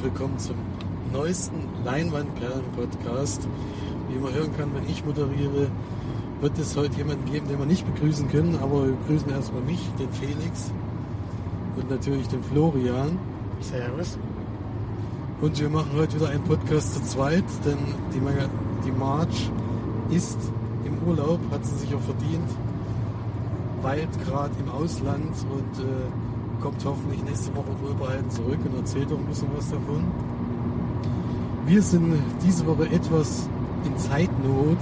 herzlich 0.00 0.18
willkommen 0.18 0.38
zum 0.38 0.56
neuesten 1.12 1.56
Leinwandperlen-Podcast. 1.84 3.46
Wie 4.08 4.18
man 4.18 4.32
hören 4.32 4.56
kann, 4.56 4.74
wenn 4.74 4.88
ich 4.88 5.04
moderiere, 5.04 5.66
wird 6.40 6.58
es 6.58 6.74
heute 6.74 6.96
jemanden 6.96 7.30
geben, 7.30 7.48
den 7.48 7.58
wir 7.58 7.66
nicht 7.66 7.84
begrüßen 7.92 8.30
können, 8.30 8.56
aber 8.62 8.86
wir 8.86 8.92
begrüßen 8.92 9.30
erstmal 9.30 9.60
mich, 9.62 9.80
den 9.98 10.10
Felix 10.12 10.72
und 11.76 11.90
natürlich 11.90 12.28
den 12.28 12.42
Florian. 12.44 13.18
Servus. 13.60 14.16
Und 15.42 15.60
wir 15.60 15.68
machen 15.68 15.90
heute 15.94 16.16
wieder 16.16 16.30
einen 16.30 16.44
Podcast 16.44 16.94
zu 16.94 17.02
zweit, 17.02 17.44
denn 17.66 17.78
die, 18.14 18.20
Maga 18.20 18.48
die 18.86 18.92
March 18.92 19.50
ist 20.10 20.38
im 20.86 20.96
Urlaub, 21.06 21.40
hat 21.50 21.66
sie 21.66 21.76
sich 21.76 21.94
auch 21.94 22.00
verdient, 22.00 22.48
weilt 23.82 24.26
gerade 24.26 24.54
im 24.60 24.70
Ausland 24.70 25.34
und 25.50 25.84
äh, 25.84 26.29
kommt 26.60 26.84
hoffentlich 26.84 27.22
nächste 27.24 27.54
Woche 27.56 27.74
wohlbehalten 27.82 28.30
zurück 28.30 28.58
und 28.64 28.76
erzählt 28.76 29.12
auch 29.12 29.18
ein 29.18 29.26
bisschen 29.26 29.48
was 29.56 29.70
davon. 29.70 30.04
Wir 31.66 31.82
sind 31.82 32.14
diese 32.42 32.66
Woche 32.66 32.90
etwas 32.90 33.48
in 33.84 33.96
Zeitnot, 33.96 34.78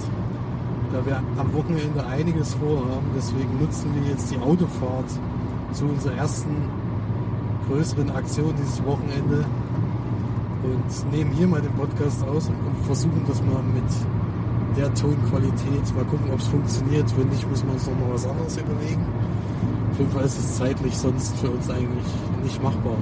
da 0.91 1.05
wir 1.05 1.21
am 1.37 1.53
Wochenende 1.53 2.05
einiges 2.05 2.55
vorhaben. 2.55 3.07
Deswegen 3.15 3.59
nutzen 3.59 3.93
wir 3.95 4.11
jetzt 4.11 4.31
die 4.31 4.39
Autofahrt 4.39 5.09
zu 5.71 5.85
unserer 5.85 6.15
ersten 6.15 6.55
größeren 7.69 8.09
Aktion 8.11 8.53
dieses 8.59 8.83
Wochenende 8.83 9.45
und 10.63 11.11
nehmen 11.11 11.31
hier 11.31 11.47
mal 11.47 11.61
den 11.61 11.73
Podcast 11.73 12.23
aus 12.23 12.49
und, 12.49 12.85
versuchen 12.85 13.23
das 13.27 13.41
mal 13.41 13.61
mit 13.73 14.77
der 14.77 14.93
Tonqualität. 14.93 15.95
Mal 15.95 16.05
gucken, 16.05 16.31
ob 16.31 16.39
es 16.39 16.47
funktioniert. 16.47 17.05
Wenn 17.17 17.29
nicht, 17.29 17.47
müssen 17.49 17.67
wir 17.67 17.73
uns 17.73 17.87
noch 17.87 17.99
mal 17.99 18.13
was 18.13 18.27
anderes 18.27 18.57
überlegen. 18.57 19.05
Auf 19.99 20.03
jeden 20.03 20.15
Fall 20.17 20.25
ist 20.27 20.39
es 20.39 20.55
zeitlich 20.55 20.97
sonst 20.97 21.35
für 21.39 21.49
uns 21.49 21.69
eigentlich 21.69 22.05
nicht 22.41 22.63
machbar, 22.63 22.95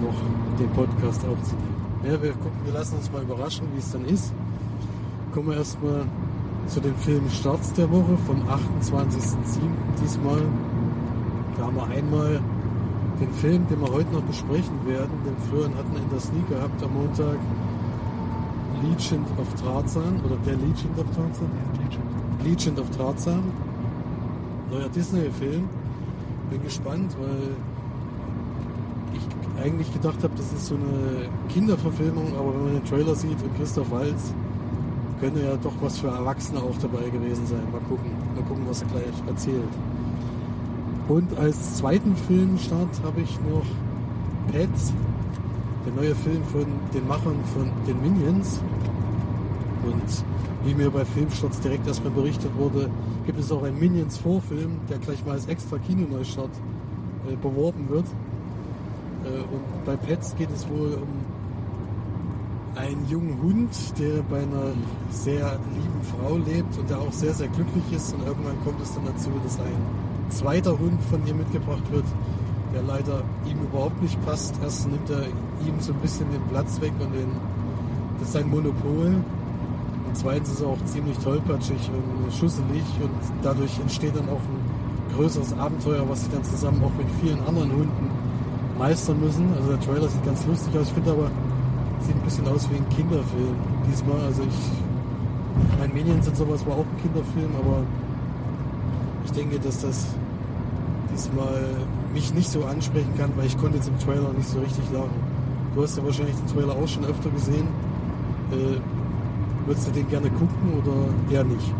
noch 0.00 0.14
den 0.56 0.70
Podcast 0.70 1.24
aufzunehmen. 1.26 1.74
Ja, 2.04 2.22
wir 2.22 2.30
gucken, 2.30 2.60
wir 2.64 2.74
lassen 2.74 2.94
uns 2.94 3.10
mal 3.10 3.22
überraschen, 3.22 3.66
wie 3.74 3.80
es 3.80 3.90
dann 3.90 4.04
ist. 4.04 4.32
Kommen 5.34 5.48
wir 5.48 5.56
erstmal 5.56 6.04
zu 6.68 6.78
den 6.78 6.94
Filmstarts 6.94 7.72
der 7.72 7.90
Woche 7.90 8.16
vom 8.24 8.40
28.07. 8.42 9.58
diesmal. 10.00 10.40
Da 11.56 11.64
haben 11.64 11.74
wir 11.74 11.88
einmal 11.88 12.40
den 13.20 13.32
Film, 13.32 13.66
den 13.66 13.80
wir 13.80 13.92
heute 13.92 14.12
noch 14.12 14.22
besprechen 14.22 14.86
werden, 14.86 15.10
den 15.26 15.36
Florian 15.48 15.74
hatten 15.74 15.96
in 15.96 16.08
der 16.08 16.20
Sneak 16.20 16.48
gehabt 16.48 16.80
am 16.84 16.94
Montag. 16.94 17.36
Legend 18.80 19.26
of 19.40 19.52
Tarzan 19.60 20.20
oder 20.24 20.36
der 20.46 20.54
Legend 20.54 20.96
of 21.00 21.06
Tarzan? 21.16 21.50
Legend 22.44 22.78
of 22.78 22.88
Tarzan. 22.96 23.42
Neuer 24.70 24.88
Disney-Film. 24.88 25.79
Bin 26.50 26.62
gespannt, 26.64 27.16
weil 27.20 27.54
ich 29.14 29.62
eigentlich 29.62 29.92
gedacht 29.92 30.22
habe, 30.22 30.34
das 30.36 30.52
ist 30.52 30.66
so 30.66 30.74
eine 30.74 31.28
Kinderverfilmung, 31.48 32.34
aber 32.36 32.52
wenn 32.54 32.64
man 32.64 32.72
den 32.74 32.84
Trailer 32.84 33.14
sieht 33.14 33.40
und 33.42 33.56
Christoph 33.56 33.90
Waltz, 33.90 34.34
könnte 35.20 35.40
ja 35.40 35.56
doch 35.62 35.74
was 35.80 35.98
für 35.98 36.08
Erwachsene 36.08 36.60
auch 36.60 36.76
dabei 36.80 37.08
gewesen 37.10 37.46
sein. 37.46 37.62
Mal 37.70 37.80
gucken, 37.88 38.10
mal 38.34 38.42
gucken, 38.44 38.64
was 38.68 38.82
er 38.82 38.88
gleich 38.88 39.28
erzählt. 39.28 39.68
Und 41.08 41.38
als 41.38 41.76
zweiten 41.76 42.16
Filmstart 42.16 43.00
habe 43.04 43.20
ich 43.20 43.38
noch 43.40 43.66
Pets, 44.52 44.92
der 45.86 45.92
neue 45.92 46.14
Film 46.14 46.42
von 46.44 46.66
den 46.94 47.06
Machern 47.06 47.36
von 47.54 47.70
den 47.86 48.00
Minions. 48.00 48.60
Und 49.84 50.24
wie 50.64 50.74
mir 50.74 50.90
bei 50.90 51.04
Filmstarts 51.04 51.60
direkt 51.60 51.86
erstmal 51.86 52.12
berichtet 52.12 52.50
wurde, 52.56 52.90
gibt 53.26 53.38
es 53.38 53.50
auch 53.50 53.62
einen 53.62 53.78
Minions 53.78 54.18
Vorfilm, 54.18 54.80
der 54.88 54.98
gleich 54.98 55.24
mal 55.24 55.32
als 55.32 55.46
extra 55.46 55.78
Kinoneustart 55.78 56.50
äh, 57.30 57.36
beworben 57.36 57.88
wird. 57.88 58.06
Äh, 59.24 59.40
und 59.40 59.84
bei 59.84 59.96
Pets 59.96 60.34
geht 60.36 60.50
es 60.54 60.68
wohl 60.68 60.94
um 60.94 61.08
einen 62.76 63.06
jungen 63.08 63.40
Hund, 63.42 63.70
der 63.98 64.22
bei 64.22 64.38
einer 64.38 64.72
sehr 65.10 65.58
lieben 65.74 66.02
Frau 66.02 66.36
lebt 66.36 66.78
und 66.78 66.88
der 66.88 66.98
auch 66.98 67.12
sehr, 67.12 67.34
sehr 67.34 67.48
glücklich 67.48 67.84
ist. 67.92 68.14
Und 68.14 68.26
irgendwann 68.26 68.62
kommt 68.64 68.80
es 68.80 68.94
dann 68.94 69.04
dazu, 69.06 69.30
dass 69.42 69.58
ein 69.58 70.30
zweiter 70.30 70.78
Hund 70.78 71.02
von 71.10 71.26
ihr 71.26 71.34
mitgebracht 71.34 71.82
wird, 71.90 72.04
der 72.72 72.82
leider 72.82 73.22
ihm 73.46 73.58
überhaupt 73.62 74.00
nicht 74.02 74.24
passt. 74.24 74.54
Erst 74.62 74.88
nimmt 74.88 75.10
er 75.10 75.26
ihm 75.66 75.80
so 75.80 75.92
ein 75.92 75.98
bisschen 76.00 76.30
den 76.30 76.42
Platz 76.50 76.80
weg 76.80 76.92
und 77.00 77.12
den, 77.12 77.30
das 78.18 78.28
ist 78.28 78.32
sein 78.34 78.48
Monopol. 78.48 79.24
Und 80.10 80.16
zweitens 80.16 80.50
ist 80.50 80.60
er 80.60 80.66
auch 80.66 80.84
ziemlich 80.86 81.16
tollpatschig 81.18 81.88
und 81.88 82.34
schusselig 82.34 82.82
und 83.00 83.10
dadurch 83.44 83.78
entsteht 83.78 84.16
dann 84.16 84.28
auch 84.28 84.42
ein 84.42 85.14
größeres 85.14 85.52
Abenteuer, 85.52 86.02
was 86.08 86.24
sie 86.24 86.30
dann 86.32 86.42
zusammen 86.42 86.82
auch 86.82 86.90
mit 86.98 87.06
vielen 87.22 87.38
anderen 87.46 87.70
Hunden 87.70 88.10
meistern 88.76 89.20
müssen. 89.20 89.46
Also 89.56 89.70
der 89.70 89.80
Trailer 89.80 90.08
sieht 90.08 90.24
ganz 90.24 90.44
lustig 90.46 90.76
aus. 90.76 90.88
Ich 90.88 90.94
finde 90.94 91.12
aber, 91.12 91.30
sieht 92.00 92.16
ein 92.16 92.22
bisschen 92.22 92.48
aus 92.48 92.68
wie 92.72 92.78
ein 92.78 92.88
Kinderfilm 92.88 93.54
diesmal. 93.88 94.18
Also 94.26 94.42
ich, 94.42 95.78
mein 95.78 95.94
Minions 95.94 96.26
und 96.26 96.36
sowas 96.36 96.66
war 96.66 96.74
auch 96.74 96.86
ein 96.90 97.02
Kinderfilm, 97.02 97.54
aber 97.56 97.84
ich 99.24 99.30
denke, 99.30 99.60
dass 99.60 99.82
das 99.82 100.06
diesmal 101.14 101.86
mich 102.12 102.34
nicht 102.34 102.50
so 102.50 102.64
ansprechen 102.64 103.14
kann, 103.16 103.30
weil 103.36 103.46
ich 103.46 103.56
konnte 103.56 103.76
jetzt 103.76 103.86
im 103.86 103.98
Trailer 104.00 104.32
nicht 104.32 104.48
so 104.48 104.58
richtig 104.58 104.90
lachen. 104.92 105.14
Du 105.76 105.84
hast 105.84 105.96
ja 105.96 106.04
wahrscheinlich 106.04 106.34
den 106.34 106.48
Trailer 106.48 106.74
auch 106.74 106.88
schon 106.88 107.04
öfter 107.04 107.30
gesehen. 107.30 107.68
Äh, 108.50 108.80
würdest 109.70 109.86
du 109.86 109.92
den 109.92 110.08
gerne 110.08 110.28
gucken 110.30 110.82
oder 110.82 111.32
eher 111.32 111.44
nicht? 111.44 111.72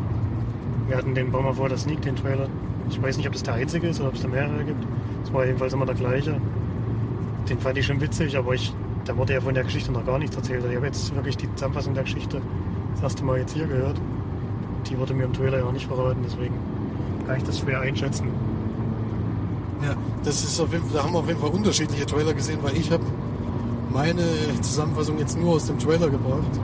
Wir 0.87 0.97
hatten 0.97 1.13
den 1.13 1.33
Baumer 1.33 1.53
vor 1.53 1.69
der 1.69 1.77
Sneak, 1.77 2.01
den 2.03 2.15
Trailer. 2.15 2.47
Ich 2.89 3.03
weiß 3.03 3.17
nicht, 3.17 3.27
ob 3.27 3.33
das 3.33 3.43
der 3.43 3.55
einzige 3.55 3.89
ist 3.89 3.99
oder 3.99 4.11
ob 4.11 4.15
es 4.15 4.23
da 4.23 4.29
mehrere 4.29 4.63
gibt. 4.63 4.87
Es 5.25 5.33
war 5.33 5.45
jedenfalls 5.45 5.73
immer 5.73 5.87
der 5.87 5.97
gleiche. 5.97 6.41
Den 7.49 7.59
fand 7.59 7.79
ich 7.79 7.87
schon 7.87 8.01
witzig, 8.01 8.39
aber 8.39 8.55
ich, 8.55 8.73
da 9.07 9.17
wurde 9.17 9.33
ja 9.33 9.41
von 9.41 9.55
der 9.55 9.65
Geschichte 9.65 9.91
noch 9.91 10.07
gar 10.07 10.21
nichts 10.21 10.37
erzählt. 10.37 10.65
Ich 10.71 10.77
habe 10.77 10.87
jetzt 10.87 11.13
wirklich 11.17 11.37
die 11.37 11.53
Zusammenfassung 11.57 11.95
der 11.95 12.05
Geschichte 12.05 12.41
das 12.95 13.03
erste 13.03 13.25
Mal 13.25 13.39
jetzt 13.39 13.55
hier 13.55 13.67
gehört. 13.67 14.01
Die 14.89 14.97
wurde 14.97 15.13
mir 15.13 15.25
im 15.25 15.33
Trailer 15.33 15.59
ja 15.59 15.65
auch 15.65 15.73
nicht 15.73 15.89
verraten, 15.89 16.21
deswegen 16.25 16.55
kann 17.27 17.39
ich 17.39 17.43
das 17.43 17.59
schwer 17.59 17.81
einschätzen. 17.81 18.29
Ja, 19.83 19.97
das 20.23 20.45
ist 20.45 20.61
auf 20.61 20.73
jeden 20.73 20.85
Fall, 20.85 20.99
da 20.99 21.05
haben 21.05 21.13
wir 21.13 21.19
auf 21.19 21.29
jeden 21.29 21.41
Fall 21.41 21.51
unterschiedliche 21.51 22.07
Trailer 22.07 22.35
gesehen, 22.35 22.61
weil 22.63 22.77
ich 22.77 22.93
habe 22.93 23.03
meine 23.93 24.23
Zusammenfassung 24.61 25.19
jetzt 25.19 25.37
nur 25.37 25.55
aus 25.55 25.67
dem 25.67 25.79
Trailer 25.81 26.09
gebracht. 26.09 26.61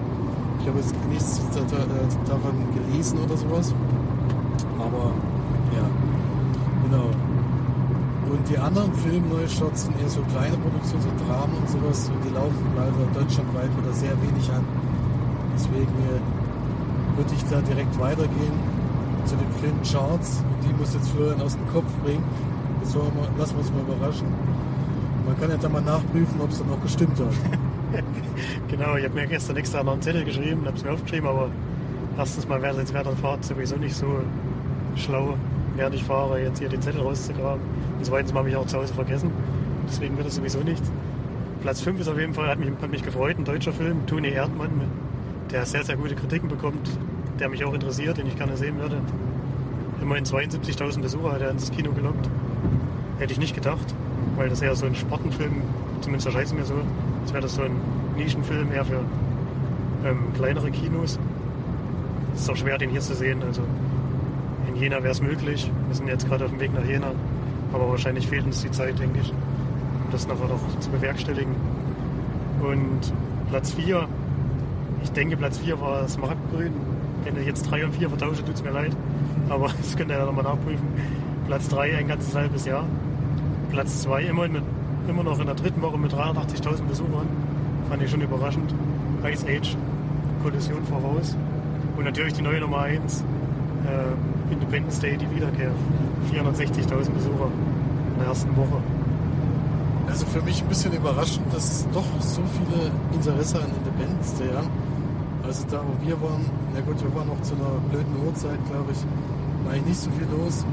Ich 0.67 0.73
habe 0.73 0.81
jetzt 0.81 0.97
nichts 1.09 1.41
davon 2.27 2.67
gelesen 2.75 3.21
oder 3.25 3.37
sowas. 3.37 3.73
Aber 4.81 5.13
ja, 5.71 5.87
genau. 6.83 7.07
Und 8.33 8.49
die 8.51 8.59
anderen 8.59 8.93
Filmneustarts 8.95 9.85
sind 9.85 9.95
eher 10.03 10.09
so 10.09 10.23
kleine 10.23 10.57
Produktionen, 10.57 11.05
so 11.05 11.25
Dramen 11.25 11.55
und 11.55 11.69
sowas. 11.71 12.11
Und 12.11 12.19
die 12.25 12.35
laufen 12.35 12.67
leider 12.75 13.07
deutschlandweit 13.15 13.71
wieder 13.79 13.93
sehr 13.93 14.11
wenig 14.21 14.51
an. 14.51 14.65
Deswegen 15.55 15.95
äh, 16.03 17.17
würde 17.17 17.31
ich 17.33 17.45
da 17.45 17.61
direkt 17.61 17.97
weitergehen 18.01 18.59
zu 19.25 19.37
den 19.37 19.53
Filmcharts. 19.63 20.43
Die 20.67 20.75
muss 20.75 20.95
jetzt 20.95 21.11
Florian 21.11 21.43
aus 21.43 21.55
dem 21.55 21.69
Kopf 21.69 21.87
bringen. 22.03 22.25
Das 22.83 22.93
wir 22.93 23.03
lassen 23.39 23.55
wir 23.55 23.61
uns 23.61 23.71
mal 23.71 23.83
überraschen. 23.83 24.27
Man 25.27 25.39
kann 25.39 25.49
ja 25.49 25.59
dann 25.59 25.71
mal 25.71 25.83
nachprüfen, 25.83 26.41
ob 26.41 26.51
es 26.51 26.59
dann 26.59 26.73
auch 26.73 26.83
gestimmt 26.83 27.21
hat. 27.21 27.61
genau, 28.69 28.97
ich 28.97 29.05
habe 29.05 29.15
mir 29.15 29.27
gestern 29.27 29.57
extra 29.57 29.83
noch 29.83 29.93
einen 29.93 30.03
Zettel 30.03 30.25
geschrieben, 30.25 30.65
habe 30.67 30.77
es 30.77 30.85
mir 30.85 30.93
aufgeschrieben, 30.93 31.29
aber 31.29 31.51
erstens 32.19 32.49
mal 32.49 32.61
wäre 32.63 32.79
jetzt 32.79 32.93
während 32.93 33.09
der 33.09 33.17
Fahrt 33.17 33.45
sowieso 33.45 33.77
nicht 33.77 33.95
so 33.95 34.07
schlau, 34.97 35.37
während 35.77 35.95
ich 35.95 36.05
fahre, 36.05 36.41
jetzt 36.41 36.59
hier 36.59 36.69
den 36.69 36.83
Zettel 36.83 37.03
rauszugraben. 37.03 37.61
Und 37.99 38.05
zweitens 38.05 38.35
habe 38.35 38.49
ich 38.49 38.57
auch 38.57 38.67
zu 38.67 38.79
Hause 38.79 38.95
vergessen. 38.95 39.31
Deswegen 39.89 40.17
wird 40.17 40.27
es 40.27 40.35
sowieso 40.35 40.61
nicht. 40.61 40.83
Platz 41.63 41.81
5 41.81 42.01
ist 42.01 42.09
auf 42.09 42.19
jeden 42.19 42.35
Fall, 42.35 42.49
hat 42.49 42.59
mich, 42.59 42.71
hat 42.81 42.91
mich 42.91 43.03
gefreut, 43.03 43.39
ein 43.39 43.45
deutscher 43.45 43.73
Film, 43.73 44.07
Toni 44.07 44.29
Erdmann, 44.29 44.71
der 45.51 45.65
sehr, 45.65 45.85
sehr 45.85 45.97
gute 45.97 46.15
Kritiken 46.15 46.49
bekommt, 46.49 46.91
der 47.39 47.49
mich 47.49 47.65
auch 47.65 47.75
interessiert, 47.75 48.19
den 48.19 48.27
ich 48.27 48.37
gerne 48.37 48.57
sehen 48.57 48.79
würde. 48.79 49.01
Immerhin 50.03 50.25
72.000 50.25 51.01
Besucher 51.01 51.33
hat 51.33 51.41
er 51.41 51.51
ins 51.51 51.71
Kino 51.71 51.93
gelockt. 51.93 52.29
Hätte 53.19 53.33
ich 53.33 53.39
nicht 53.39 53.55
gedacht, 53.55 53.95
weil 54.37 54.49
das 54.49 54.61
eher 54.61 54.75
so 54.77 54.87
ein 54.87 54.95
Sportenfilm, 54.95 55.63
zumindest 56.01 56.27
erscheint 56.27 56.47
es 56.47 56.53
mir 56.53 56.65
so, 56.65 56.75
als 57.27 57.33
wäre 57.33 57.43
das 57.43 57.57
so 57.57 57.63
ein 57.63 57.73
Nischenfilm 58.17 58.71
eher 58.71 58.85
für 58.85 59.01
ähm, 60.05 60.33
kleinere 60.37 60.71
Kinos. 60.71 61.19
Es 62.33 62.43
ist 62.43 62.51
auch 62.51 62.57
schwer, 62.57 62.79
den 62.79 62.91
hier 62.91 63.01
zu 63.01 63.17
sehen. 63.17 63.43
Also 63.43 63.63
in 64.69 64.77
Jena 64.77 65.03
wäre 65.03 65.11
es 65.11 65.21
möglich. 65.21 65.69
Wir 65.89 65.97
sind 65.97 66.07
jetzt 66.07 66.29
gerade 66.29 66.45
auf 66.45 66.53
dem 66.53 66.61
Weg 66.61 66.73
nach 66.73 66.85
Jena. 66.85 67.11
Aber 67.73 67.89
wahrscheinlich 67.89 68.29
fehlt 68.29 68.47
uns 68.47 68.63
die 68.63 68.71
Zeit, 68.71 69.01
denke 69.01 69.19
ich, 69.19 69.31
um 69.31 70.13
das 70.13 70.29
nachher 70.29 70.47
noch 70.47 70.61
zu 70.79 70.89
bewerkstelligen. 70.91 71.53
Und 72.61 73.13
Platz 73.51 73.73
4, 73.73 74.07
ich 75.03 75.11
denke, 75.11 75.37
Platz 75.37 75.59
4 75.59 75.81
war 75.81 76.03
das 76.03 76.17
Marktgrün. 76.19 76.75
Wenn 77.25 77.37
ich 77.41 77.47
jetzt 77.47 77.69
3 77.69 77.87
und 77.87 77.93
4 77.97 78.09
vertausche, 78.09 78.45
tut 78.45 78.55
es 78.55 78.63
mir 78.63 78.71
leid. 78.71 78.97
Aber 79.49 79.67
das 79.77 79.97
könnt 79.97 80.13
ihr 80.13 80.19
ja 80.19 80.27
nochmal 80.27 80.45
nachprüfen. 80.45 80.87
Platz 81.49 81.69
3 81.71 81.97
ein 81.97 82.07
ganzes 82.07 82.37
halbes 82.37 82.67
Jahr. 82.67 82.85
Platz 83.73 84.03
2 84.03 84.23
immer, 84.23 84.47
mit, 84.47 84.63
immer 85.09 85.23
noch 85.23 85.39
in 85.39 85.47
der 85.47 85.55
dritten 85.55 85.83
Woche 85.83 85.99
mit 85.99 86.13
83.000 86.13 86.83
Besuchern. 86.89 87.27
Fand 87.89 88.03
ich 88.03 88.11
schon 88.11 88.21
überraschend. 88.21 88.75
Ice 89.25 89.47
Age, 89.47 89.77
Kollision 90.43 90.85
voraus. 90.85 91.37
Und 91.97 92.05
natürlich 92.05 92.35
die 92.35 92.43
neue 92.43 92.61
Nummer 92.61 92.81
1, 92.81 93.25
äh, 93.87 94.53
Independence 94.53 95.01
Day, 95.01 95.17
die 95.17 95.31
Wiederkehr. 95.35 95.71
460.000 96.33 97.11
Besucher 97.11 97.49
in 98.13 98.19
der 98.19 98.29
ersten 98.29 98.57
Woche. 98.57 98.83
Also 100.09 100.27
für 100.27 100.43
mich 100.43 100.63
ein 100.63 100.69
bisschen 100.69 100.93
überraschend, 100.93 101.53
dass 101.53 101.87
doch 101.93 102.05
so 102.21 102.43
viele 102.59 102.91
Interesse 103.13 103.59
an 103.59 103.71
Independence 103.79 104.35
Day 104.35 104.49
haben. 104.55 104.69
Also 105.45 105.65
da, 105.71 105.81
wo 105.81 106.07
wir 106.07 106.21
waren, 106.21 106.45
na 106.75 106.81
gut, 106.81 107.03
wir 107.03 107.15
waren 107.15 107.29
noch 107.29 107.41
zu 107.43 107.55
einer 107.55 107.79
blöden 107.91 108.15
Uhrzeit, 108.27 108.59
glaube 108.71 108.93
ich, 108.93 108.99
war 109.65 109.75
eigentlich 109.75 109.87
nicht 109.87 110.01
so 110.01 110.11
viel 110.11 110.27
los. 110.31 110.65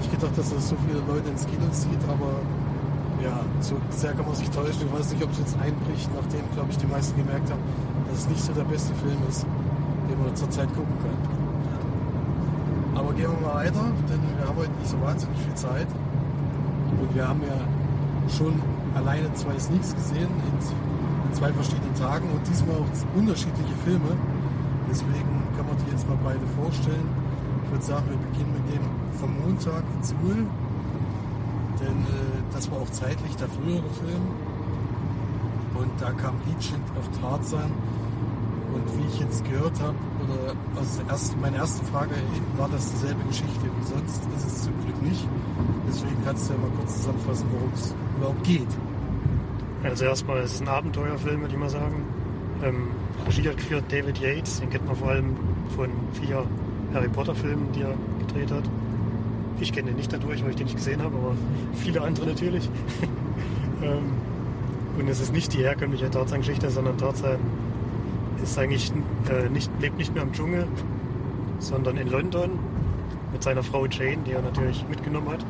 Ich, 0.00 0.06
ich 0.06 0.10
gedacht, 0.10 0.36
dass 0.36 0.52
das 0.52 0.68
so 0.68 0.76
viele 0.86 1.00
Leute 1.06 1.28
ins 1.28 1.46
Kino 1.46 1.68
zieht, 1.70 2.00
aber 2.08 2.40
ja, 3.22 3.40
so 3.60 3.76
sehr 3.90 4.12
kann 4.12 4.26
man 4.26 4.34
sich 4.34 4.50
täuschen. 4.50 4.86
Ich 4.86 4.92
weiß 4.92 5.12
nicht, 5.12 5.22
ob 5.22 5.30
es 5.32 5.38
jetzt 5.38 5.56
einbricht, 5.60 6.10
nachdem, 6.14 6.44
glaube 6.54 6.70
ich, 6.70 6.78
die 6.78 6.86
meisten 6.86 7.16
gemerkt 7.16 7.50
haben, 7.50 7.60
dass 8.08 8.20
es 8.20 8.28
nicht 8.28 8.42
so 8.42 8.52
der 8.52 8.64
beste 8.64 8.94
Film 8.94 9.18
ist, 9.28 9.46
den 10.08 10.22
man 10.22 10.34
zurzeit 10.34 10.68
gucken 10.74 10.94
kann. 11.02 11.18
Aber 12.96 13.12
gehen 13.12 13.30
wir 13.30 13.46
mal 13.46 13.64
weiter, 13.64 13.84
denn 14.08 14.20
wir 14.38 14.46
haben 14.48 14.56
heute 14.56 14.72
nicht 14.78 14.90
so 14.90 15.00
wahnsinnig 15.00 15.38
viel 15.38 15.54
Zeit. 15.54 15.86
Und 17.00 17.14
wir 17.14 17.26
haben 17.26 17.40
ja 17.42 17.56
schon 18.28 18.60
alleine 18.94 19.32
zwei 19.34 19.58
Sneaks 19.58 19.94
gesehen 19.94 20.28
in, 20.28 21.34
zwei 21.34 21.52
verschiedenen 21.52 21.94
Tagen 21.94 22.28
und 22.32 22.42
diesmal 22.48 22.74
auch 22.76 23.16
unterschiedliche 23.16 23.74
Filme. 23.84 24.18
Deswegen 24.90 25.46
kann 25.56 25.66
man 25.66 25.76
die 25.78 25.90
jetzt 25.92 26.08
mal 26.08 26.18
beide 26.24 26.44
vorstellen. 26.58 27.06
Ich 27.64 27.70
würde 27.70 27.84
sagen, 27.84 28.04
wir 28.10 28.18
beginnen 28.18 28.52
mit 28.52 28.74
dem 28.74 28.82
vom 29.20 29.30
Montag 29.38 29.84
in 29.94 30.02
Seoul. 30.02 30.46
Denn 31.78 31.98
äh, 32.02 32.39
das 32.52 32.70
war 32.70 32.78
auch 32.78 32.90
zeitlich 32.90 33.34
der 33.36 33.48
frühere 33.48 33.90
Film. 34.00 34.22
Und 35.74 35.90
da 36.00 36.10
kam 36.12 36.34
Liedchen 36.46 36.80
auf 36.98 37.08
Tarzan. 37.20 37.70
Und 38.72 38.98
wie 38.98 39.06
ich 39.08 39.20
jetzt 39.20 39.44
gehört 39.44 39.80
habe, 39.80 39.96
oder 40.22 40.54
also 40.78 41.02
erst, 41.08 41.40
meine 41.40 41.56
erste 41.56 41.84
Frage 41.86 42.14
war 42.56 42.68
das 42.68 42.92
dieselbe 42.92 43.24
Geschichte 43.24 43.64
wie 43.64 43.86
sonst, 43.86 44.22
ist 44.36 44.46
es 44.46 44.62
zum 44.64 44.74
Glück 44.84 45.02
nicht. 45.02 45.26
Deswegen 45.88 46.16
kannst 46.24 46.48
du 46.48 46.54
ja 46.54 46.60
mal 46.60 46.70
kurz 46.76 46.96
zusammenfassen, 46.98 47.46
worum 47.50 47.72
es 47.74 47.94
überhaupt 48.16 48.44
geht. 48.44 48.68
Also 49.82 50.04
erstmal, 50.04 50.38
es 50.38 50.54
ist 50.54 50.62
ein 50.62 50.68
Abenteuerfilm, 50.68 51.40
würde 51.40 51.54
ich 51.54 51.60
mal 51.60 51.70
sagen. 51.70 52.04
Ähm, 52.62 52.88
Regie 53.26 53.48
hat 53.48 53.56
geführt 53.56 53.84
David 53.88 54.18
Yates, 54.18 54.60
den 54.60 54.70
kennt 54.70 54.86
man 54.86 54.94
vor 54.94 55.08
allem 55.08 55.36
von 55.74 55.88
vier 56.12 56.44
Harry 56.94 57.08
Potter 57.08 57.34
Filmen, 57.34 57.72
die 57.72 57.82
er 57.82 57.94
gedreht 58.20 58.52
hat. 58.52 58.64
Ich 59.60 59.72
kenne 59.72 59.88
den 59.88 59.96
nicht 59.96 60.12
dadurch, 60.12 60.42
weil 60.42 60.50
ich 60.50 60.56
den 60.56 60.64
nicht 60.64 60.76
gesehen 60.76 61.02
habe, 61.02 61.16
aber 61.16 61.34
viele 61.74 62.00
andere 62.00 62.26
natürlich. 62.26 62.68
ähm, 63.82 64.12
und 64.98 65.08
es 65.08 65.20
ist 65.20 65.32
nicht 65.32 65.52
die 65.52 65.58
herkömmliche 65.58 66.10
Tarzan-Geschichte, 66.10 66.70
sondern 66.70 66.96
Tarzan 66.98 67.38
ist 68.42 68.58
eigentlich 68.58 68.90
äh, 69.30 69.48
nicht, 69.50 69.70
lebt 69.80 69.98
nicht 69.98 70.14
mehr 70.14 70.22
im 70.22 70.32
Dschungel, 70.32 70.66
sondern 71.58 71.96
in 71.98 72.08
London 72.08 72.58
mit 73.32 73.42
seiner 73.42 73.62
Frau 73.62 73.86
Jane, 73.86 74.18
die 74.26 74.32
er 74.32 74.42
natürlich 74.42 74.84
mitgenommen 74.88 75.28
hat, 75.28 75.44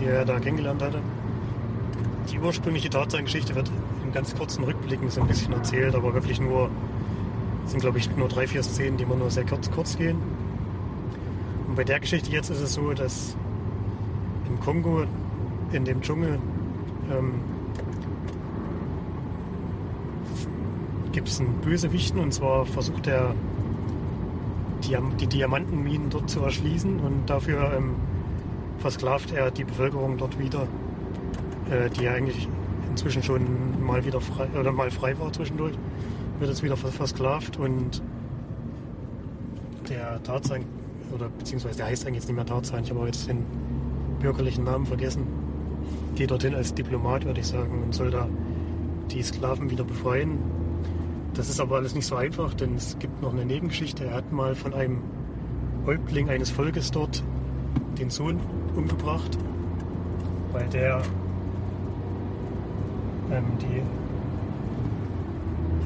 die 0.00 0.06
er 0.06 0.24
da 0.24 0.40
kennengelernt 0.40 0.82
hatte. 0.82 0.98
Die 2.30 2.38
ursprüngliche 2.38 2.90
Tarzan-Geschichte 2.90 3.54
wird 3.54 3.70
in 4.04 4.12
ganz 4.12 4.34
kurzen 4.34 4.64
Rückblicken 4.64 5.10
so 5.10 5.20
ein 5.20 5.28
bisschen 5.28 5.52
erzählt, 5.52 5.94
aber 5.94 6.12
wirklich 6.14 6.40
nur, 6.40 6.70
sind 7.66 7.80
glaube 7.80 7.98
ich 7.98 8.14
nur 8.16 8.28
drei, 8.28 8.46
vier 8.46 8.62
Szenen, 8.62 8.96
die 8.96 9.04
immer 9.04 9.16
nur 9.16 9.30
sehr 9.30 9.44
kurz, 9.44 9.70
kurz 9.70 9.96
gehen. 9.96 10.16
Und 11.68 11.76
bei 11.76 11.84
der 11.84 12.00
Geschichte 12.00 12.30
jetzt 12.30 12.50
ist 12.50 12.60
es 12.60 12.74
so, 12.74 12.92
dass 12.92 13.36
Kongo, 14.64 15.04
in 15.72 15.84
dem 15.84 16.00
Dschungel, 16.00 16.38
ähm, 17.10 17.34
gibt 21.12 21.28
es 21.28 21.38
einen 21.38 21.54
Bösewichten 21.60 22.18
und 22.18 22.32
zwar 22.32 22.64
versucht 22.64 23.06
er 23.06 23.34
die 25.20 25.26
Diamantenminen 25.26 26.10
dort 26.10 26.28
zu 26.28 26.40
erschließen 26.40 27.00
und 27.00 27.28
dafür 27.28 27.72
ähm, 27.76 27.94
versklavt 28.78 29.32
er 29.32 29.50
die 29.50 29.64
Bevölkerung 29.64 30.16
dort 30.16 30.38
wieder, 30.38 30.66
äh, 31.70 31.88
die 31.90 32.04
ja 32.04 32.12
eigentlich 32.12 32.48
inzwischen 32.90 33.22
schon 33.22 33.84
mal 33.84 34.04
wieder 34.04 34.20
frei 34.20 34.48
oder 34.58 34.72
mal 34.72 34.90
frei 34.90 35.18
war 35.18 35.32
zwischendurch, 35.32 35.74
wird 36.38 36.50
jetzt 36.50 36.62
wieder 36.62 36.76
versklavt 36.76 37.58
und 37.58 38.02
der 39.88 40.22
Tarzan 40.22 40.64
oder 41.14 41.28
beziehungsweise 41.28 41.76
der 41.76 41.86
heißt 41.86 42.06
eigentlich 42.06 42.16
jetzt 42.16 42.28
nicht 42.28 42.36
mehr 42.36 42.46
Tarzan, 42.46 42.82
ich 42.82 42.90
habe 42.90 43.06
jetzt 43.06 43.28
den 43.28 43.44
bürgerlichen 44.24 44.64
Namen 44.64 44.86
vergessen, 44.86 45.26
geht 46.16 46.30
dorthin 46.30 46.54
als 46.54 46.74
Diplomat, 46.74 47.24
würde 47.24 47.40
ich 47.40 47.46
sagen, 47.46 47.82
und 47.82 47.94
soll 47.94 48.10
da 48.10 48.28
die 49.10 49.22
Sklaven 49.22 49.70
wieder 49.70 49.84
befreien 49.84 50.38
das 51.34 51.48
ist 51.48 51.60
aber 51.60 51.76
alles 51.76 51.94
nicht 51.94 52.06
so 52.06 52.16
einfach, 52.16 52.54
denn 52.54 52.76
es 52.76 52.96
gibt 52.98 53.20
noch 53.20 53.32
eine 53.32 53.44
Nebengeschichte. 53.44 54.04
Er 54.04 54.14
hat 54.14 54.32
mal 54.32 54.54
von 54.54 54.72
einem 54.72 55.02
Häuptling 55.84 56.30
eines 56.30 56.50
Volkes 56.50 56.90
dort 56.92 57.24
den 57.98 58.10
Sohn 58.10 58.38
umgebracht, 58.76 59.36
weil 60.52 60.68
der 60.68 61.02
ähm, 63.32 63.44
die, 63.60 63.78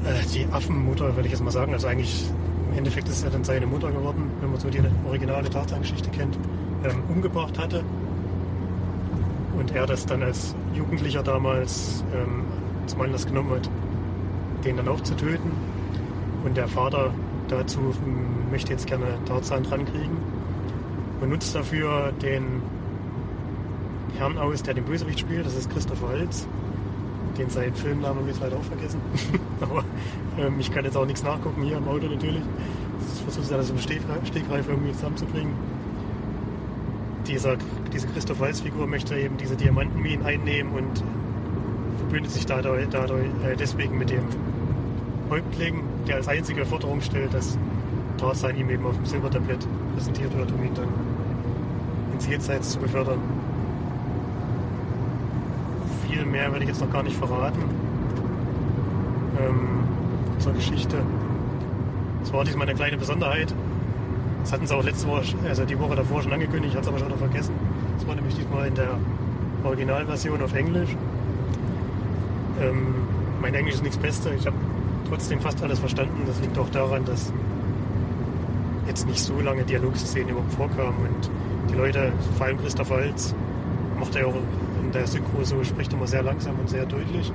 äh, 0.07 0.25
die 0.33 0.45
Affenmutter, 0.53 1.15
würde 1.15 1.25
ich 1.25 1.31
jetzt 1.31 1.43
mal 1.43 1.51
sagen, 1.51 1.73
also 1.73 1.87
eigentlich 1.87 2.29
im 2.71 2.77
Endeffekt 2.77 3.09
ist 3.09 3.23
er 3.23 3.31
dann 3.31 3.43
seine 3.43 3.65
Mutter 3.65 3.91
geworden, 3.91 4.29
wenn 4.41 4.51
man 4.51 4.59
so 4.59 4.69
die 4.69 4.81
originale 5.07 5.49
Tarzan-Geschichte 5.49 6.11
kennt, 6.11 6.37
ähm, 6.83 7.01
umgebracht 7.09 7.57
hatte. 7.57 7.83
Und 9.59 9.75
er 9.75 9.85
das 9.85 10.05
dann 10.05 10.23
als 10.23 10.55
Jugendlicher 10.73 11.21
damals 11.21 12.03
ähm, 12.15 12.45
zum 12.87 13.01
Anlass 13.01 13.25
genommen 13.25 13.51
hat, 13.51 13.69
den 14.63 14.77
dann 14.77 14.87
auch 14.87 15.01
zu 15.01 15.15
töten. 15.15 15.51
Und 16.45 16.55
der 16.55 16.67
Vater 16.67 17.13
dazu 17.49 17.93
möchte 18.49 18.71
jetzt 18.71 18.87
gerne 18.87 19.05
Tarzan 19.25 19.63
dran 19.63 19.85
kriegen 19.85 20.17
und 21.21 21.29
nutzt 21.29 21.53
dafür 21.53 22.13
den 22.21 22.61
Herrn 24.17 24.37
aus, 24.37 24.63
der 24.63 24.73
den 24.73 24.85
Bösewicht 24.85 25.19
spielt, 25.19 25.45
das 25.45 25.55
ist 25.55 25.69
Christopher 25.69 26.09
Waltz. 26.09 26.47
Den 27.37 27.49
seinen 27.49 27.73
Filmnamen 27.73 28.19
habe 28.19 28.31
ich 28.31 28.39
leider 28.39 28.57
auch 28.57 28.63
vergessen. 28.63 28.99
Aber 29.61 29.83
ähm, 30.37 30.59
ich 30.59 30.71
kann 30.71 30.83
jetzt 30.83 30.97
auch 30.97 31.05
nichts 31.05 31.23
nachgucken 31.23 31.63
hier 31.63 31.77
im 31.77 31.87
Auto 31.87 32.07
natürlich. 32.07 32.41
Ich 33.15 33.21
versuche 33.23 33.55
das 33.55 33.69
im 33.69 33.77
Stegreif 33.77 34.67
irgendwie 34.67 34.91
zusammenzubringen. 34.93 35.53
Dieser, 37.29 37.57
diese 37.93 38.07
Christoph 38.07 38.39
Waltz-Figur 38.39 38.87
möchte 38.87 39.15
eben 39.15 39.37
diese 39.37 39.55
Diamantenminen 39.55 40.25
einnehmen 40.25 40.73
und 40.73 41.03
verbündet 41.99 42.31
sich 42.31 42.47
dadurch, 42.47 42.87
dadurch 42.89 43.27
äh, 43.45 43.55
deswegen 43.55 43.99
mit 43.99 44.09
dem 44.09 44.23
Häuptling, 45.29 45.83
der 46.07 46.15
als 46.15 46.27
einzige 46.27 46.65
Forderung 46.65 47.01
stellt, 47.01 47.31
dass 47.35 47.55
Tarzan 48.17 48.57
ihm 48.57 48.71
eben 48.71 48.83
auf 48.83 48.95
dem 48.95 49.05
Silbertablett 49.05 49.59
präsentiert 49.93 50.35
wird, 50.35 50.51
um 50.51 50.63
ihn 50.63 50.73
dann 50.73 50.87
ins 52.13 52.27
Jenseits 52.27 52.71
zu 52.71 52.79
befördern. 52.79 53.19
Viel 56.07 56.25
mehr 56.25 56.51
werde 56.51 56.63
ich 56.63 56.69
jetzt 56.69 56.81
noch 56.81 56.91
gar 56.91 57.03
nicht 57.03 57.15
verraten 57.15 57.63
ähm, 59.39 59.87
zur 60.39 60.53
Geschichte. 60.53 60.97
Es 62.23 62.33
war 62.33 62.43
diesmal 62.43 62.67
eine 62.67 62.75
kleine 62.75 62.97
Besonderheit. 62.97 63.53
Das 64.41 64.53
hatten 64.53 64.65
sie 64.65 64.75
auch 64.75 64.83
letzte 64.83 65.07
Woche, 65.07 65.23
also 65.47 65.65
die 65.65 65.77
Woche 65.79 65.95
davor 65.95 66.21
schon 66.21 66.33
angekündigt, 66.33 66.73
ich 66.73 66.77
hatte 66.77 66.87
es 66.87 66.87
aber 66.87 66.99
schon 66.99 67.09
noch 67.09 67.17
vergessen. 67.17 67.53
Das 67.97 68.07
war 68.07 68.15
nämlich 68.15 68.35
diesmal 68.35 68.67
in 68.67 68.75
der 68.75 68.97
Originalversion 69.63 70.41
auf 70.41 70.53
Englisch. 70.55 70.95
Ähm, 72.61 72.95
mein 73.41 73.53
Englisch 73.53 73.75
ist 73.75 73.83
nichts 73.83 73.97
Beste. 73.97 74.31
Ich 74.37 74.45
habe 74.45 74.55
trotzdem 75.07 75.39
fast 75.39 75.61
alles 75.63 75.79
verstanden. 75.79 76.23
Das 76.25 76.39
liegt 76.39 76.57
auch 76.57 76.69
daran, 76.69 77.05
dass 77.05 77.31
jetzt 78.87 79.07
nicht 79.07 79.19
so 79.19 79.39
lange 79.39 79.63
Dialogszenen 79.63 80.29
überhaupt 80.29 80.53
vorkamen 80.53 80.97
und 81.07 81.29
die 81.69 81.75
Leute, 81.75 82.11
vor 82.37 82.47
allem 82.47 82.57
Christoph 82.57 82.89
Waltz, 82.89 83.35
macht 83.99 84.15
er 84.15 84.27
auch 84.27 84.35
in 84.83 84.91
der 84.91 85.05
Synchro 85.05 85.43
so, 85.43 85.63
spricht 85.63 85.93
immer 85.93 86.07
sehr 86.07 86.23
langsam 86.23 86.57
und 86.59 86.69
sehr 86.69 86.85
deutlich. 86.85 87.31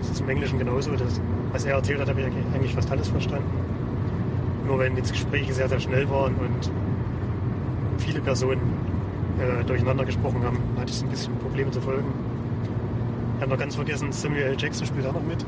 Das 0.00 0.10
ist 0.10 0.20
im 0.20 0.28
Englischen 0.28 0.58
genauso. 0.58 0.92
Dass, 0.92 1.20
was 1.52 1.64
er 1.64 1.74
erzählt 1.74 2.00
hat, 2.00 2.08
habe 2.08 2.20
ich 2.20 2.26
eigentlich 2.26 2.74
fast 2.74 2.90
alles 2.90 3.08
verstanden. 3.08 3.50
Nur 4.66 4.78
wenn 4.78 4.96
jetzt 4.96 5.12
Gespräche 5.12 5.52
sehr, 5.52 5.68
sehr 5.68 5.80
schnell 5.80 6.08
waren 6.08 6.34
und 6.36 6.70
viele 7.98 8.20
Personen 8.20 8.60
äh, 9.38 9.64
durcheinander 9.64 10.04
gesprochen 10.04 10.42
haben, 10.44 10.58
hatte 10.78 10.92
ich 10.92 11.02
ein 11.02 11.08
bisschen 11.08 11.36
Probleme 11.38 11.70
zu 11.70 11.80
folgen. 11.80 12.12
Ich 13.36 13.42
habe 13.42 13.50
noch 13.50 13.58
ganz 13.58 13.74
vergessen, 13.74 14.12
Samuel 14.12 14.42
L. 14.42 14.56
Jackson 14.58 14.86
spielt 14.86 15.06
auch 15.06 15.14
noch 15.14 15.22
mit. 15.22 15.44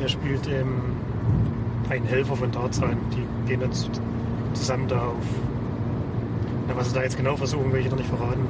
Der 0.00 0.08
spielt 0.08 0.46
ähm, 0.48 0.80
einen 1.88 2.06
Helfer 2.06 2.36
von 2.36 2.52
Tarzan. 2.52 2.96
Die 3.12 3.48
gehen 3.48 3.60
dann 3.60 3.72
zusammen 4.54 4.86
da 4.88 5.06
auf. 5.06 5.26
Na, 6.68 6.76
was 6.76 6.90
sie 6.90 6.94
da 6.94 7.02
jetzt 7.02 7.16
genau 7.16 7.36
versuchen, 7.36 7.72
will 7.72 7.80
ich 7.80 7.90
noch 7.90 7.98
nicht 7.98 8.08
verraten. 8.08 8.46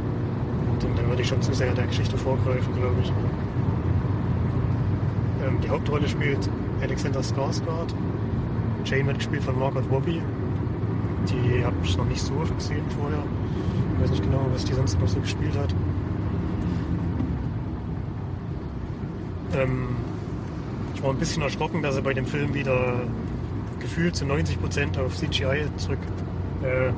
Denn 0.82 0.96
dann 0.96 1.08
würde 1.08 1.22
ich 1.22 1.28
schon 1.28 1.40
zu 1.40 1.54
sehr 1.54 1.72
der 1.72 1.86
Geschichte 1.86 2.18
vorgreifen, 2.18 2.74
glaube 2.74 2.96
ich. 3.02 3.12
Ähm, 5.46 5.58
die 5.62 5.70
Hauptrolle 5.70 6.08
spielt 6.08 6.48
Alexander 6.82 7.20
Skarsgård. 7.20 7.94
Jane 8.84 9.06
wird 9.06 9.18
gespielt 9.18 9.42
von 9.44 9.58
Margot 9.58 9.84
Robbie. 9.90 10.20
Die 11.28 11.64
habe 11.64 11.76
ich 11.84 11.96
noch 11.96 12.06
nicht 12.06 12.20
so 12.20 12.34
oft 12.34 12.56
gesehen 12.56 12.84
vorher. 12.98 13.22
Ich 13.94 14.02
weiß 14.02 14.10
nicht 14.10 14.22
genau, 14.22 14.46
was 14.52 14.64
die 14.64 14.74
sonst 14.74 15.00
noch 15.00 15.08
so 15.08 15.20
gespielt 15.20 15.56
hat. 15.56 15.74
Ähm, 19.54 19.88
ich 20.94 21.02
war 21.02 21.10
ein 21.10 21.18
bisschen 21.18 21.42
erschrocken, 21.42 21.82
dass 21.82 21.94
sie 21.94 22.02
bei 22.02 22.14
dem 22.14 22.26
Film 22.26 22.54
wieder 22.54 23.00
gefühlt 23.80 24.16
zu 24.16 24.24
90 24.24 24.60
Prozent 24.60 24.98
auf 24.98 25.16
CGI 25.16 25.66
zurück 25.76 25.98
äh, 26.62 26.92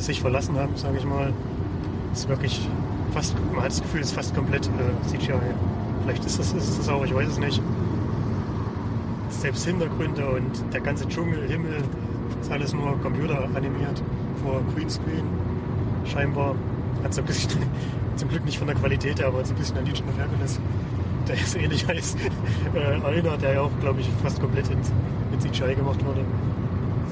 sich 0.00 0.20
verlassen 0.20 0.56
haben, 0.58 0.76
sage 0.76 0.98
ich 0.98 1.04
mal. 1.04 1.32
Ist 2.12 2.28
wirklich 2.28 2.68
fast, 3.12 3.34
man 3.52 3.62
hat 3.62 3.70
das 3.70 3.82
Gefühl, 3.82 4.00
es 4.00 4.08
ist 4.08 4.14
fast 4.14 4.34
komplett 4.34 4.66
äh, 4.66 5.08
CGI. 5.08 5.32
Vielleicht 6.02 6.24
ist 6.24 6.38
das, 6.38 6.52
ist 6.52 6.78
das 6.78 6.88
auch, 6.88 7.04
ich 7.04 7.14
weiß 7.14 7.28
es 7.28 7.38
nicht. 7.38 7.60
Selbst 9.38 9.64
Hintergründe 9.66 10.26
und 10.26 10.74
der 10.74 10.80
ganze 10.80 11.06
Dschungel, 11.06 11.48
Himmel, 11.48 11.76
ist 12.40 12.50
alles 12.50 12.74
nur 12.74 12.98
computeranimiert 13.00 14.02
vor 14.42 14.60
Greenscreen. 14.74 15.22
Scheinbar 16.04 16.56
hat 17.04 17.14
so 17.14 17.20
ein 17.20 17.26
bisschen, 17.26 17.62
zum 18.16 18.28
Glück 18.30 18.44
nicht 18.44 18.58
von 18.58 18.66
der 18.66 18.74
Qualität 18.74 19.20
her, 19.20 19.28
aber 19.28 19.44
so 19.44 19.54
ein 19.54 19.58
bisschen 19.58 19.78
an 19.78 19.86
Legion 19.86 20.08
of 20.08 20.18
Happiness, 20.18 20.58
der 21.28 21.36
ist 21.36 21.54
ähnlich 21.54 21.86
heißt, 21.86 22.18
äh, 22.74 22.78
erinnert, 22.78 23.40
der 23.40 23.52
ja 23.54 23.60
auch, 23.60 23.70
glaube 23.80 24.00
ich, 24.00 24.10
fast 24.24 24.40
komplett 24.40 24.68
in, 24.70 24.78
mit 25.30 25.40
CGI 25.40 25.76
gemacht 25.76 26.04
wurde. 26.04 26.24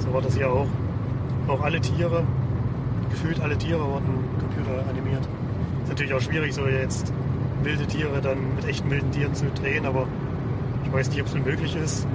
So 0.00 0.12
war 0.12 0.20
das 0.20 0.36
hier 0.36 0.50
auch. 0.50 0.66
Auch 1.46 1.62
alle 1.62 1.80
Tiere, 1.80 2.24
gefühlt 3.08 3.40
alle 3.40 3.56
Tiere 3.56 3.86
wurden 3.88 4.24
computeranimiert. 4.40 5.28
Ist 5.84 5.90
natürlich 5.90 6.12
auch 6.12 6.20
schwierig, 6.20 6.52
so 6.54 6.66
jetzt 6.66 7.12
wilde 7.62 7.86
Tiere 7.86 8.20
dann 8.20 8.56
mit 8.56 8.64
echten 8.66 8.90
wilden 8.90 9.12
Tieren 9.12 9.32
zu 9.32 9.44
drehen, 9.60 9.86
aber 9.86 10.08
weiß 10.96 11.10
nicht, 11.10 11.20
ob 11.20 11.26
es 11.26 11.34
möglich 11.34 11.76
ist. 11.76 12.06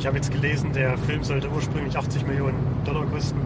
Ich 0.00 0.06
habe 0.06 0.16
jetzt 0.16 0.32
gelesen, 0.32 0.72
der 0.72 0.98
Film 0.98 1.22
sollte 1.22 1.48
ursprünglich 1.48 1.96
80 1.96 2.26
Millionen 2.26 2.56
Dollar 2.84 3.06
kosten. 3.06 3.38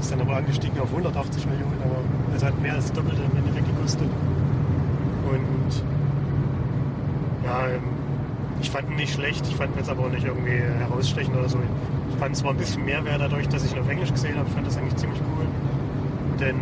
Ist 0.00 0.10
dann 0.10 0.20
aber 0.20 0.36
angestiegen 0.36 0.78
auf 0.80 0.90
180 0.90 1.46
Millionen, 1.46 1.80
aber 1.84 1.98
es 2.36 2.42
hat 2.42 2.60
mehr 2.60 2.74
als 2.74 2.86
das 2.86 2.94
Doppelte 2.94 3.22
im 3.22 3.38
Endeffekt 3.38 3.66
gekostet. 3.66 4.08
Und 5.30 5.84
ja, 7.44 7.68
ähm, 7.68 7.82
ich 8.60 8.70
fand 8.70 8.90
ihn 8.90 8.96
nicht 8.96 9.14
schlecht, 9.14 9.46
ich 9.46 9.54
fand 9.54 9.72
ihn 9.74 9.78
jetzt 9.78 9.88
aber 9.88 10.06
auch 10.06 10.10
nicht 10.10 10.26
irgendwie 10.26 10.60
herausstechend 10.80 11.36
oder 11.36 11.48
so. 11.48 11.58
Ich 12.10 12.18
fand 12.18 12.36
zwar 12.36 12.50
ein 12.50 12.56
bisschen 12.56 12.84
mehr 12.84 13.04
wert 13.04 13.20
dadurch, 13.20 13.48
dass 13.48 13.64
ich 13.64 13.72
ihn 13.72 13.78
auf 13.78 13.88
Englisch 13.88 14.12
gesehen 14.12 14.36
habe. 14.36 14.48
Ich 14.48 14.54
fand 14.54 14.66
das 14.66 14.76
eigentlich 14.76 14.96
ziemlich 14.96 15.20
cool. 15.20 15.46
Denn 16.40 16.56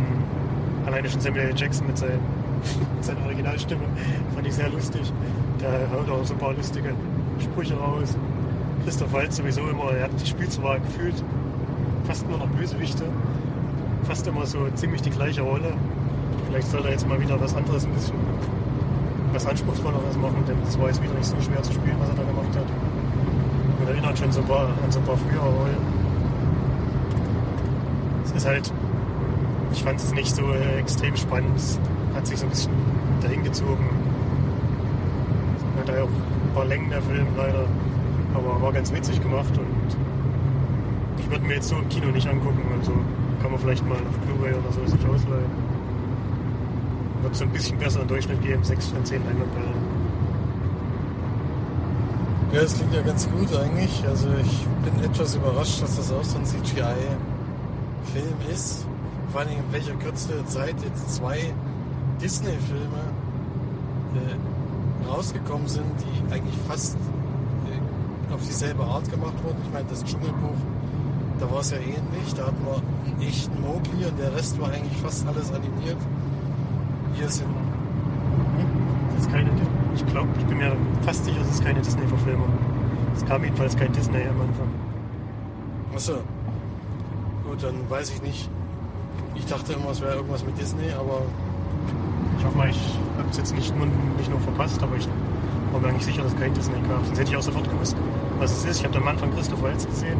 alleine 0.85 1.09
schon 1.09 1.21
Samuel 1.21 1.53
Jackson 1.55 1.87
mit, 1.87 1.97
seinen, 1.97 2.19
mit 2.95 3.03
seiner 3.03 3.25
Originalstimme 3.25 3.83
fand 4.33 4.47
ich 4.47 4.53
sehr 4.53 4.69
lustig. 4.69 5.11
Der 5.61 5.89
haut 5.91 6.09
auch 6.09 6.25
so 6.25 6.33
ein 6.33 6.39
paar 6.39 6.53
lustige 6.53 6.93
Sprüche 7.39 7.75
raus. 7.75 8.15
Christoph 8.83 9.11
Waltz 9.13 9.37
sowieso 9.37 9.61
immer, 9.61 9.91
er 9.91 10.05
hat 10.05 10.11
die 10.21 10.25
Spielzwar 10.25 10.79
gefühlt 10.79 11.15
fast 12.05 12.27
nur 12.29 12.37
noch 12.37 12.47
Bösewichte. 12.47 13.03
Fast 14.03 14.25
immer 14.27 14.45
so 14.45 14.59
ziemlich 14.75 15.01
die 15.01 15.09
gleiche 15.09 15.41
Rolle. 15.41 15.73
Vielleicht 16.47 16.69
soll 16.69 16.85
er 16.85 16.91
jetzt 16.91 17.07
mal 17.07 17.19
wieder 17.19 17.39
was 17.39 17.53
anderes, 17.55 17.85
ein 17.85 17.91
bisschen 17.91 18.15
was 19.33 19.45
Anspruchsvolleres 19.45 20.15
machen, 20.17 20.43
denn 20.47 20.55
das 20.63 20.79
war 20.79 20.87
jetzt 20.87 21.03
wieder 21.03 21.13
nicht 21.13 21.25
so 21.25 21.35
schwer 21.41 21.61
zu 21.61 21.73
spielen, 21.73 21.97
was 21.99 22.09
er 22.09 22.15
da 22.15 22.23
gemacht 22.23 22.55
hat. 22.55 22.65
Und 23.81 23.89
erinnert 23.89 24.17
schon 24.17 24.31
so 24.31 24.39
ein 24.39 24.47
paar, 24.47 24.67
an 24.67 24.91
so 24.91 24.99
ein 24.99 25.05
paar 25.05 25.17
frühere 25.17 25.49
Rollen. 25.49 25.77
Es 28.23 28.31
ist 28.31 28.45
halt, 28.47 28.71
ich 29.73 29.83
fand 29.83 29.99
es 29.99 30.13
nicht 30.13 30.33
so 30.33 30.43
äh, 30.43 30.79
extrem 30.79 31.15
spannend. 31.17 31.59
Hat 32.15 32.27
sich 32.27 32.37
so 32.39 32.45
ein 32.45 32.49
bisschen 32.49 32.71
dahin 33.21 33.43
gezogen. 33.43 33.89
Hat 35.79 35.89
auch 35.91 36.03
ein 36.03 36.53
paar 36.53 36.65
Längen 36.65 36.89
der 36.89 37.01
Film 37.01 37.27
leider, 37.35 37.65
aber 38.33 38.61
war 38.61 38.73
ganz 38.73 38.91
witzig 38.91 39.21
gemacht 39.21 39.57
und 39.57 39.97
ich 41.19 41.29
würde 41.29 41.45
mir 41.45 41.55
jetzt 41.55 41.69
so 41.69 41.75
im 41.75 41.89
Kino 41.89 42.07
nicht 42.07 42.27
angucken. 42.27 42.63
Also 42.79 42.93
kann 43.41 43.51
man 43.51 43.59
vielleicht 43.59 43.87
mal 43.87 43.95
auf 43.95 44.17
Blu-ray 44.25 44.53
oder 44.53 44.71
so 44.71 44.85
sich 44.85 45.05
ausleihen. 45.05 45.77
Wird 47.21 47.35
so 47.35 47.43
ein 47.43 47.51
bisschen 47.51 47.77
besseren 47.77 48.07
Durchschnitt 48.07 48.41
geben, 48.41 48.63
6 48.63 48.87
von 48.87 49.05
10 49.05 49.23
Leinwandperlen. 49.25 50.07
Ja, 52.53 52.61
das 52.61 52.75
klingt 52.75 52.93
ja 52.93 53.01
ganz 53.01 53.29
gut 53.29 53.53
eigentlich. 53.55 54.03
Also 54.07 54.29
ich 54.41 54.65
bin 54.83 55.03
etwas 55.03 55.35
überrascht, 55.35 55.81
dass 55.81 55.97
das 55.97 56.11
auch 56.11 56.23
so 56.23 56.37
ein 56.37 56.45
CGI-Film 56.45 58.35
ist. 58.51 58.85
Vor 59.31 59.41
allem 59.41 59.49
in 59.49 59.73
welcher 59.73 59.95
Kürze 59.95 60.45
Zeit 60.45 60.75
jetzt 60.81 61.15
zwei 61.15 61.53
Disney-Filme 62.21 63.01
äh, 64.15 65.07
rausgekommen 65.07 65.67
sind, 65.67 65.85
die 65.99 66.33
eigentlich 66.33 66.57
fast 66.67 66.95
äh, 66.95 68.33
auf 68.33 68.41
dieselbe 68.41 68.83
Art 68.83 69.09
gemacht 69.09 69.35
wurden. 69.43 69.57
Ich 69.63 69.71
meine, 69.73 69.85
das 69.89 70.03
Dschungelbuch, 70.03 70.57
da 71.39 71.51
war 71.51 71.59
es 71.59 71.71
ja 71.71 71.77
ähnlich. 71.77 72.33
Da 72.35 72.47
hatten 72.47 72.65
wir 72.65 72.75
einen 72.75 73.21
echten 73.21 73.61
Mowgli 73.61 74.05
und 74.05 74.19
der 74.19 74.35
Rest 74.35 74.59
war 74.59 74.69
eigentlich 74.69 74.97
fast 74.97 75.27
alles 75.27 75.51
animiert. 75.51 75.97
Hier 77.13 77.29
sind 77.29 77.47
Das 79.15 79.25
ist 79.25 79.31
keine, 79.31 79.49
ich 79.95 80.05
glaube, 80.07 80.29
ich 80.37 80.45
bin 80.45 80.57
mir 80.57 80.75
fast 81.01 81.25
sicher, 81.25 81.41
es 81.41 81.49
ist 81.49 81.63
keine 81.63 81.81
Disney-Verfilmung. 81.81 82.49
Es 83.15 83.25
kam 83.25 83.43
jedenfalls 83.43 83.75
kein 83.75 83.91
Disney 83.93 84.21
am 84.21 84.41
Anfang. 84.41 84.69
Achso. 85.95 86.17
Gut, 87.47 87.63
dann 87.63 87.89
weiß 87.89 88.11
ich 88.11 88.21
nicht. 88.21 88.49
Ich 89.35 89.45
dachte 89.45 89.73
immer, 89.73 89.91
es 89.91 90.01
wäre 90.01 90.15
irgendwas 90.15 90.45
mit 90.45 90.59
Disney, 90.59 90.91
aber 90.91 91.21
Ich 92.37 92.45
hoffe 92.45 92.57
mal, 92.57 92.69
ich 92.69 92.97
habe 93.17 93.29
es 93.29 93.37
jetzt 93.37 93.55
nicht 93.55 93.75
nur, 93.75 93.87
nicht 94.17 94.29
nur 94.29 94.39
verpasst, 94.39 94.81
aber 94.81 94.95
ich 94.95 95.07
war 95.71 95.81
mir 95.81 95.87
eigentlich 95.87 96.05
sicher, 96.05 96.23
dass 96.23 96.35
kein 96.35 96.53
Disney 96.53 96.79
gab. 96.87 97.05
Sonst 97.05 97.19
hätte 97.19 97.31
ich 97.31 97.37
auch 97.37 97.41
sofort 97.41 97.69
gewusst, 97.69 97.95
was 98.39 98.51
es 98.51 98.65
ist. 98.65 98.79
Ich 98.79 98.85
habe 98.85 98.97
am 98.97 99.07
Anfang 99.07 99.31
Christoph 99.33 99.61
Waltz 99.61 99.85
gesehen. 99.85 100.19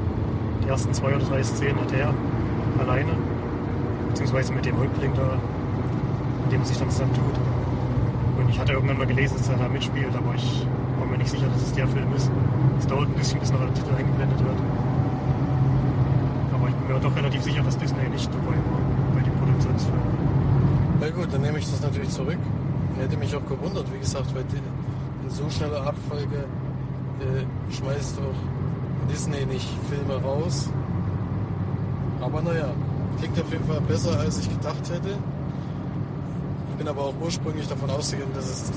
Die 0.63 0.69
ersten 0.69 0.93
zwei 0.93 1.15
oder 1.15 1.25
drei 1.25 1.43
Szenen 1.43 1.79
hat 1.79 1.91
er 1.93 2.13
alleine. 2.79 3.11
Beziehungsweise 4.09 4.53
mit 4.53 4.65
dem 4.65 4.77
Häuptling 4.77 5.11
da, 5.15 5.37
mit 6.43 6.51
dem 6.51 6.61
er 6.61 6.65
sich 6.65 6.77
dann 6.77 6.89
zusammen 6.89 7.13
tut. 7.13 7.39
Und 8.39 8.49
ich 8.49 8.59
hatte 8.59 8.73
irgendwann 8.73 8.97
mal 8.97 9.07
gelesen, 9.07 9.37
dass 9.37 9.49
er 9.49 9.57
da 9.57 9.67
mitspielt, 9.67 10.15
aber 10.15 10.35
ich 10.35 10.65
war 10.99 11.07
mir 11.07 11.17
nicht 11.17 11.29
sicher, 11.29 11.47
dass 11.53 11.61
es 11.61 11.73
der 11.73 11.87
Film 11.87 12.07
ist. 12.15 12.29
Es 12.79 12.87
dauert 12.87 13.07
ein 13.07 13.13
bisschen, 13.13 13.39
bis 13.39 13.51
noch 13.51 13.59
der 13.59 13.73
Titel 13.73 13.93
eingeblendet 13.95 14.39
wird. 14.39 14.57
Aber 16.53 16.67
ich 16.67 16.75
bin 16.75 16.95
mir 16.95 16.99
doch 16.99 17.15
relativ 17.15 17.41
sicher, 17.43 17.63
dass 17.63 17.77
Disney 17.77 18.09
nicht 18.09 18.29
dabei 18.33 18.55
war 18.55 18.81
bei 19.15 19.21
dem 19.21 19.33
Produktionsfilm. 19.33 20.16
Gut, 21.17 21.33
dann 21.33 21.41
nehme 21.41 21.57
ich 21.57 21.65
das 21.65 21.81
natürlich 21.81 22.09
zurück. 22.09 22.37
Hätte 22.97 23.17
mich 23.17 23.35
auch 23.35 23.45
gewundert, 23.45 23.91
wie 23.93 23.99
gesagt, 23.99 24.33
weil 24.35 24.41
in 24.41 25.29
so 25.29 25.49
schneller 25.49 25.85
Abfolge 25.85 26.45
äh, 27.19 27.73
schmeißt 27.73 28.17
doch 28.17 29.11
Disney 29.11 29.45
nicht 29.45 29.67
Filme 29.89 30.21
raus. 30.21 30.69
Aber 32.21 32.41
naja, 32.41 32.69
klingt 33.19 33.39
auf 33.39 33.51
jeden 33.51 33.65
Fall 33.65 33.81
besser, 33.81 34.19
als 34.19 34.39
ich 34.39 34.49
gedacht 34.49 34.89
hätte. 34.89 35.17
Ich 36.71 36.75
bin 36.77 36.87
aber 36.87 37.01
auch 37.01 37.13
ursprünglich 37.21 37.67
davon 37.67 37.89
ausgegangen, 37.89 38.31
dass 38.35 38.45
es 38.45 38.71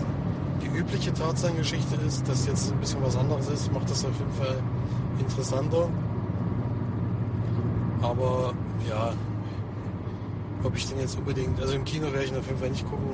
die 0.62 0.78
übliche 0.78 1.12
Tarzan-Geschichte 1.12 1.96
ist. 2.06 2.26
Dass 2.28 2.46
jetzt 2.46 2.72
ein 2.72 2.78
bisschen 2.78 3.02
was 3.02 3.16
anderes 3.16 3.48
ist, 3.48 3.72
macht 3.72 3.90
das 3.90 4.04
auf 4.04 4.18
jeden 4.18 4.32
Fall 4.32 4.56
interessanter. 5.18 5.88
Aber 8.02 8.54
ja, 8.88 9.12
ob 10.62 10.76
ich 10.76 10.88
den 10.88 11.00
jetzt 11.00 11.18
unbedingt, 11.18 11.60
also 11.60 11.74
im 11.74 11.84
Kino 11.84 12.06
werde 12.06 12.24
ich 12.24 12.32
ihn 12.32 12.38
auf 12.38 12.46
jeden 12.46 12.58
Fall 12.58 12.70
nicht 12.70 12.88
gucken. 12.88 13.08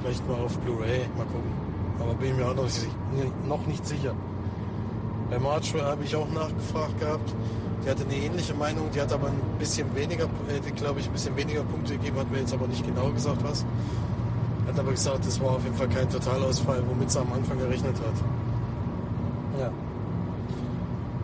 Vielleicht 0.00 0.26
mal 0.28 0.38
auf 0.40 0.56
Blu-ray, 0.58 1.00
mal 1.16 1.26
gucken. 1.26 1.52
Aber 2.00 2.14
bin 2.14 2.30
ich 2.30 2.36
mir 2.36 2.46
auch 2.46 2.54
noch 2.54 2.64
nicht, 2.64 3.46
noch 3.46 3.66
nicht 3.66 3.86
sicher. 3.86 4.14
Bei 5.30 5.38
March 5.38 5.74
habe 5.74 6.02
ich 6.04 6.16
auch 6.16 6.28
nachgefragt 6.30 6.98
gehabt. 6.98 7.34
Die 7.84 7.88
hatte 7.88 8.04
eine 8.04 8.14
ähnliche 8.14 8.54
Meinung, 8.54 8.90
die 8.94 9.00
hat 9.00 9.12
aber 9.12 9.28
ein 9.28 9.58
bisschen 9.58 9.94
weniger, 9.94 10.24
äh, 10.24 10.70
glaube 10.72 11.00
ich, 11.00 11.06
ein 11.06 11.12
bisschen 11.12 11.36
weniger 11.36 11.62
Punkte 11.62 11.94
gegeben, 11.94 12.18
hat 12.18 12.30
mir 12.30 12.40
jetzt 12.40 12.52
aber 12.52 12.66
nicht 12.66 12.84
genau 12.84 13.10
gesagt 13.10 13.42
was. 13.42 13.64
Hat 14.66 14.78
aber 14.78 14.90
gesagt, 14.90 15.26
das 15.26 15.40
war 15.40 15.52
auf 15.52 15.64
jeden 15.64 15.76
Fall 15.76 15.88
kein 15.88 16.08
Totalausfall, 16.10 16.82
womit 16.88 17.10
sie 17.10 17.20
am 17.20 17.32
Anfang 17.32 17.58
gerechnet 17.58 17.96
hat. 17.96 19.60
Ja. 19.60 19.70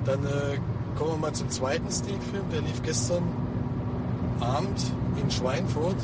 Dann 0.04 0.24
äh, 0.24 0.58
kommen 0.96 1.12
wir 1.12 1.18
mal 1.18 1.32
zum 1.32 1.50
zweiten 1.50 1.90
Sneak-Film, 1.90 2.44
der 2.52 2.62
lief 2.62 2.82
gestern 2.82 3.22
Abend 4.40 4.92
in 5.22 5.30
Schweinfurt. 5.30 5.96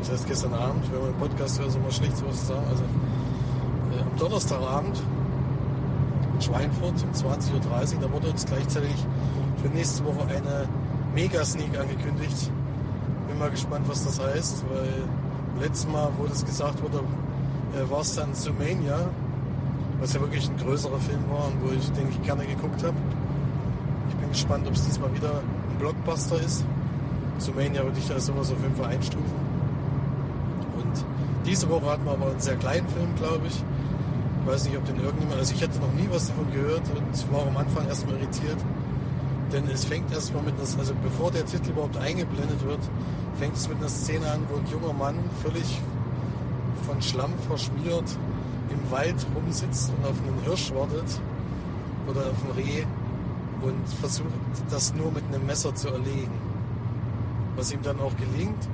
Das 0.00 0.10
heißt 0.10 0.26
gestern 0.26 0.54
Abend, 0.54 0.84
wenn 0.92 1.00
man 1.00 1.10
im 1.10 1.16
Podcast 1.16 1.58
hört, 1.58 1.68
ist 1.68 1.76
immer 1.76 1.90
schlecht 1.90 2.16
sowas 2.16 2.46
sagen. 2.46 2.64
Also 2.68 2.82
äh, 2.82 4.00
am 4.00 4.18
Donnerstagabend 4.18 5.00
in 6.34 6.40
Schweinfurt 6.40 6.94
um 7.02 7.10
20.30 7.12 7.94
Uhr, 7.94 8.00
da 8.00 8.12
wurde 8.12 8.30
uns 8.30 8.44
gleichzeitig 8.44 8.94
für 9.62 9.68
nächste 9.68 10.04
Woche 10.04 10.26
eine 10.28 10.68
Mega-Sneak 11.14 11.78
angekündigt. 11.78 12.50
Bin 13.28 13.38
mal 13.38 13.50
gespannt, 13.50 13.88
was 13.88 14.04
das 14.04 14.20
heißt, 14.20 14.64
weil 14.72 15.62
letztes 15.62 15.86
Mal, 15.88 16.08
wo 16.18 16.26
das 16.26 16.44
gesagt 16.44 16.82
wurde, 16.82 17.00
äh, 17.74 17.90
war 17.90 18.00
es 18.00 18.14
dann 18.16 18.34
Sumania, 18.34 19.08
was 20.00 20.14
ja 20.14 20.20
wirklich 20.20 20.48
ein 20.48 20.56
größerer 20.56 20.98
Film 20.98 21.22
war 21.30 21.46
und 21.46 21.62
wo 21.62 21.72
ich, 21.72 21.90
den 21.92 22.08
ich 22.08 22.20
gerne 22.22 22.44
geguckt 22.44 22.82
habe. 22.82 22.96
Ich 24.08 24.16
bin 24.16 24.28
gespannt, 24.30 24.66
ob 24.66 24.74
es 24.74 24.84
diesmal 24.84 25.14
wieder 25.14 25.30
ein 25.30 25.78
Blockbuster 25.78 26.40
ist. 26.40 26.64
Sumania 27.42 27.82
würde 27.82 27.98
ich 27.98 28.10
als 28.10 28.26
sowas 28.26 28.52
auf 28.52 28.62
jeden 28.62 28.76
Fall 28.76 28.86
einstufen. 28.86 29.36
Und 30.76 31.04
diese 31.44 31.68
Woche 31.68 31.86
hatten 31.86 32.04
wir 32.04 32.12
aber 32.12 32.30
einen 32.30 32.40
sehr 32.40 32.56
kleinen 32.56 32.88
Film, 32.88 33.14
glaube 33.16 33.46
ich. 33.48 33.62
Ich 34.40 34.46
weiß 34.52 34.64
nicht, 34.66 34.76
ob 34.76 34.84
den 34.84 34.96
irgendjemand, 35.02 35.38
also 35.38 35.54
ich 35.54 35.62
hatte 35.62 35.78
noch 35.78 35.92
nie 35.92 36.08
was 36.10 36.28
davon 36.28 36.46
gehört 36.52 36.82
und 36.96 37.32
war 37.32 37.46
am 37.46 37.56
Anfang 37.56 37.86
erstmal 37.88 38.14
irritiert. 38.16 38.58
Denn 39.52 39.68
es 39.68 39.84
fängt 39.84 40.10
erstmal 40.12 40.42
mit 40.42 40.54
einer, 40.54 40.78
also 40.78 40.94
bevor 41.02 41.30
der 41.30 41.44
Titel 41.44 41.70
überhaupt 41.70 41.96
eingeblendet 41.96 42.64
wird, 42.64 42.80
fängt 43.38 43.56
es 43.56 43.68
mit 43.68 43.78
einer 43.78 43.88
Szene 43.88 44.30
an, 44.30 44.40
wo 44.48 44.56
ein 44.56 44.66
junger 44.70 44.92
Mann 44.92 45.16
völlig 45.42 45.80
von 46.86 47.02
Schlamm 47.02 47.32
verschmiert 47.48 48.04
im 48.70 48.90
Wald 48.90 49.26
rumsitzt 49.34 49.92
und 49.96 50.04
auf 50.04 50.16
einen 50.26 50.42
Hirsch 50.44 50.72
wartet 50.74 51.20
oder 52.08 52.20
auf 52.20 52.44
ein 52.44 52.50
Reh 52.56 52.84
und 53.62 53.88
versucht 54.00 54.28
das 54.70 54.94
nur 54.94 55.12
mit 55.12 55.24
einem 55.28 55.44
Messer 55.46 55.74
zu 55.74 55.88
erlegen. 55.88 56.51
Was 57.56 57.72
ihm 57.72 57.82
dann 57.82 58.00
auch 58.00 58.16
gelingt. 58.16 58.68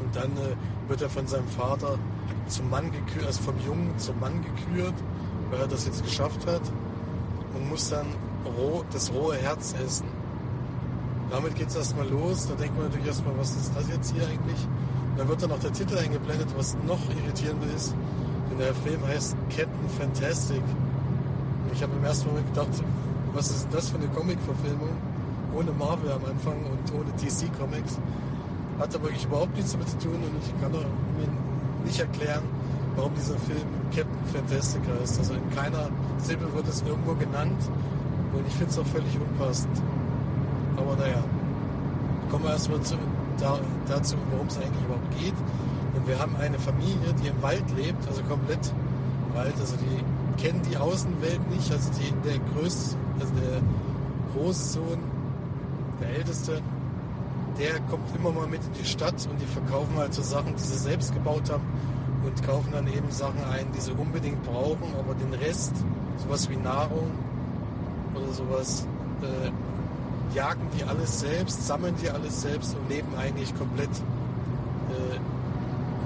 Und 0.00 0.14
dann 0.14 0.30
äh, 0.36 0.56
wird 0.88 1.02
er 1.02 1.10
von 1.10 1.26
seinem 1.26 1.48
Vater 1.48 1.98
zum 2.48 2.68
Mann 2.70 2.90
gekürt, 2.92 3.26
also 3.26 3.42
vom 3.42 3.54
Jungen 3.66 3.98
zum 3.98 4.18
Mann 4.20 4.42
gekürt, 4.42 4.94
weil 5.50 5.60
er 5.60 5.68
das 5.68 5.86
jetzt 5.86 6.02
geschafft 6.04 6.46
hat 6.46 6.62
und 7.54 7.68
muss 7.68 7.90
dann 7.90 8.06
roh, 8.44 8.84
das 8.92 9.12
rohe 9.12 9.36
Herz 9.36 9.74
essen. 9.84 10.06
Damit 11.30 11.54
geht 11.56 11.68
es 11.68 11.76
erstmal 11.76 12.08
los. 12.08 12.46
Da 12.48 12.54
denkt 12.54 12.76
man 12.76 12.86
natürlich 12.86 13.06
erstmal, 13.06 13.36
was 13.38 13.50
ist 13.56 13.72
das 13.74 13.88
jetzt 13.88 14.12
hier 14.12 14.26
eigentlich? 14.26 14.68
Und 15.10 15.18
dann 15.18 15.28
wird 15.28 15.42
dann 15.42 15.50
noch 15.50 15.60
der 15.60 15.72
Titel 15.72 15.96
eingeblendet, 15.96 16.48
was 16.56 16.76
noch 16.86 17.00
irritierender 17.10 17.66
ist. 17.74 17.94
Denn 18.50 18.58
der 18.58 18.74
Film 18.74 19.00
heißt 19.06 19.36
Captain 19.48 19.88
Fantastic. 19.98 20.58
Und 20.58 21.72
ich 21.72 21.82
habe 21.82 21.92
im 21.96 22.04
ersten 22.04 22.28
Moment 22.28 22.46
gedacht, 22.48 22.84
was 23.32 23.50
ist 23.50 23.68
das 23.72 23.90
für 23.90 23.96
eine 23.96 24.08
Comic-Verfilmung? 24.08 24.90
Ohne 25.56 25.72
Marvel 25.72 26.10
am 26.10 26.24
Anfang 26.24 26.56
und 26.66 26.92
ohne 26.94 27.10
DC 27.12 27.50
Comics. 27.58 27.98
Hat 28.78 28.94
aber 28.94 29.04
wirklich 29.04 29.24
überhaupt 29.24 29.54
nichts 29.54 29.72
damit 29.72 29.88
zu 29.88 29.98
tun 29.98 30.14
und 30.14 30.34
ich 30.42 30.60
kann 30.60 30.72
mir 30.72 30.84
nicht 31.84 32.00
erklären, 32.00 32.42
warum 32.96 33.14
dieser 33.14 33.38
Film 33.38 33.66
Captain 33.94 34.26
Fantastic 34.32 34.82
heißt. 35.00 35.18
Also 35.18 35.34
in 35.34 35.50
keiner 35.50 35.88
Silbe 36.18 36.52
wird 36.54 36.66
es 36.68 36.82
irgendwo 36.82 37.14
genannt 37.14 37.60
und 38.32 38.46
ich 38.46 38.54
finde 38.54 38.70
es 38.72 38.78
auch 38.78 38.86
völlig 38.86 39.14
unpassend. 39.20 39.80
Aber 40.76 40.96
naja, 40.96 41.22
kommen 42.30 42.44
wir 42.44 42.50
erstmal 42.50 42.80
zu, 42.80 42.96
da, 43.38 43.58
dazu, 43.86 44.16
worum 44.32 44.48
es 44.48 44.56
eigentlich 44.56 44.84
überhaupt 44.84 45.18
geht. 45.18 45.34
Und 45.94 46.08
wir 46.08 46.18
haben 46.18 46.34
eine 46.36 46.58
Familie, 46.58 47.14
die 47.22 47.28
im 47.28 47.42
Wald 47.42 47.64
lebt, 47.76 48.06
also 48.08 48.22
komplett 48.24 48.72
Wald. 49.34 49.54
Also 49.60 49.76
die 49.76 50.42
kennen 50.42 50.60
die 50.68 50.76
Außenwelt 50.76 51.48
nicht. 51.50 51.70
Also 51.70 51.90
die, 51.92 52.10
der 52.28 52.38
größte, 52.52 52.96
also 53.20 53.32
der 53.34 53.62
große 54.34 54.72
Sohn, 54.72 54.98
der 56.04 56.16
älteste, 56.16 56.60
der 57.58 57.80
kommt 57.90 58.04
immer 58.16 58.32
mal 58.32 58.46
mit 58.46 58.60
in 58.64 58.72
die 58.72 58.86
Stadt 58.86 59.26
und 59.30 59.40
die 59.40 59.46
verkaufen 59.46 59.96
halt 59.96 60.14
so 60.14 60.22
Sachen, 60.22 60.54
die 60.56 60.62
sie 60.62 60.78
selbst 60.78 61.12
gebaut 61.14 61.50
haben 61.50 61.64
und 62.24 62.42
kaufen 62.46 62.70
dann 62.72 62.86
eben 62.86 63.10
Sachen 63.10 63.42
ein, 63.44 63.66
die 63.76 63.80
sie 63.80 63.92
unbedingt 63.92 64.42
brauchen, 64.44 64.94
aber 64.98 65.14
den 65.14 65.34
Rest, 65.34 65.72
sowas 66.18 66.48
wie 66.50 66.56
Nahrung 66.56 67.10
oder 68.14 68.32
sowas, 68.32 68.86
äh, 69.22 70.34
jagen 70.34 70.68
die 70.76 70.84
alles 70.84 71.20
selbst, 71.20 71.66
sammeln 71.66 71.94
die 72.02 72.10
alles 72.10 72.42
selbst 72.42 72.74
und 72.74 72.88
leben 72.88 73.08
eigentlich 73.16 73.56
komplett 73.56 73.90
äh, 73.90 75.18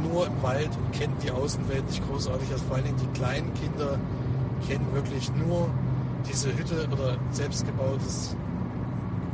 nur 0.03 0.27
im 0.27 0.43
Wald 0.43 0.71
und 0.77 0.93
kennen 0.93 1.15
die 1.23 1.31
Außenwelt 1.31 1.87
nicht 1.87 2.07
großartig. 2.09 2.51
Also 2.53 2.65
vor 2.67 2.77
allen 2.77 2.85
Dingen 2.85 3.01
die 3.01 3.19
kleinen 3.19 3.53
Kinder 3.55 3.99
kennen 4.67 4.87
wirklich 4.93 5.31
nur 5.35 5.69
diese 6.29 6.57
Hütte 6.57 6.89
oder 6.93 7.17
selbstgebautes 7.31 8.37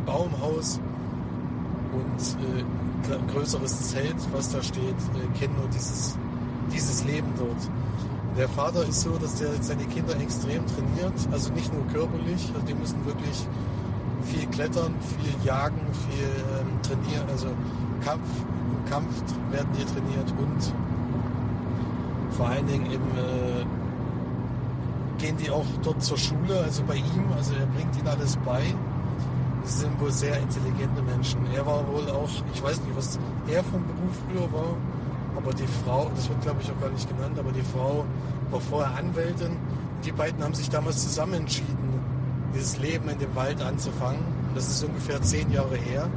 Baumhaus 0.06 0.80
und 1.92 2.20
äh, 2.42 3.32
größeres 3.32 3.90
Zelt, 3.90 4.16
was 4.32 4.50
da 4.50 4.62
steht, 4.62 4.82
äh, 4.84 5.38
kennen 5.38 5.54
nur 5.56 5.68
dieses, 5.68 6.16
dieses 6.72 7.04
Leben 7.04 7.28
dort. 7.38 7.70
Der 8.36 8.48
Vater 8.48 8.84
ist 8.84 9.02
so, 9.02 9.10
dass 9.16 9.36
der 9.36 9.50
seine 9.60 9.84
Kinder 9.84 10.18
extrem 10.20 10.64
trainiert, 10.66 11.14
also 11.30 11.52
nicht 11.52 11.72
nur 11.72 11.86
körperlich, 11.92 12.50
also 12.52 12.66
die 12.66 12.74
müssen 12.74 13.04
wirklich 13.06 13.46
viel 14.24 14.46
klettern, 14.48 14.94
viel 15.20 15.46
jagen, 15.46 15.80
viel 16.08 16.24
ähm, 16.24 16.82
trainieren, 16.82 17.28
also 17.30 17.46
Kampf, 18.04 18.28
im 18.70 18.90
Kampf 18.90 19.14
werden 19.50 19.68
die 19.78 19.84
trainiert 19.84 20.30
und 20.32 20.74
vor 22.36 22.48
allen 22.48 22.66
Dingen 22.66 22.86
eben 22.86 23.04
äh, 23.16 23.64
gehen 25.18 25.36
die 25.36 25.50
auch 25.50 25.66
dort 25.82 26.02
zur 26.02 26.18
Schule, 26.18 26.60
also 26.64 26.82
bei 26.82 26.96
ihm, 26.96 27.24
also 27.36 27.54
er 27.54 27.66
bringt 27.66 27.96
ihnen 27.96 28.08
alles 28.08 28.36
bei. 28.44 28.62
Sind 29.64 29.98
wohl 30.00 30.12
sehr 30.12 30.38
intelligente 30.38 31.02
Menschen. 31.02 31.40
Er 31.54 31.64
war 31.66 31.86
wohl 31.88 32.08
auch, 32.10 32.28
ich 32.52 32.62
weiß 32.62 32.80
nicht, 32.82 32.96
was 32.96 33.18
er 33.48 33.64
vom 33.64 33.82
Beruf 33.86 34.14
früher 34.28 34.52
war, 34.52 34.76
aber 35.36 35.52
die 35.52 35.66
Frau, 35.84 36.10
das 36.14 36.28
wird 36.28 36.42
glaube 36.42 36.60
ich 36.62 36.70
auch 36.70 36.80
gar 36.80 36.90
nicht 36.90 37.08
genannt, 37.08 37.38
aber 37.38 37.50
die 37.50 37.62
Frau 37.62 38.04
war 38.50 38.60
vorher 38.60 38.96
Anwältin. 38.96 39.56
Die 40.04 40.12
beiden 40.12 40.44
haben 40.44 40.54
sich 40.54 40.68
damals 40.68 41.02
zusammen 41.02 41.34
entschieden, 41.34 42.00
dieses 42.54 42.78
Leben 42.78 43.08
in 43.08 43.18
dem 43.18 43.34
Wald 43.34 43.62
anzufangen. 43.62 44.20
Das 44.54 44.68
ist 44.68 44.84
ungefähr 44.84 45.20
zehn 45.22 45.50
Jahre 45.50 45.76
her. 45.76 46.08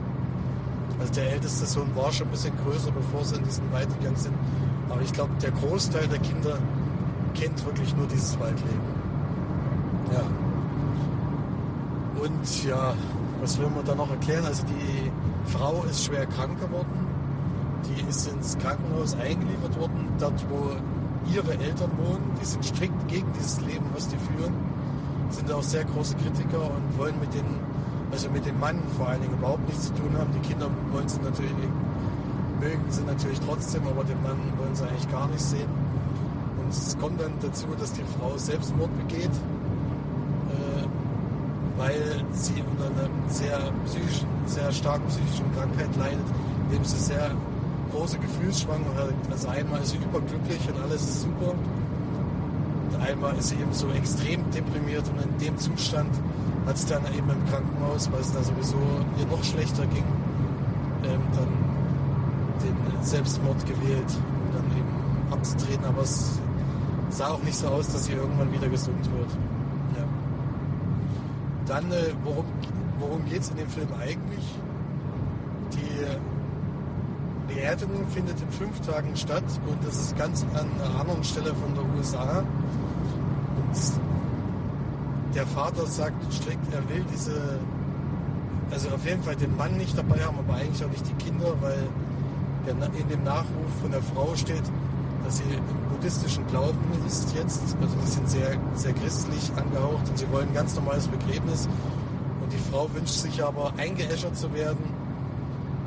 Also 1.00 1.14
der 1.14 1.32
älteste 1.32 1.66
Sohn 1.66 1.96
war 1.96 2.12
schon 2.12 2.28
ein 2.28 2.32
bisschen 2.32 2.54
größer, 2.66 2.92
bevor 2.92 3.24
sie 3.24 3.36
in 3.36 3.44
diesen 3.44 3.72
Wald 3.72 3.88
gegangen 3.98 4.18
sind. 4.18 4.36
Aber 4.90 5.02
ich 5.02 5.14
glaube, 5.14 5.32
der 5.42 5.52
Großteil 5.52 6.08
der 6.08 6.20
Kinder 6.20 6.58
kennt 7.34 7.66
wirklich 7.66 7.96
nur 7.96 8.08
dieses 8.08 8.40
Waldleben. 8.40 8.82
Ja. 10.12 10.24
Und 12.24 12.64
ja, 12.66 12.96
was 13.42 13.58
will 13.58 13.70
man 13.70 13.86
da 13.86 13.96
noch 13.96 14.10
erklären? 14.10 14.46
Also 14.46 14.64
die 14.66 15.12
Frau 15.52 15.84
ist 15.90 16.06
schwer 16.06 16.26
krank 16.26 16.60
geworden. 16.60 17.08
Die 17.86 18.10
ist 18.10 18.28
ins 18.28 18.58
Krankenhaus 18.58 19.16
eingeliefert 19.16 19.80
worden, 19.80 20.10
dort 20.20 20.46
wo 20.50 20.72
ihre 21.34 21.54
Eltern 21.54 21.92
wohnen. 21.98 22.32
Die 22.42 22.46
sind 22.46 22.66
strikt 22.66 23.08
gegen 23.08 23.32
dieses 23.34 23.62
Leben, 23.62 23.86
was 23.94 24.08
die 24.08 24.18
führen. 24.18 24.54
Sind 25.30 25.52
auch 25.52 25.64
sehr 25.64 25.84
große 25.84 26.16
Kritiker 26.16 26.72
und 26.72 26.98
wollen 26.98 27.20
mit 27.20 27.34
den, 27.34 27.46
also 28.12 28.30
mit 28.30 28.46
dem 28.46 28.60
Mann 28.60 28.82
vor 28.98 29.10
allen 29.10 29.22
Dingen 29.22 29.34
überhaupt 29.34 29.68
nichts 29.68 29.88
zu 29.88 29.94
tun 29.94 30.18
haben. 30.18 30.32
Die 30.34 30.48
Kinder 30.48 30.70
wollen 30.92 31.08
sie 31.08 31.20
natürlich, 31.20 31.52
mögen 32.60 32.86
sie 32.90 33.04
natürlich 33.04 33.40
trotzdem, 33.42 33.88
aber 33.88 34.04
den 34.04 34.22
Mann 34.24 34.40
wollen 34.58 34.74
sie 34.74 34.84
eigentlich 34.84 35.12
gar 35.12 35.28
nicht 35.28 35.42
sehen. 35.42 35.70
Und 36.64 36.70
es 36.70 36.98
kommt 36.98 37.22
dann 37.22 37.34
dazu, 37.42 37.68
dass 37.80 37.94
die 37.94 38.04
Frau 38.18 38.38
Selbstmord 38.38 38.90
begeht 39.08 39.32
sie 42.32 42.62
unter 42.62 42.86
einer 42.86 43.10
sehr, 43.28 43.60
psychischen, 43.86 44.28
sehr 44.46 44.72
starken 44.72 45.08
psychischen 45.08 45.52
Krankheit 45.56 45.96
leidet, 45.98 46.26
indem 46.70 46.84
sie 46.84 46.98
sehr 46.98 47.32
große 47.92 48.18
Gefühlsschwankungen 48.20 48.98
hat. 48.98 49.14
Also 49.32 49.48
einmal 49.50 49.82
ist 49.82 49.92
sie 49.92 49.98
überglücklich 49.98 50.60
und 50.68 50.82
alles 50.82 51.02
ist 51.02 51.22
super. 51.22 51.54
Und 51.54 53.02
einmal 53.02 53.36
ist 53.38 53.50
sie 53.50 53.56
eben 53.56 53.74
so 53.74 53.90
extrem 53.90 54.50
deprimiert 54.52 55.04
und 55.10 55.22
in 55.22 55.38
dem 55.46 55.58
Zustand 55.58 56.12
hat 56.66 56.78
sie 56.78 56.88
dann 56.88 57.06
eben 57.08 57.30
im 57.30 57.46
Krankenhaus, 57.50 58.12
weil 58.12 58.22
es 58.22 58.32
da 58.34 58.44
sowieso 58.44 58.78
ihr 59.20 59.26
noch 59.28 59.44
schlechter 59.44 59.86
ging, 59.88 60.04
ähm, 61.04 61.22
dann 61.34 61.48
den 62.62 63.04
Selbstmord 63.04 63.66
gewählt, 63.66 64.10
um 64.10 64.54
dann 64.54 64.78
eben 64.78 65.32
abzutreten. 65.34 65.86
Aber 65.86 66.02
es 66.02 66.40
sah 67.10 67.30
auch 67.30 67.44
nicht 67.44 67.58
so 67.58 67.68
aus, 67.68 67.88
dass 67.88 68.06
sie 68.06 68.14
irgendwann 68.14 68.52
wieder 68.52 68.68
gesund 68.68 69.04
wird. 69.18 69.30
Dann, 71.68 71.92
äh, 71.92 72.14
worum, 72.24 72.46
worum 73.00 73.26
geht 73.26 73.42
es 73.42 73.50
in 73.50 73.58
dem 73.58 73.70
Film 73.70 73.90
eigentlich? 74.00 74.56
Die 75.74 77.54
Beerdigung 77.54 78.08
findet 78.10 78.40
in 78.42 78.50
fünf 78.50 78.80
Tagen 78.82 79.16
statt 79.16 79.44
und 79.68 79.78
das 79.86 79.98
ist 79.98 80.18
ganz 80.18 80.46
an 80.54 80.68
einer 80.80 81.00
anderen 81.00 81.24
Stelle 81.24 81.54
von 81.54 81.74
der 81.74 81.84
USA. 81.98 82.40
Und 82.40 82.46
der 85.36 85.48
Vater 85.48 85.86
sagt 85.86 86.34
strikt, 86.34 86.74
er 86.74 86.88
will 86.90 87.06
diese, 87.12 87.60
also 88.72 88.90
auf 88.90 89.06
jeden 89.06 89.24
Fall 89.24 89.36
den 89.36 89.56
Mann 89.56 89.78
nicht 89.78 89.98
dabei 89.98 90.24
haben, 90.24 90.38
aber 90.40 90.56
eigentlich 90.56 90.84
auch 90.84 90.90
nicht 90.90 91.08
die 91.08 91.24
Kinder, 91.24 91.54
weil 91.62 91.88
in 92.68 93.08
dem 93.08 93.24
Nachruf 93.24 93.72
von 93.82 93.92
der 93.92 94.02
Frau 94.02 94.36
steht, 94.36 94.64
dass 95.24 95.38
sie 95.38 95.44
buddhistischen 95.98 96.46
Glauben 96.48 96.78
ist 97.08 97.36
jetzt. 97.36 97.62
Also 97.82 97.96
die 98.04 98.08
sind 98.08 98.30
sehr, 98.30 98.56
sehr 98.76 98.94
christlich 98.94 99.52
angehaucht 99.56 100.08
und 100.10 100.18
sie 100.18 100.30
wollen 100.32 100.48
ein 100.48 100.54
ganz 100.54 100.76
normales 100.76 101.08
Begräbnis. 101.08 101.68
Und 102.42 102.54
die 102.54 102.72
Frau 102.72 102.88
wünscht 102.94 103.16
sich 103.16 103.44
aber 103.44 103.74
eingeäschert 103.78 104.38
zu 104.38 104.54
werden 104.54 104.84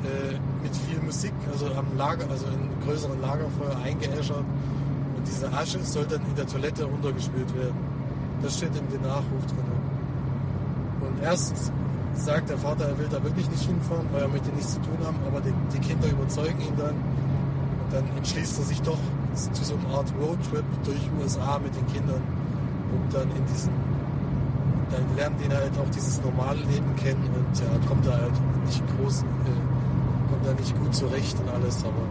äh, 0.03 0.33
mit 0.63 0.75
viel 0.75 0.99
Musik, 1.01 1.33
also 1.51 1.67
am 1.67 1.97
Lager, 1.97 2.29
also 2.29 2.45
in 2.47 2.69
größeren 2.85 3.21
Lagerfeuer 3.21 3.77
eingeäschert. 3.83 4.43
Und 5.15 5.27
diese 5.27 5.51
Asche 5.53 5.79
soll 5.83 6.05
dann 6.05 6.21
in 6.25 6.35
der 6.35 6.47
Toilette 6.47 6.83
runtergespült 6.83 7.55
werden. 7.55 7.79
Das 8.43 8.57
steht 8.57 8.75
in 8.75 8.89
dem 8.89 9.01
Nachruf 9.01 9.45
drin. 9.47 9.71
Und 11.01 11.23
erst 11.23 11.71
sagt 12.15 12.49
der 12.49 12.57
Vater, 12.57 12.85
er 12.85 12.99
will 12.99 13.07
da 13.09 13.23
wirklich 13.23 13.49
nicht 13.49 13.63
hinfahren, 13.63 14.07
weil 14.11 14.23
er 14.23 14.27
möchte 14.27 14.49
nichts 14.49 14.73
zu 14.73 14.81
tun 14.81 14.97
haben, 15.05 15.17
aber 15.25 15.39
die, 15.39 15.53
die 15.73 15.79
Kinder 15.79 16.07
überzeugen 16.09 16.59
ihn 16.59 16.75
dann. 16.77 16.95
Und 17.91 17.97
dann 17.97 18.17
entschließt 18.17 18.57
er 18.57 18.65
sich 18.65 18.81
doch, 18.83 18.97
zu 19.33 19.63
so 19.63 19.75
einer 19.75 19.97
Art 19.97 20.13
Roadtrip 20.19 20.63
durch 20.85 21.09
USA 21.19 21.59
mit 21.59 21.75
den 21.75 21.85
Kindern, 21.87 22.21
um 22.93 23.01
dann 23.11 23.27
in 23.35 23.45
diesen, 23.51 23.71
dann 24.89 25.03
lernen 25.17 25.35
die 25.43 25.53
halt 25.53 25.71
auch 25.77 25.89
dieses 25.89 26.21
normale 26.23 26.59
Leben 26.59 26.95
kennen 26.95 27.29
und 27.35 27.59
ja, 27.59 27.65
kommt 27.87 28.05
da 28.05 28.11
halt 28.11 28.31
nicht 28.65 28.81
groß, 28.95 29.23
äh, 29.23 29.25
kommt 30.29 30.45
da 30.45 30.53
nicht 30.53 30.77
gut 30.79 30.95
zurecht 30.95 31.37
und 31.39 31.49
alles, 31.49 31.83
aber 31.83 32.03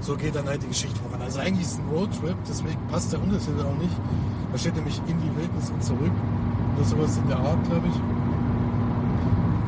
so 0.00 0.16
geht 0.16 0.34
dann 0.34 0.46
halt 0.46 0.62
die 0.62 0.68
Geschichte 0.68 0.98
voran. 1.00 1.20
Also 1.20 1.40
eigentlich 1.40 1.66
ist 1.66 1.72
es 1.72 1.78
ein 1.78 1.88
Roadtrip, 1.92 2.36
deswegen 2.48 2.80
passt 2.90 3.12
der 3.12 3.20
Untertitel 3.20 3.60
auch 3.60 3.76
nicht. 3.76 3.96
Da 4.52 4.58
steht 4.58 4.76
nämlich 4.76 5.00
in 5.06 5.18
die 5.20 5.36
Wildnis 5.36 5.70
und 5.70 5.82
zurück 5.82 6.12
oder 6.76 6.84
sowas 6.84 7.16
in 7.18 7.28
der 7.28 7.38
Art, 7.38 7.62
glaube 7.68 7.88
ich. 7.88 7.96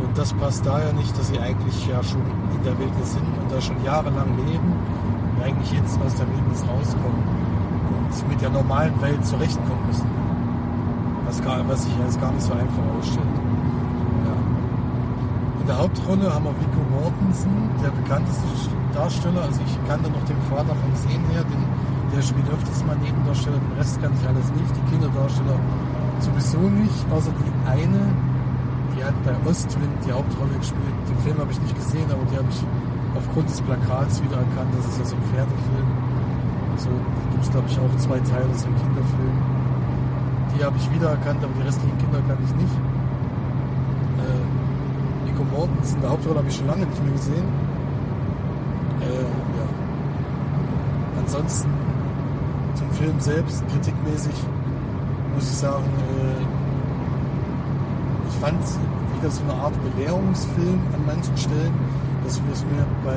Und 0.07 0.17
das 0.17 0.33
passt 0.33 0.65
daher 0.65 0.95
nicht, 0.95 1.17
dass 1.19 1.29
sie 1.29 1.39
eigentlich 1.39 1.87
ja 1.87 2.03
schon 2.03 2.23
in 2.57 2.65
der 2.65 2.79
Wildnis 2.79 3.13
sind 3.13 3.25
und 3.25 3.38
schon 3.61 3.83
jahrelang 3.85 4.37
leben 4.47 4.73
eigentlich 5.43 5.73
jetzt 5.73 5.99
aus 6.05 6.15
der 6.17 6.27
Wildnis 6.29 6.63
rauskommen 6.63 7.23
und 8.05 8.29
mit 8.29 8.41
der 8.41 8.51
normalen 8.51 9.01
Welt 9.01 9.25
zurechtkommen 9.25 9.87
müssen. 9.87 10.07
Was, 11.27 11.43
gar, 11.43 11.67
was 11.69 11.85
sich 11.85 11.93
als 12.05 12.19
gar 12.19 12.33
nicht 12.33 12.43
so 12.43 12.53
einfach 12.53 12.85
ausstellt. 12.99 13.37
Ja. 14.25 14.35
Und 15.61 15.69
der 15.69 15.79
Hauptrolle 15.79 16.33
haben 16.33 16.45
wir 16.45 16.57
Vico 16.57 16.81
Mortensen, 16.89 17.53
der 17.83 17.91
bekannteste 17.91 18.47
Darsteller. 18.95 19.43
Also 19.43 19.61
ich 19.67 19.77
kannte 19.87 20.11
noch 20.11 20.25
den 20.25 20.41
Vater 20.49 20.75
vom 20.75 20.95
Sehen 20.97 21.23
her, 21.33 21.45
den, 21.45 21.63
der 22.15 22.23
spielt 22.23 22.49
öfters 22.49 22.85
mal 22.87 22.97
Nebendarsteller, 22.97 23.59
den 23.59 23.77
Rest 23.77 24.01
kann 24.01 24.13
ich 24.19 24.27
alles 24.27 24.49
nicht. 24.57 24.73
Die 24.73 24.91
Kinderdarsteller 24.91 25.59
sowieso 26.21 26.59
nicht, 26.59 27.05
außer 27.13 27.31
die 27.31 27.53
eine, 27.69 28.09
die 28.97 29.05
hat 29.05 29.15
bei 29.23 29.37
Ostwind 29.49 29.93
die 30.07 30.13
Hauptrolle 30.13 30.57
gespielt. 30.59 30.97
Den 31.07 31.19
Film 31.19 31.39
habe 31.39 31.53
ich 31.53 31.61
nicht 31.61 31.77
gesehen, 31.77 32.09
aber 32.11 32.25
die 32.33 32.37
habe 32.39 32.49
ich 32.49 32.65
aufgrund 33.19 33.51
des 33.51 33.61
Plakats 33.61 34.23
wiedererkannt. 34.23 34.71
Das 34.79 34.87
ist 34.87 34.99
ja 34.99 35.05
so 35.05 35.17
ein 35.17 35.23
Pferdefilm. 35.23 35.89
So 36.79 36.91
gibt 37.33 37.45
es, 37.45 37.51
glaube 37.51 37.67
ich, 37.69 37.79
auch 37.79 37.97
zwei 37.99 38.19
Teile, 38.21 38.47
das 38.49 38.63
ist 38.63 38.67
ein 38.67 38.77
Kinderfilm. 38.77 39.37
Die 40.55 40.65
habe 40.65 40.77
ich 40.77 40.91
wiedererkannt, 40.95 41.43
aber 41.43 41.53
die 41.59 41.67
restlichen 41.67 41.99
Kinder 41.99 42.23
kann 42.27 42.39
ich 42.43 42.55
nicht. 42.55 42.75
Äh, 44.23 44.43
Nico 45.27 45.45
Mortensen, 45.45 46.01
der 46.01 46.11
Hauptrolle 46.11 46.39
habe 46.39 46.49
ich 46.49 46.57
schon 46.57 46.67
lange 46.67 46.87
nicht 46.87 47.03
mehr 47.03 47.13
gesehen. 47.13 47.45
Äh, 49.03 49.23
ja. 49.23 49.67
Ansonsten 51.19 51.71
zum 52.75 52.91
Film 52.93 53.19
selbst, 53.19 53.67
kritikmäßig, 53.69 54.35
muss 55.35 55.51
ich 55.51 55.59
sagen, 55.59 55.85
äh, 55.85 56.43
ich 58.29 58.37
fand 58.37 58.63
es 58.63 58.79
wieder 59.19 59.31
so 59.31 59.43
eine 59.43 59.55
Art 59.55 59.75
Belehrungsfilm 59.83 60.81
an 60.95 61.07
manchen 61.07 61.37
Stellen. 61.37 61.75
Das 62.29 62.37
ist 62.37 62.67
mir 62.67 62.85
bei, 63.07 63.17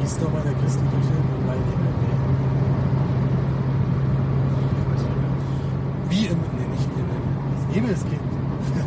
hieß 0.00 0.20
nochmal 0.22 0.42
der 0.42 0.54
christliche 0.54 0.90
Film? 0.90 1.26
Nein, 1.46 1.62
Wie 6.08 6.26
im, 6.26 6.38
nee, 6.58 6.66
nicht 6.72 6.88
im 6.98 7.72
Himmelskind. 7.74 8.20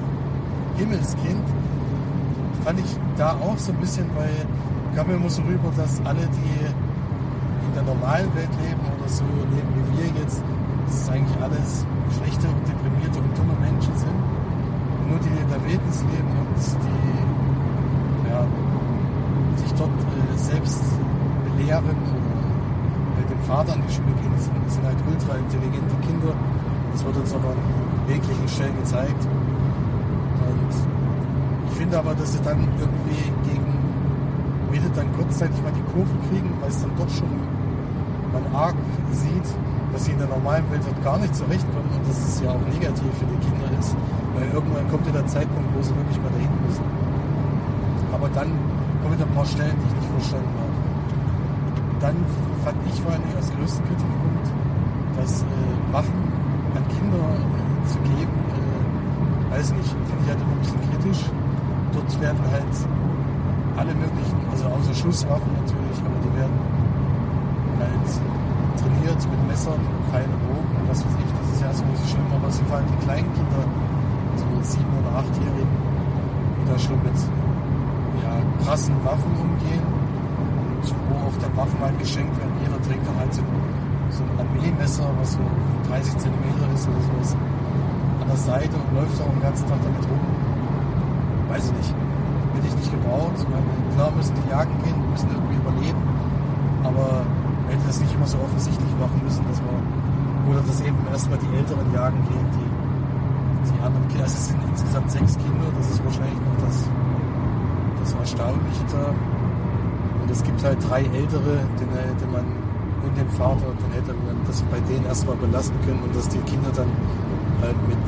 Himmelskind 0.78 1.48
fand 2.66 2.80
ich 2.80 2.98
da 3.16 3.38
auch 3.40 3.58
so 3.58 3.72
ein 3.72 3.78
bisschen, 3.78 4.06
weil 4.18 4.46
kam 4.98 5.08
mir 5.08 5.14
immer 5.14 5.30
so 5.30 5.44
rüber, 5.44 5.72
dass 5.78 6.02
alle, 6.04 6.28
die 6.36 6.66
in 6.66 7.74
der 7.74 7.84
normalen 7.84 8.36
Welt 8.36 8.52
leben 8.64 8.82
oder 9.00 9.08
so 9.08 9.24
leben 9.24 9.72
wie 9.76 9.98
wir 9.98 10.22
jetzt, 10.24 10.44
dass 10.88 11.04
es 11.04 11.10
eigentlich 11.10 11.42
alles 11.42 11.86
schlechte 12.18 12.48
und 12.50 12.68
deprimierte 12.68 13.20
und 13.20 13.38
dumme 13.38 13.56
Menschen 13.62 13.96
sind. 13.96 14.20
Und 15.00 15.10
nur 15.10 15.20
die 15.20 15.32
in 15.40 15.48
der 15.48 15.64
Wildnis 15.64 16.04
leben 16.04 16.32
und 16.36 16.60
die 16.84 18.30
ja, 18.30 18.46
sich 19.58 19.74
dort 19.74 19.90
äh, 19.90 20.38
selbst 20.38 20.84
belehren 21.46 21.86
oder 21.86 23.20
mit 23.20 23.30
dem 23.30 23.35
Vater 23.48 23.74
an 23.74 23.82
die 23.88 23.94
Schule 23.94 24.14
gehen, 24.22 24.34
das 24.34 24.46
sind, 24.46 24.58
das 24.66 24.74
sind 24.74 24.86
halt 24.86 24.98
ultra 25.06 25.38
intelligente 25.38 25.96
Kinder. 26.02 26.34
Das 26.94 27.06
wird 27.06 27.18
uns 27.18 27.34
aber 27.34 27.50
an 27.54 27.62
jeglichen 28.08 28.48
Stellen 28.48 28.76
gezeigt. 28.78 29.22
Und 29.22 30.72
ich 31.70 31.76
finde 31.78 32.00
aber, 32.00 32.14
dass 32.16 32.34
sie 32.34 32.42
dann 32.42 32.68
irgendwie 32.80 33.22
gegen 33.46 33.70
Mitte 34.72 34.90
dann 34.96 35.12
kurzzeitig 35.14 35.62
mal 35.62 35.74
die 35.74 35.86
Kurve 35.94 36.16
kriegen, 36.30 36.50
weil 36.62 36.70
es 36.70 36.82
dann 36.82 36.92
doch 36.98 37.10
schon 37.10 37.30
man 38.36 38.44
arg 38.54 38.76
sieht, 39.12 39.48
dass 39.94 40.06
sie 40.06 40.12
in 40.12 40.20
der 40.20 40.28
normalen 40.28 40.70
Welt 40.72 40.84
halt 40.84 41.04
gar 41.04 41.18
nicht 41.18 41.34
zurechtkommen 41.36 41.88
und 41.96 42.04
dass 42.08 42.20
es 42.20 42.42
ja 42.42 42.52
auch 42.52 42.64
negativ 42.68 43.08
für 43.16 43.28
die 43.32 43.40
Kinder 43.40 43.72
ist. 43.80 43.96
Weil 44.36 44.52
irgendwann 44.52 44.88
kommt 44.92 45.08
ja 45.08 45.14
der 45.14 45.28
Zeitpunkt, 45.28 45.70
wo 45.72 45.82
sie 45.82 45.96
wirklich 45.96 46.20
mal 46.20 46.32
dahin 46.36 46.52
müssen. 46.68 46.84
Aber 48.12 48.28
dann 48.36 48.52
kommen 49.00 49.16
wieder 49.16 49.26
ein 49.26 49.36
paar 49.36 49.46
Stellen, 49.46 49.76
die 49.80 49.88
ich 49.88 49.96
nicht 49.96 50.12
verstanden 50.20 50.52
habe. 50.60 50.76
Dann 52.04 52.16
fand 52.66 52.82
ich 52.90 52.98
vor 53.00 53.14
allem 53.14 53.22
als 53.38 53.54
größten 53.54 53.86
Kritikpunkt, 53.86 54.46
dass 55.22 55.46
äh, 55.46 55.94
Waffen 55.94 56.18
an 56.74 56.84
Kinder 56.98 57.22
äh, 57.22 57.86
zu 57.86 58.02
geben, 58.10 58.34
äh, 58.58 59.54
weiß 59.54 59.70
nicht, 59.78 59.94
finde 60.10 60.22
ich 60.26 60.30
halt 60.34 60.42
immer 60.42 60.58
ein 60.58 60.64
bisschen 60.66 60.82
kritisch. 60.90 61.22
Dort 61.94 62.10
werden 62.20 62.42
halt 62.50 62.76
alle 63.78 63.94
möglichen, 63.94 64.42
also 64.50 64.66
außer 64.66 64.98
Schusswaffen 64.98 65.54
natürlich, 65.62 66.00
aber 66.02 66.18
die 66.26 66.34
werden 66.42 66.58
halt 67.78 68.10
trainiert 68.82 69.22
mit 69.30 69.42
Messern, 69.46 69.80
Pfeilen, 70.10 70.34
Bogen 70.50 70.74
und 70.82 70.90
was 70.90 71.06
weiß 71.06 71.16
ich. 71.22 71.32
Das 71.38 71.48
ist 71.54 71.62
ja 71.62 71.68
erstmal 71.70 71.92
nicht 71.94 72.02
so 72.02 72.10
schlimm, 72.18 72.30
aber 72.34 72.50
es 72.50 72.58
sind 72.58 72.66
vor 72.66 72.78
allem 72.82 72.90
die 72.90 73.02
kleinen 73.06 73.30
Kinder, 73.38 73.62
die 74.42 74.66
sieben- 74.66 74.96
oder 75.06 75.22
achtjährigen, 75.22 75.76
die 76.58 76.66
da 76.66 76.76
schon 76.82 76.98
mit 77.06 77.20
ja, 78.26 78.34
krassen 78.66 78.98
Waffen 79.06 79.32
umgehen 79.38 79.86
und 79.86 80.96
wo 81.14 81.30
auch 81.30 81.38
dann 81.38 81.45
Waffen 81.56 81.80
halt 81.80 81.98
geschenkt 82.00 82.38
werden. 82.38 82.54
Jeder 82.62 82.80
trägt 82.84 83.08
dann 83.08 83.18
halt 83.18 83.34
so, 83.34 83.42
so 84.12 84.24
ein 84.24 84.34
Armeemesser, 84.40 85.08
was 85.20 85.34
so 85.34 85.44
30 85.90 86.18
Zentimeter 86.18 86.68
ist 86.74 86.88
oder 86.88 87.02
sowas, 87.02 87.36
an 88.22 88.28
der 88.28 88.38
Seite 88.38 88.76
und 88.76 88.88
läuft 88.96 89.22
auch 89.22 89.32
den 89.32 89.42
ganzen 89.42 89.68
Tag 89.68 89.80
damit 89.84 90.04
rum. 90.04 90.20
Weiß 91.50 91.66
ich 91.66 91.78
nicht 91.78 91.96
hätte 92.56 92.68
ich 92.68 92.76
nicht 92.76 92.92
gebraucht. 92.92 93.38
Meine, 93.52 93.68
klar 93.96 94.12
müssen 94.16 94.34
die 94.40 94.50
jagen 94.50 94.76
gehen, 94.84 94.96
müssen 95.12 95.30
irgendwie 95.30 95.60
überleben, 95.60 96.02
aber 96.84 97.28
hätte 97.70 97.86
das 97.88 98.00
nicht 98.00 98.14
immer 98.16 98.28
so 98.28 98.38
offensichtlich 98.40 98.92
machen 99.00 99.20
müssen, 99.24 99.44
dass 99.48 99.60
man, 99.62 99.78
oder 100.50 100.62
dass 100.64 100.82
eben 100.82 100.98
erstmal 101.12 101.40
die 101.40 101.52
Älteren 101.56 101.88
jagen 101.94 102.22
gehen, 102.28 102.48
die, 102.56 102.70
die 103.70 103.80
anderen 103.84 104.08
Kinder, 104.08 104.24
also 104.24 104.38
es 104.38 104.48
sind 104.48 104.60
insgesamt 104.64 105.12
sechs 105.12 105.38
Kinder, 105.38 105.68
das 105.78 105.92
ist 105.92 106.04
wahrscheinlich 106.04 106.40
noch 106.40 106.58
das, 106.64 106.76
das 108.02 108.14
Erstaunliche 108.14 108.86
da. 108.92 109.14
Und 110.36 110.42
es 110.42 110.48
gibt 110.48 110.64
halt 110.66 110.78
drei 110.90 111.00
Ältere, 111.00 111.64
den 111.80 111.90
hätte 111.96 112.28
man 112.28 112.44
und 113.08 113.16
den 113.16 113.30
Vater, 113.40 113.72
den 113.72 113.92
hätte 113.96 114.12
man 114.28 114.36
das 114.46 114.62
bei 114.64 114.80
denen 114.92 115.06
erstmal 115.06 115.38
belassen 115.38 115.74
können 115.86 116.04
und 116.04 116.14
dass 116.14 116.28
die 116.28 116.40
Kinder 116.40 116.68
dann 116.76 116.92
halt 117.62 117.80
mit 117.88 118.04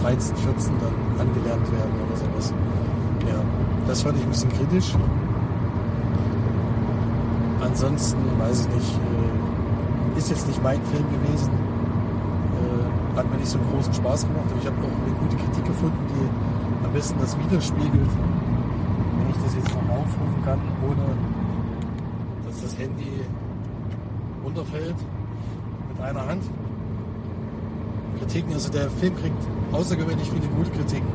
13, 0.00 0.34
14 0.34 0.72
dann 0.80 0.96
angelernt 1.20 1.68
werden 1.70 1.92
oder 2.08 2.16
sowas. 2.16 2.54
Ja. 3.28 3.36
Das 3.86 4.00
fand 4.00 4.16
ich 4.16 4.22
ein 4.24 4.30
bisschen 4.30 4.48
kritisch. 4.48 4.96
Ansonsten 7.60 8.16
weiß 8.38 8.60
ich 8.64 8.74
nicht, 8.74 8.94
äh, 8.96 10.18
ist 10.18 10.30
jetzt 10.30 10.48
nicht 10.48 10.62
mein 10.62 10.80
Film 10.88 11.04
gewesen. 11.20 11.52
Äh, 11.52 13.18
hat 13.18 13.30
mir 13.30 13.36
nicht 13.36 13.50
so 13.50 13.58
großen 13.70 13.92
Spaß 13.92 14.24
gemacht, 14.24 14.48
aber 14.48 14.58
ich 14.58 14.66
habe 14.66 14.78
auch 14.80 14.96
eine 15.04 15.14
gute 15.20 15.36
Kritik 15.36 15.66
gefunden, 15.66 16.00
die 16.16 16.86
am 16.86 16.92
besten 16.94 17.20
das 17.20 17.36
widerspiegelt. 17.36 18.12
Wenn 19.20 19.28
ich 19.28 19.36
das 19.44 19.54
jetzt 19.54 19.68
noch 19.68 19.84
aufrufen 20.00 20.40
kann, 20.46 20.60
ohne 20.88 21.04
dass 22.60 22.72
das 22.72 22.78
Handy 22.78 23.06
runterfällt 24.44 24.96
mit 25.88 26.00
einer 26.00 26.26
Hand. 26.26 26.42
Kritiken, 28.18 28.52
also 28.52 28.70
der 28.70 28.90
Film 28.90 29.14
kriegt 29.16 29.36
außergewöhnlich 29.72 30.28
viele 30.28 30.46
gute 30.48 30.70
Kritiken. 30.70 31.06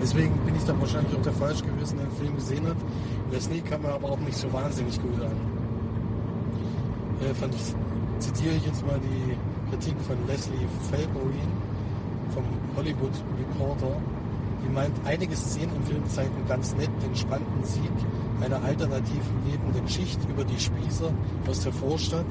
Deswegen 0.00 0.32
bin 0.46 0.54
ich 0.56 0.64
dann 0.64 0.80
wahrscheinlich 0.80 1.14
auch 1.14 1.22
der 1.22 1.32
Falsch 1.32 1.62
gewesen, 1.62 1.98
der 1.98 2.06
den 2.06 2.16
Film 2.16 2.34
gesehen 2.36 2.66
hat. 2.66 2.76
Wesley 3.30 3.60
kam 3.60 3.82
mir 3.82 3.92
aber 3.92 4.12
auch 4.12 4.18
nicht 4.20 4.36
so 4.36 4.50
wahnsinnig 4.52 5.00
gut 5.02 5.20
an. 5.20 5.36
Äh, 7.20 7.34
fand 7.34 7.54
ich, 7.54 7.74
zitiere 8.20 8.54
ich 8.54 8.64
jetzt 8.64 8.86
mal 8.86 8.98
die 8.98 9.36
Kritik 9.70 9.94
von 10.06 10.16
Leslie 10.26 10.66
Felberine 10.90 11.52
vom 12.32 12.44
Hollywood 12.76 13.12
Reporter. 13.38 14.00
Die 14.68 14.74
meint, 14.74 14.94
einige 15.06 15.34
Szenen 15.34 15.74
im 15.76 15.82
Film 15.84 16.06
zeigen 16.08 16.46
ganz 16.46 16.74
nett 16.76 16.90
den 17.02 17.16
spannenden 17.16 17.64
Sieg 17.64 17.90
einer 18.42 18.62
alternativen 18.62 19.46
lebenden 19.46 19.88
Schicht 19.88 20.20
über 20.28 20.44
die 20.44 20.60
Spießer 20.60 21.10
aus 21.48 21.60
der 21.60 21.72
Vorstadt. 21.72 22.26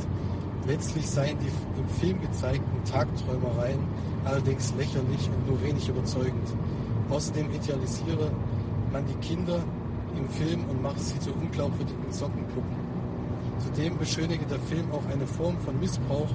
Letztlich 0.67 1.09
seien 1.09 1.37
die 1.39 1.47
im 1.79 1.87
Film 1.99 2.21
gezeigten 2.21 2.83
Tagträumereien 2.85 3.79
allerdings 4.23 4.73
lächerlich 4.77 5.29
und 5.29 5.47
nur 5.47 5.63
wenig 5.63 5.89
überzeugend. 5.89 6.47
Außerdem 7.09 7.49
idealisiere 7.51 8.31
man 8.91 9.03
die 9.07 9.27
Kinder 9.27 9.59
im 10.15 10.29
Film 10.29 10.63
und 10.69 10.81
mache 10.81 10.99
sie 10.99 11.19
zu 11.19 11.31
unglaubwürdigen 11.33 12.11
Sockenpuppen. 12.11 12.77
Zudem 13.59 13.97
beschönige 13.97 14.45
der 14.45 14.59
Film 14.59 14.91
auch 14.91 15.05
eine 15.11 15.25
Form 15.25 15.57
von 15.61 15.79
Missbrauch, 15.79 16.29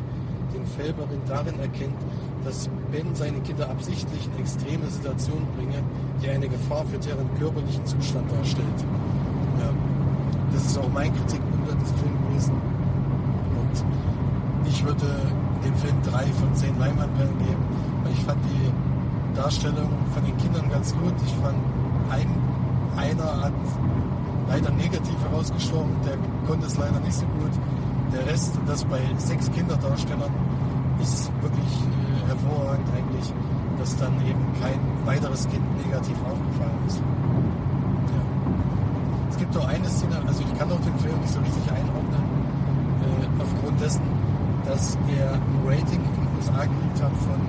den 0.53 0.67
Felberin 0.67 1.21
darin 1.27 1.59
erkennt, 1.61 1.97
dass 2.45 2.69
Ben 2.91 3.15
seine 3.15 3.41
Kinder 3.41 3.69
absichtlich 3.71 4.27
in 4.27 4.41
extreme 4.41 4.87
Situationen 4.89 5.47
bringe, 5.57 5.83
die 6.23 6.29
eine 6.29 6.49
Gefahr 6.49 6.85
für 6.87 6.99
deren 6.99 7.29
körperlichen 7.39 7.85
Zustand 7.87 8.31
darstellt. 8.33 8.79
Ja, 9.59 9.71
das 10.53 10.67
ist 10.67 10.79
auch 10.79 10.91
mein 10.93 11.13
Kritikpunkt 11.15 11.71
an 11.71 11.79
diesem 11.79 11.97
Film 11.97 12.17
gewesen. 12.29 12.53
Und 13.61 14.69
ich 14.69 14.85
würde 14.85 15.07
dem 15.65 15.75
Film 15.77 15.97
drei 16.03 16.27
von 16.27 16.55
zehn 16.55 16.79
Leinwandperlen 16.79 17.39
geben, 17.39 17.65
weil 18.03 18.13
ich 18.13 18.25
fand 18.25 18.39
die 18.45 19.37
Darstellung 19.37 19.89
von 20.13 20.25
den 20.25 20.37
Kindern 20.39 20.69
ganz 20.71 20.93
gut. 20.95 21.15
Ich 21.25 21.35
fand, 21.35 21.57
ein, 22.11 22.29
einer 22.97 23.45
hat 23.45 23.53
leider 24.49 24.71
negativ 24.73 25.17
herausgestochen, 25.31 25.93
der 26.05 26.19
konnte 26.47 26.67
es 26.67 26.77
leider 26.77 27.01
nicht 27.01 27.15
so 27.15 27.25
gut. 27.25 27.53
Der 28.13 28.27
Rest, 28.27 28.59
das 28.67 28.85
bei 28.85 29.01
sechs 29.17 29.51
Kinderdarstellern, 29.53 30.31
ist 31.01 31.33
wirklich 31.41 31.73
äh, 31.83 32.29
hervorragend 32.29 32.87
eigentlich, 32.97 33.33
dass 33.79 33.92
dann 34.03 34.19
eben 34.27 34.43
kein 34.59 34.79
weiteres 35.07 35.49
Kind 35.49 35.63
negativ 35.79 36.19
aufgefallen 36.27 36.79
ist. 36.87 36.99
Ja. 36.99 38.23
Es 39.31 39.37
gibt 39.39 39.57
auch 39.57 39.69
eine 39.69 39.89
Szene, 39.89 40.19
also 40.27 40.43
ich 40.43 40.59
kann 40.59 40.71
auch 40.73 40.83
den 40.83 40.99
Film 40.99 41.19
nicht 41.23 41.33
so 41.33 41.39
richtig 41.39 41.63
einordnen, 41.71 42.25
äh, 43.07 43.43
aufgrund 43.43 43.81
dessen, 43.81 44.03
dass 44.67 44.99
er 45.07 45.39
ein 45.39 45.57
Rating 45.65 46.03
in 46.03 46.15
den 46.19 46.29
USA 46.37 46.67
gekriegt 46.67 46.99
hat 46.99 47.15
von 47.23 47.41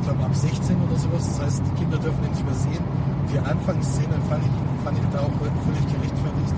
ich 0.00 0.06
glaube, 0.08 0.24
ab 0.24 0.34
16 0.34 0.76
oder 0.80 0.96
sowas. 0.96 1.28
Das 1.28 1.40
heißt, 1.44 1.62
die 1.62 1.74
Kinder 1.78 1.98
dürfen 1.98 2.22
den 2.22 2.32
nicht 2.32 2.44
mehr 2.44 2.54
sehen. 2.54 2.84
Die 3.28 3.38
Anfangsszene 3.38 4.16
fand 4.32 4.40
ich, 4.42 4.56
fand 4.82 4.96
ich 4.96 5.04
da 5.12 5.20
auch 5.20 5.34
völlig 5.36 5.84
gerechtfertigt, 5.92 6.56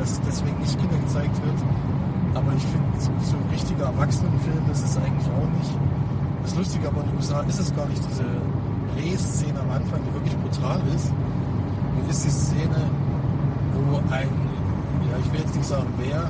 dass 0.00 0.20
deswegen 0.22 0.58
nicht 0.58 0.78
Kinder 0.80 0.96
gezeigt 0.96 1.36
wird. 1.44 1.60
Aber 2.34 2.50
ich 2.56 2.64
finde, 2.64 2.88
so, 2.96 3.36
ein 3.36 3.44
richtiger 3.52 3.84
Erwachsenenfilm 3.92 4.64
ist 4.72 4.84
es 4.84 4.96
eigentlich. 4.96 5.11
Das 6.52 6.58
Lustige 6.58 6.88
aber 6.88 7.00
in 7.00 7.08
den 7.08 7.16
USA 7.16 7.40
ist 7.48 7.60
es 7.60 7.74
gar 7.74 7.88
nicht 7.88 8.02
diese 8.04 8.28
Reh-Szene 9.00 9.58
am 9.58 9.70
Anfang, 9.70 10.00
die 10.04 10.12
wirklich 10.12 10.36
brutal 10.36 10.82
ist. 10.94 11.08
Und 11.08 12.10
ist 12.10 12.26
die 12.26 12.30
Szene, 12.30 12.76
wo 13.88 13.96
ein, 14.12 14.28
ja, 15.08 15.16
ich 15.16 15.32
will 15.32 15.40
jetzt 15.40 15.56
nicht 15.56 15.64
sagen 15.64 15.88
wer, 15.96 16.28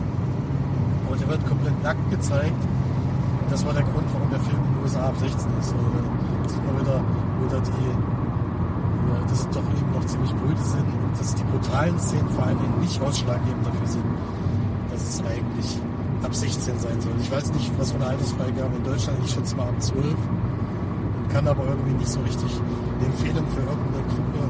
aber 1.09 1.17
der 1.17 1.27
wird 1.27 1.45
komplett 1.45 1.75
nackt 1.83 2.09
gezeigt. 2.09 2.55
Und 2.55 3.51
das 3.51 3.67
war 3.67 3.73
der 3.75 3.83
Grund, 3.83 4.07
warum 4.15 4.31
der 4.31 4.39
Film 4.39 4.63
in 4.63 4.75
den 4.75 4.83
USA 4.85 5.09
ab 5.09 5.19
16 5.19 5.35
ist. 5.59 5.75
Also, 5.75 5.75
da 5.75 6.49
sieht 6.49 6.67
man 6.71 6.79
wieder, 6.79 7.03
wieder 7.43 7.59
die, 7.59 7.91
ja, 7.91 9.27
dass 9.27 9.41
es 9.41 9.49
doch 9.51 9.67
eben 9.75 9.91
noch 9.91 10.07
ziemlich 10.07 10.33
blöde 10.39 10.63
sind 10.63 10.87
und 10.87 11.19
dass 11.19 11.35
die 11.35 11.43
brutalen 11.51 11.99
Szenen 11.99 12.29
vor 12.31 12.47
allen 12.47 12.63
Dingen 12.63 12.79
nicht 12.79 13.03
ausschlaggebend 13.03 13.67
dafür 13.67 13.89
sind, 13.89 14.07
dass 14.93 15.03
es 15.03 15.19
eigentlich 15.27 15.83
ab 16.25 16.35
16 16.35 16.79
sein 16.79 17.01
soll. 17.01 17.13
Ich 17.21 17.31
weiß 17.31 17.53
nicht, 17.53 17.71
was 17.79 17.93
für 17.93 17.97
eine 17.97 18.07
Altersfreigabe 18.07 18.77
in 18.77 18.85
Deutschland, 18.85 19.19
ich 19.25 19.33
schätze 19.33 19.57
mal 19.57 19.69
ab 19.69 19.81
12 19.81 20.05
und 20.05 21.29
kann 21.33 21.47
aber 21.47 21.65
irgendwie 21.65 21.95
nicht 21.95 22.11
so 22.11 22.21
richtig 22.21 22.51
eine 22.99 23.07
Empfehlung 23.07 23.47
für 23.49 23.61
irgendeine 23.61 24.05
Gruppe 24.09 24.43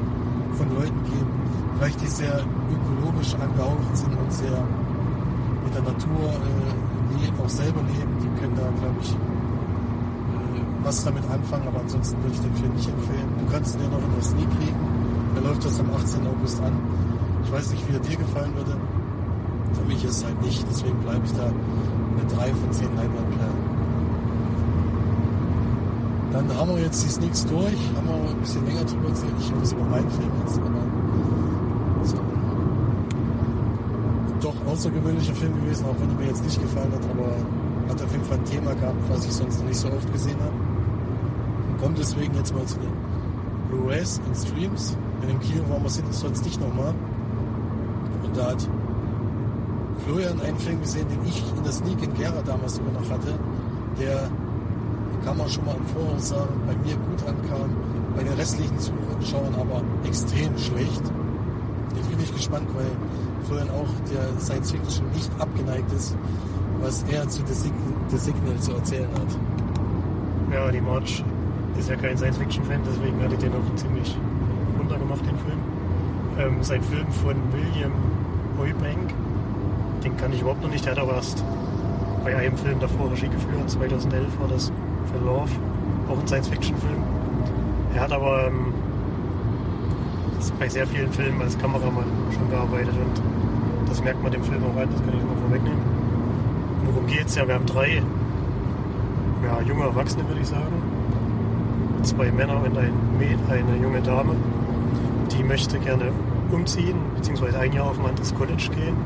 von 0.58 0.68
Leuten 0.74 1.04
geben, 1.04 1.32
vielleicht 1.78 2.00
die 2.00 2.06
sehr 2.06 2.40
ökologisch 2.70 3.34
angehaucht 3.34 3.96
sind 3.96 4.12
und 4.16 4.32
sehr 4.32 4.58
mit 5.64 5.74
der 5.74 5.82
Natur 5.82 6.28
äh, 6.28 6.92
auch 7.42 7.48
selber 7.48 7.80
leben, 7.82 8.12
die 8.20 8.40
können 8.40 8.54
da, 8.56 8.68
glaube 8.78 8.98
ich, 9.00 9.10
äh, 9.10 9.16
was 10.84 11.04
damit 11.04 11.24
anfangen, 11.30 11.66
aber 11.68 11.80
ansonsten 11.80 12.16
würde 12.22 12.34
ich 12.34 12.40
den 12.40 12.54
Film 12.54 12.74
nicht 12.74 12.88
empfehlen. 12.88 13.28
Du 13.38 13.52
kannst 13.52 13.74
den 13.74 13.90
noch 13.90 14.02
in 14.02 14.14
der 14.14 14.22
Sneak 14.22 14.50
kriegen, 14.58 14.76
er 15.36 15.42
läuft 15.42 15.64
das 15.64 15.80
am 15.80 15.90
18. 15.94 16.26
August 16.26 16.60
an. 16.62 16.72
Ich 17.44 17.52
weiß 17.52 17.70
nicht, 17.72 17.88
wie 17.88 17.94
er 17.94 18.00
dir 18.00 18.16
gefallen 18.16 18.54
würde. 18.54 18.76
Für 19.82 19.88
mich 19.88 20.04
ist 20.04 20.18
es 20.18 20.24
halt 20.24 20.40
nicht, 20.42 20.64
deswegen 20.70 20.96
bleibe 21.00 21.26
ich 21.26 21.32
da 21.32 21.50
mit 22.16 22.30
drei 22.30 22.54
von 22.54 22.70
zehn 22.70 22.86
Leinwandperlen. 22.94 23.72
Dann 26.30 26.56
haben 26.56 26.70
wir 26.76 26.82
jetzt 26.84 27.04
die 27.04 27.08
Sneaks 27.08 27.44
durch, 27.46 27.80
haben 27.96 28.06
wir 28.06 28.30
ein 28.30 28.38
bisschen 28.38 28.64
länger 28.64 28.84
drüber 28.84 29.08
erzählt. 29.08 29.32
Ich 29.40 29.52
muss 29.52 29.72
über 29.72 29.84
meinen 29.86 30.08
Film 30.08 30.30
jetzt, 30.46 30.58
aber 30.58 32.04
so 32.04 32.16
doch 34.40 34.54
außergewöhnlicher 34.72 35.34
Film 35.34 35.52
gewesen, 35.60 35.84
auch 35.86 35.96
wenn 36.00 36.10
er 36.10 36.16
mir 36.16 36.26
jetzt 36.26 36.44
nicht 36.44 36.62
gefallen 36.62 36.92
hat, 36.92 37.02
aber 37.10 37.32
hat 37.92 38.02
auf 38.02 38.12
jeden 38.12 38.24
Fall 38.24 38.38
ein 38.38 38.44
Thema 38.44 38.74
gehabt, 38.74 38.96
was 39.08 39.24
ich 39.24 39.32
sonst 39.32 39.58
noch 39.58 39.66
nicht 39.66 39.80
so 39.80 39.88
oft 39.88 40.12
gesehen 40.12 40.38
habe. 40.40 41.82
Kommt 41.82 41.98
deswegen 41.98 42.34
jetzt 42.36 42.54
mal 42.54 42.64
zu 42.66 42.76
den 42.78 42.92
Blu-rays 43.68 44.20
und 44.26 44.36
Streams. 44.36 44.96
In 45.22 45.28
dem 45.28 45.40
Kino 45.40 45.64
waren 45.68 45.82
wir 45.82 45.90
sind 45.90 46.08
es 46.08 46.20
sonst 46.20 46.44
nicht 46.44 46.60
nochmal. 46.60 46.94
Und 48.22 48.36
da 48.36 48.50
hat 48.50 48.68
Florian 50.12 50.38
einen 50.42 50.58
Film 50.58 50.78
gesehen, 50.82 51.06
den 51.08 51.26
ich 51.26 51.42
in 51.56 51.64
der 51.64 51.72
Sneak 51.72 52.02
in 52.02 52.12
Gera 52.12 52.42
damals 52.44 52.74
sogar 52.74 52.92
noch 52.92 53.08
hatte, 53.08 53.32
der, 53.98 54.28
kann 55.24 55.38
man 55.38 55.48
schon 55.48 55.64
mal 55.64 55.74
im 55.76 55.86
Voraus 55.86 56.28
sagen, 56.28 56.52
bei 56.66 56.74
mir 56.84 56.96
gut 56.96 57.26
ankam, 57.26 57.70
bei 58.14 58.22
den 58.22 58.34
restlichen 58.34 58.78
Zuschauern 58.78 59.54
aber 59.54 59.82
extrem 60.06 60.58
schlecht. 60.58 61.02
Jetzt 61.96 62.10
bin 62.10 62.20
ich 62.20 62.34
gespannt, 62.34 62.68
weil 62.74 62.90
Florian 63.46 63.70
auch 63.70 63.88
der 64.12 64.38
Science 64.38 64.72
Fiction 64.72 65.06
nicht 65.14 65.30
abgeneigt 65.38 65.90
ist, 65.94 66.14
was 66.82 67.04
er 67.04 67.26
zu 67.28 67.40
The 67.46 67.54
Signal, 67.54 67.94
The 68.08 68.18
Signal 68.18 68.58
zu 68.58 68.72
erzählen 68.72 69.08
hat. 69.14 69.38
Ja, 70.52 70.70
die 70.70 70.80
March 70.82 71.24
ist 71.78 71.88
ja 71.88 71.96
kein 71.96 72.18
Science-Fiction-Fan, 72.18 72.80
deswegen 72.84 73.18
hatte 73.22 73.34
ich 73.34 73.40
den 73.40 73.52
auch 73.52 73.74
ziemlich 73.76 74.14
runtergemacht, 74.78 75.24
den 75.24 75.38
Film. 75.38 75.58
Ähm, 76.38 76.62
sein 76.62 76.82
Film 76.82 77.10
von 77.24 77.36
William 77.52 77.92
Heubank, 78.58 79.14
den 80.02 80.16
kann 80.16 80.32
ich 80.32 80.40
überhaupt 80.40 80.62
noch 80.62 80.70
nicht, 80.70 80.84
der 80.84 80.92
hat 80.92 80.98
aber 80.98 81.14
erst 81.14 81.44
bei 82.24 82.36
einem 82.36 82.56
Film 82.56 82.78
davor 82.80 83.10
Regie 83.10 83.28
geführt, 83.28 83.68
2011 83.68 84.26
war 84.40 84.48
das 84.48 84.72
für 85.10 85.24
Love, 85.24 85.50
auch 86.08 86.18
ein 86.18 86.26
Science-Fiction-Film. 86.26 87.02
Er 87.94 88.00
hat 88.02 88.12
aber 88.12 88.46
ähm, 88.46 88.72
bei 90.58 90.68
sehr 90.68 90.86
vielen 90.86 91.12
Filmen 91.12 91.40
als 91.40 91.58
Kameramann 91.58 92.06
schon 92.32 92.48
gearbeitet 92.50 92.94
und 92.94 93.88
das 93.88 94.02
merkt 94.02 94.22
man 94.22 94.32
dem 94.32 94.42
Film 94.42 94.62
auch 94.64 94.80
an, 94.80 94.88
das 94.90 95.00
kann 95.00 95.14
ich 95.16 95.24
mal 95.24 95.36
vorwegnehmen. 95.36 95.82
Worum 96.86 97.06
geht's? 97.06 97.34
Ja, 97.34 97.46
wir 97.46 97.54
haben 97.54 97.66
drei 97.66 98.02
ja, 99.44 99.60
junge 99.66 99.84
Erwachsene, 99.84 100.26
würde 100.28 100.40
ich 100.40 100.48
sagen. 100.48 100.82
Zwei 102.02 102.30
Männer 102.32 102.56
und 102.62 102.76
ein 102.76 102.92
Mäd, 103.18 103.38
eine 103.50 103.82
junge 103.82 104.00
Dame. 104.00 104.34
Die 105.30 105.42
möchte 105.44 105.78
gerne 105.78 106.10
umziehen, 106.50 106.96
beziehungsweise 107.16 107.58
ein 107.58 107.72
Jahr 107.72 107.86
auf 107.86 107.98
ein 107.98 108.06
anderes 108.06 108.34
College 108.34 108.68
gehen. 108.74 108.96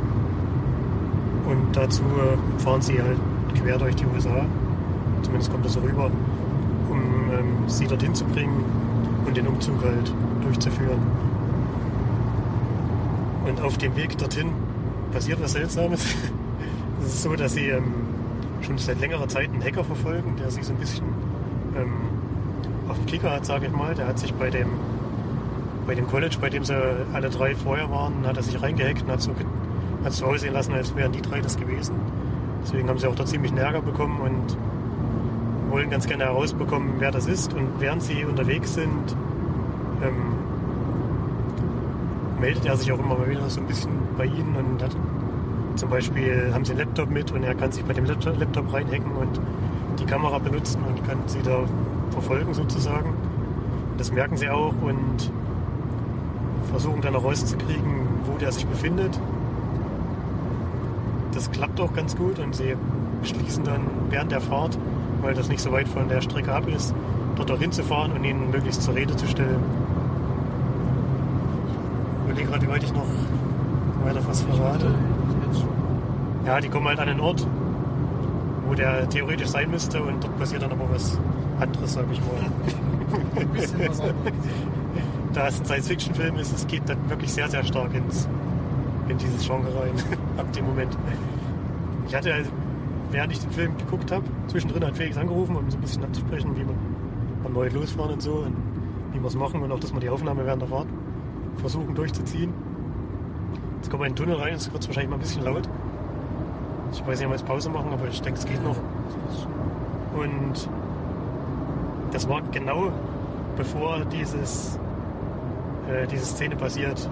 Und 1.47 1.75
dazu 1.75 2.03
äh, 2.03 2.61
fahren 2.61 2.83
sie 2.83 3.01
halt 3.01 3.19
quer 3.55 3.79
durch 3.79 3.95
die 3.95 4.05
USA. 4.07 4.45
Zumindest 5.23 5.51
kommt 5.51 5.65
das 5.65 5.73
so 5.73 5.81
rüber, 5.81 6.11
um 6.91 6.99
ähm, 7.33 7.69
sie 7.69 7.87
dorthin 7.87 8.15
zu 8.15 8.25
bringen 8.25 8.65
und 9.25 9.37
den 9.37 9.47
Umzug 9.47 9.83
halt 9.83 10.13
durchzuführen. 10.43 11.01
Und 13.47 13.61
auf 13.61 13.79
dem 13.79 13.95
Weg 13.97 14.19
dorthin 14.19 14.51
passiert 15.13 15.41
was 15.41 15.53
Seltsames. 15.53 16.05
es 17.01 17.07
ist 17.07 17.23
so, 17.23 17.35
dass 17.37 17.55
sie 17.55 17.69
ähm, 17.69 17.95
schon 18.63 18.77
seit 18.79 19.01
längerer 19.01 19.29
Zeit 19.29 19.51
einen 19.53 19.63
Hacker 19.63 19.85
verfolgen, 19.85 20.37
der 20.37 20.51
sich 20.51 20.65
so 20.65 20.73
ein 20.73 20.79
bisschen 20.79 21.05
ähm, 21.77 21.93
auf 22.89 22.97
dem 22.97 23.07
Kicker 23.07 23.31
hat, 23.31 23.47
sage 23.47 23.67
ich 23.67 23.73
mal. 23.73 23.95
Der 23.95 24.09
hat 24.09 24.19
sich 24.19 24.35
bei 24.35 24.51
dem, 24.51 24.69
bei 25.87 25.95
dem 25.95 26.09
College, 26.09 26.37
bei 26.41 26.51
dem 26.51 26.65
sie 26.65 26.75
alle 27.13 27.31
drei 27.31 27.55
vorher 27.55 27.89
waren, 27.91 28.27
hat 28.27 28.37
er 28.37 28.43
sich 28.43 28.61
reingehackt 28.61 29.03
und 29.03 29.13
hat 29.13 29.23
so, 29.23 29.31
hat 30.07 30.13
so 30.13 30.27
aussehen 30.27 30.55
lassen, 30.55 30.73
als 30.73 30.95
wären 30.95 31.11
die 31.11 31.21
drei 31.21 31.41
das 31.41 31.57
gewesen. 31.57 31.97
Deswegen 32.63 32.89
haben 32.89 32.99
sie 32.99 33.09
auch 33.09 33.15
da 33.17 33.27
ziemlich 33.27 33.51
einen 33.51 33.61
Ärger 33.61 33.83
bekommen 33.83 34.21
und 34.21 34.57
wollen 35.71 35.91
ganz 35.91 36.07
gerne 36.07 36.25
herausbekommen, 36.25 36.95
wer 36.99 37.11
das 37.11 37.27
ist. 37.27 37.53
Und 37.53 37.81
während 37.81 38.05
sie 38.05 38.25
unterwegs 38.25 38.75
sind, 38.75 39.17
ähm, 40.03 40.35
meldet 42.41 42.65
er 42.67 42.77
sich 42.77 42.93
auch 42.93 43.01
immer 43.01 43.19
mal 43.19 43.29
wieder 43.29 43.51
so 43.51 43.61
ein 43.61 43.67
bisschen 43.67 43.91
bei 44.17 44.27
ihnen 44.27 44.55
und 44.57 44.83
hat 44.83 44.97
zum 45.75 45.91
Beispiel 45.91 46.51
haben 46.55 46.65
sie 46.65 46.73
einen 46.73 46.81
Laptop 46.81 47.11
mit 47.11 47.33
und 47.33 47.43
er 47.43 47.55
kann 47.55 47.73
sich 47.73 47.85
bei 47.85 47.93
dem 47.93 48.05
Laptop 48.05 48.73
reinhacken 48.73 49.13
und 49.13 49.41
die 49.99 50.07
Kamera 50.07 50.39
benutzen 50.39 50.83
und 50.89 51.05
kann 51.07 51.19
sie 51.27 51.43
da 51.43 51.65
verfolgen 52.11 52.55
sozusagen. 52.55 53.13
Das 53.99 54.13
merken 54.13 54.37
sie 54.37 54.49
auch 54.49 54.75
und 54.83 55.33
versuchen 56.71 57.01
dann 57.01 57.17
auch 57.17 57.25
rauszukriegen, 57.25 58.07
wo 58.25 58.39
der 58.39 58.53
sich 58.53 58.67
befindet. 58.67 59.19
Das 61.37 61.51
klappt 61.51 61.79
auch 61.83 61.93
ganz 61.93 62.17
gut 62.17 62.39
und 62.39 62.57
sie 62.57 62.75
beschließen 63.21 63.63
dann 63.63 63.83
während 64.09 64.33
der 64.33 64.41
Fahrt, 64.41 64.79
weil 65.21 65.35
das 65.35 65.51
nicht 65.51 65.61
so 65.61 65.71
weit 65.71 65.87
von 65.87 66.09
der 66.09 66.23
Strecke 66.23 66.51
ab 66.51 66.67
ist, 66.67 66.95
dort 67.37 67.51
auch 67.51 67.59
hinzufahren 67.59 68.13
und 68.13 68.25
ihn 68.25 68.51
möglichst 68.51 68.83
zur 68.83 68.95
Rede 68.95 69.15
zu 69.17 69.27
stellen. 69.27 69.63
Ich 72.21 72.31
überlege 72.31 72.49
gerade, 72.49 72.67
wie 72.67 72.71
weit 72.71 72.83
ich 72.85 72.95
noch 72.95 73.05
weiter 74.03 74.27
was 74.27 74.41
verrate. 74.41 74.95
Ja, 76.47 76.59
die 76.59 76.71
kommen 76.71 76.89
halt 76.89 77.01
an 77.01 77.11
einen 77.11 77.21
Ort, 77.21 77.47
wo 78.67 78.73
der 78.73 79.07
theoretisch 79.07 79.49
sein 79.49 79.71
müsste 79.71 80.03
und 80.03 80.25
dort 80.25 80.39
passiert 80.39 80.63
dann 80.63 80.73
aber 80.73 80.89
was 80.91 81.19
anderes, 81.61 81.93
sag 81.93 82.07
ich 82.11 82.21
mal. 82.21 83.37
Ein 83.43 83.49
bisschen 83.49 83.81
was 83.87 84.01
anderes. 84.01 84.33
da 85.35 85.49
es 85.49 85.61
ein 85.61 85.67
Science-Fiction-Film 85.67 86.37
ist, 86.37 86.55
es 86.55 86.67
geht 86.67 86.89
dann 86.89 87.11
wirklich 87.11 87.31
sehr, 87.31 87.51
sehr 87.51 87.63
stark 87.63 87.93
ins, 87.93 88.27
in 89.09 89.19
dieses 89.19 89.47
Genre 89.47 89.69
rein, 89.69 89.93
ab 90.37 90.53
dem 90.53 90.67
Moment. 90.67 90.97
Ich 92.09 92.15
hatte, 92.15 92.45
während 93.11 93.33
ich 93.33 93.41
den 93.41 93.51
Film 93.51 93.77
geguckt 93.79 94.11
habe, 94.13 94.25
zwischendrin 94.49 94.85
hat 94.85 94.97
Felix 94.97 95.17
angerufen, 95.17 95.57
um 95.57 95.71
so 95.71 95.77
ein 95.77 95.81
bisschen 95.81 96.05
abzusprechen, 96.05 96.57
wie 96.57 96.65
man, 96.65 96.75
wann 97.43 97.55
wir 97.55 97.61
heute 97.61 97.77
losfahren 97.77 98.13
und 98.13 98.23
so, 98.23 98.35
und 98.35 98.57
wie 99.13 99.21
wir 99.21 99.27
es 99.27 99.35
machen 99.35 99.63
und 99.63 99.73
auch, 99.73 99.81
dass 99.81 99.93
wir 99.93 100.01
die 100.01 100.11
Aufnahme 100.11 100.45
während 100.45 100.63
der 100.63 100.69
Fahrt 100.69 100.87
versuchen 101.57 101.95
durchzuziehen. 101.95 102.53
Jetzt 103.77 103.91
kommen 103.91 104.03
wir 104.03 104.07
in 104.07 104.15
den 104.15 104.25
Tunnel 104.25 104.37
rein, 104.37 104.55
es 104.55 104.73
wird 104.73 104.87
wahrscheinlich 104.87 105.11
mal 105.11 105.17
ein 105.17 105.21
bisschen 105.21 105.45
laut. 105.45 105.69
Ich 106.93 107.01
weiß 107.07 107.19
nicht, 107.19 107.27
ob 107.27 107.33
wir 107.33 107.37
jetzt 107.37 107.47
Pause 107.47 107.71
machen, 107.71 107.93
aber 107.93 108.09
ich 108.09 108.21
denke, 108.23 108.39
es 108.39 108.47
geht 108.47 108.63
noch. 108.63 108.77
Und 110.17 110.69
das 112.13 112.29
war 112.29 112.43
genau 112.53 112.93
bevor 113.57 114.05
dieses, 114.13 114.79
äh, 115.89 116.07
diese 116.07 116.25
Szene 116.25 116.57
passiert, 116.57 117.09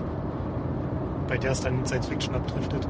bei 1.28 1.38
der 1.38 1.52
es 1.52 1.60
dann 1.60 1.84
Science 1.87 2.06
Fiction 2.06 2.34
abdriftet. 2.34 2.87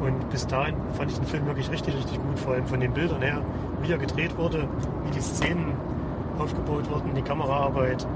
Und 0.00 0.30
bis 0.30 0.46
dahin 0.46 0.74
fand 0.94 1.10
ich 1.10 1.18
den 1.18 1.26
Film 1.26 1.46
wirklich 1.46 1.70
richtig, 1.70 1.96
richtig 1.96 2.16
gut, 2.20 2.38
vor 2.38 2.54
allem 2.54 2.66
von 2.66 2.80
den 2.80 2.92
Bildern 2.92 3.22
her, 3.22 3.40
wie 3.82 3.90
er 3.90 3.98
gedreht 3.98 4.36
wurde, 4.36 4.68
wie 5.04 5.10
die 5.10 5.20
Szenen 5.20 5.72
aufgebaut 6.38 6.88
wurden, 6.90 7.14
die 7.14 7.22
Kameraarbeit. 7.22 8.06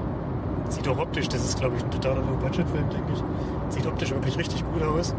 Sieht 0.69 0.87
auch 0.87 0.99
optisch, 0.99 1.27
das 1.27 1.43
ist 1.43 1.59
glaube 1.59 1.75
ich 1.77 1.83
ein 1.83 1.91
totaler 1.91 2.21
Low-Budget-Film, 2.21 2.89
denke 2.89 3.13
ich. 3.13 3.73
Sieht 3.73 3.85
optisch 3.85 4.11
wirklich 4.11 4.37
richtig 4.37 4.63
gut 4.73 4.83
aus. 4.83 5.13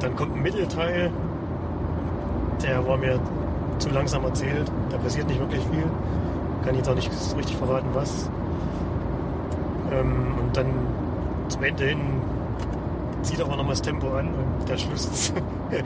Dann 0.00 0.16
kommt 0.16 0.34
ein 0.34 0.42
Mittelteil, 0.42 1.10
der 2.62 2.86
war 2.86 2.96
mir 2.96 3.20
zu 3.78 3.90
langsam 3.90 4.24
erzählt. 4.24 4.70
Da 4.90 4.98
passiert 4.98 5.28
nicht 5.28 5.40
wirklich 5.40 5.62
viel. 5.66 5.84
kann 6.64 6.74
jetzt 6.74 6.88
auch 6.88 6.94
nicht 6.94 7.10
richtig 7.36 7.56
verraten, 7.56 7.88
was. 7.92 8.30
Ähm, 9.92 10.34
und 10.42 10.56
dann 10.56 10.66
zum 11.56 11.64
Ende 11.64 11.84
hin 11.86 12.00
zieht 13.22 13.40
aber 13.40 13.56
nochmal 13.56 13.72
das 13.72 13.80
Tempo 13.80 14.08
an 14.12 14.28
und 14.28 14.68
der 14.68 14.76
Schluss, 14.76 15.06
ist 15.06 15.32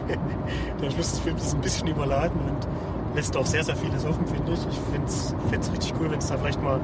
der 0.83 0.91
Schluss 0.91 1.13
des 1.13 1.19
Films 1.21 1.45
ist 1.45 1.55
ein 1.55 1.61
bisschen 1.61 1.87
überladen 1.87 2.41
und 2.41 3.17
lässt 3.17 3.37
auch 3.37 3.47
sehr, 3.47 3.63
sehr 3.63 3.77
vieles 3.77 4.05
offen, 4.05 4.27
finde 4.27 4.53
ich. 4.53 4.59
Ich 4.67 4.79
finde 4.91 5.07
es 5.07 5.73
richtig 5.73 5.95
cool, 6.01 6.11
wenn 6.11 6.19
es 6.19 6.27
da 6.27 6.37
vielleicht 6.37 6.61
mal 6.61 6.81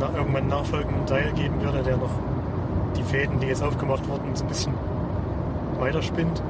na, 0.00 0.10
irgendwann 0.16 0.42
einen 0.42 0.48
nachfolgenden 0.48 1.06
Teil 1.06 1.32
geben 1.34 1.62
würde, 1.62 1.80
der 1.84 1.96
noch 1.96 2.10
die 2.96 3.04
Fäden, 3.04 3.38
die 3.38 3.46
jetzt 3.46 3.62
aufgemacht 3.62 4.06
wurden, 4.08 4.34
so 4.34 4.44
ein 4.44 4.48
bisschen 4.48 4.74
weiterspinnt. 5.78 6.42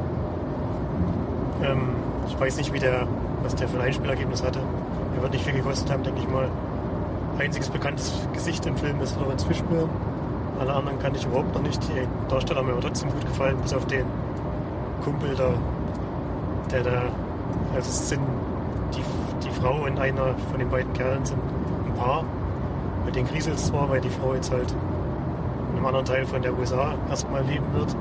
Ähm, 1.62 1.90
ich 2.28 2.40
weiß 2.40 2.56
nicht, 2.56 2.72
wie 2.72 2.78
der, 2.78 3.06
was 3.42 3.54
der 3.54 3.68
für 3.68 3.78
ein 3.78 3.84
Einspielergebnis 3.84 4.42
hatte. 4.42 4.60
Er 5.16 5.22
wird 5.22 5.32
nicht 5.32 5.44
viel 5.44 5.54
gekostet 5.54 5.90
haben, 5.92 6.02
denke 6.02 6.20
ich 6.20 6.28
mal. 6.28 6.48
Einziges 7.38 7.68
bekanntes 7.68 8.26
Gesicht 8.32 8.64
im 8.64 8.76
Film 8.78 9.00
ist 9.02 9.18
Lorenz 9.20 9.44
Fischburn. 9.44 9.90
Alle 10.62 10.74
anderen 10.74 11.00
kann 11.00 11.12
ich 11.12 11.24
überhaupt 11.24 11.52
noch 11.56 11.62
nicht. 11.62 11.82
Die 11.88 12.06
Darsteller 12.28 12.60
haben 12.60 12.66
mir 12.66 12.74
aber 12.74 12.82
trotzdem 12.82 13.10
gut 13.10 13.26
gefallen, 13.26 13.56
bis 13.60 13.74
auf 13.74 13.84
den 13.86 14.06
Kumpel 15.02 15.34
da, 15.34 15.50
der 16.70 16.84
da, 16.84 17.02
also 17.74 17.88
es 17.88 18.10
sind 18.10 18.22
die, 18.94 19.02
die 19.44 19.50
Frau 19.50 19.84
und 19.84 19.98
einer 19.98 20.36
von 20.50 20.60
den 20.60 20.70
beiden 20.70 20.92
Kerlen 20.92 21.24
sind 21.24 21.40
ein 21.84 21.94
Paar. 21.94 22.22
Mit 23.04 23.16
den 23.16 23.26
kriselt 23.26 23.56
es 23.56 23.66
zwar, 23.66 23.90
weil 23.90 24.00
die 24.00 24.08
Frau 24.08 24.34
jetzt 24.34 24.52
halt 24.52 24.72
in 25.70 25.78
einem 25.78 25.86
anderen 25.86 26.04
Teil 26.04 26.24
von 26.26 26.40
der 26.40 26.56
USA 26.56 26.94
erstmal 27.10 27.42
leben 27.42 27.66
wird. 27.72 27.96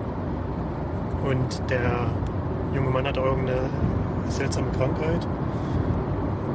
Und 1.26 1.68
der 1.68 2.12
junge 2.76 2.92
Mann 2.92 3.08
hat 3.08 3.18
irgendeine 3.18 3.58
seltsame 4.30 4.68
Krankheit. 4.78 5.26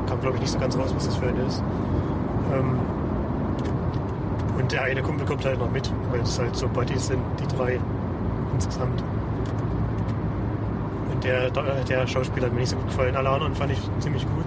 Kam, 0.06 0.20
glaube 0.20 0.36
ich, 0.36 0.42
nicht 0.42 0.52
so 0.52 0.60
ganz 0.60 0.78
raus, 0.78 0.92
was 0.94 1.06
das 1.06 1.16
für 1.16 1.26
eine 1.26 1.42
ist. 1.42 1.64
Ähm, 2.54 2.78
und 4.58 4.72
der 4.72 4.82
eine 4.82 5.02
Kumpel 5.02 5.26
kommt 5.26 5.44
halt 5.44 5.58
noch 5.58 5.70
mit, 5.70 5.90
weil 6.10 6.20
es 6.20 6.38
halt 6.38 6.56
so 6.56 6.68
Buddies 6.68 7.08
sind, 7.08 7.20
die 7.40 7.46
drei 7.56 7.78
insgesamt. 8.54 9.02
Und 11.12 11.24
der, 11.24 11.50
der 11.50 12.06
Schauspieler 12.06 12.46
hat 12.46 12.54
mir 12.54 12.60
nicht 12.60 12.70
so 12.70 12.76
gut 12.76 12.86
gefallen. 12.86 13.16
Alle 13.16 13.30
anderen 13.30 13.54
fand 13.54 13.72
ich 13.72 13.80
ziemlich 14.00 14.26
gut. 14.26 14.46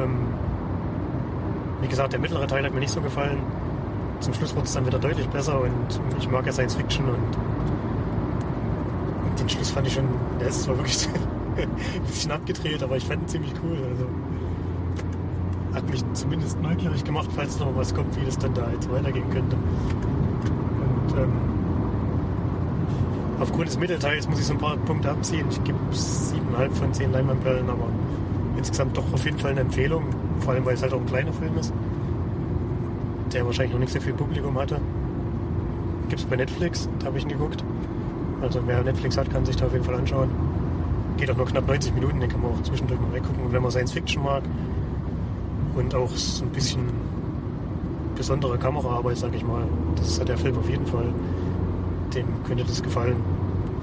Ähm, 0.00 0.18
wie 1.80 1.88
gesagt, 1.88 2.12
der 2.12 2.20
mittlere 2.20 2.46
Teil 2.46 2.64
hat 2.64 2.72
mir 2.72 2.80
nicht 2.80 2.92
so 2.92 3.00
gefallen. 3.00 3.38
Zum 4.20 4.34
Schluss 4.34 4.54
wurde 4.54 4.66
es 4.66 4.72
dann 4.72 4.86
wieder 4.86 4.98
deutlich 4.98 5.28
besser 5.28 5.60
und 5.60 6.00
ich 6.18 6.30
mag 6.30 6.46
ja 6.46 6.52
Science 6.52 6.76
Fiction 6.76 7.06
und, 7.06 7.36
den 9.40 9.48
Schluss 9.48 9.70
fand 9.70 9.86
ich 9.86 9.94
schon, 9.94 10.04
der 10.38 10.48
ist 10.48 10.62
zwar 10.62 10.76
wirklich 10.76 11.08
ein 11.56 12.02
bisschen 12.06 12.30
abgedreht, 12.30 12.82
aber 12.82 12.96
ich 12.96 13.04
fand 13.04 13.22
ihn 13.22 13.28
ziemlich 13.28 13.52
cool. 13.64 13.78
Also 13.90 14.06
hat 15.82 15.90
mich 15.90 16.04
zumindest 16.14 16.60
neugierig 16.60 17.04
gemacht, 17.04 17.28
falls 17.34 17.58
noch 17.58 17.74
was 17.76 17.94
kommt, 17.94 18.18
wie 18.20 18.24
das 18.24 18.38
dann 18.38 18.54
da 18.54 18.70
jetzt 18.72 18.90
weitergehen 18.90 19.28
könnte. 19.30 19.56
Und 19.56 21.18
ähm, 21.18 21.32
aufgrund 23.40 23.68
des 23.68 23.78
Mittelteils 23.78 24.28
muss 24.28 24.38
ich 24.38 24.46
so 24.46 24.54
ein 24.54 24.58
paar 24.58 24.76
Punkte 24.76 25.10
abziehen. 25.10 25.46
Ich 25.50 25.62
gebe 25.64 25.78
siebeneinhalb 25.90 26.74
von 26.76 26.92
zehn 26.92 27.12
Leinwandperlen, 27.12 27.68
aber 27.68 27.88
insgesamt 28.56 28.96
doch 28.96 29.12
auf 29.12 29.24
jeden 29.24 29.38
Fall 29.38 29.52
eine 29.52 29.60
Empfehlung, 29.60 30.04
vor 30.40 30.54
allem 30.54 30.64
weil 30.64 30.74
es 30.74 30.82
halt 30.82 30.92
auch 30.92 31.00
ein 31.00 31.06
kleiner 31.06 31.32
Film 31.32 31.56
ist, 31.58 31.72
der 33.32 33.44
wahrscheinlich 33.44 33.72
noch 33.72 33.80
nicht 33.80 33.92
so 33.92 34.00
viel 34.00 34.12
Publikum 34.12 34.58
hatte. 34.58 34.80
Gibt 36.08 36.20
es 36.20 36.26
bei 36.26 36.36
Netflix, 36.36 36.88
da 36.98 37.06
habe 37.06 37.18
ich 37.18 37.24
ihn 37.24 37.30
geguckt. 37.30 37.64
Also 38.40 38.60
wer 38.66 38.82
Netflix 38.82 39.16
hat, 39.16 39.30
kann 39.30 39.44
sich 39.44 39.56
da 39.56 39.66
auf 39.66 39.72
jeden 39.72 39.84
Fall 39.84 39.94
anschauen. 39.94 40.28
Geht 41.16 41.30
auch 41.30 41.36
nur 41.36 41.46
knapp 41.46 41.66
90 41.66 41.94
Minuten, 41.94 42.20
den 42.20 42.28
kann 42.28 42.40
man 42.42 42.52
auch 42.52 42.62
zwischendurch 42.62 43.00
mal 43.00 43.12
weggucken. 43.12 43.44
Und 43.44 43.52
wenn 43.52 43.62
man 43.62 43.70
Science 43.70 43.92
Fiction 43.92 44.22
mag 44.22 44.42
und 45.74 45.94
auch 45.94 46.10
so 46.10 46.44
ein 46.44 46.50
bisschen 46.50 46.82
besondere 48.14 48.58
Kameraarbeit, 48.58 49.16
sag 49.16 49.34
ich 49.34 49.44
mal, 49.44 49.62
das 49.96 50.20
hat 50.20 50.28
der 50.28 50.38
Film 50.38 50.58
auf 50.58 50.68
jeden 50.68 50.86
Fall. 50.86 51.06
Dem 52.14 52.26
könnte 52.44 52.64
das 52.64 52.82
gefallen. 52.82 53.16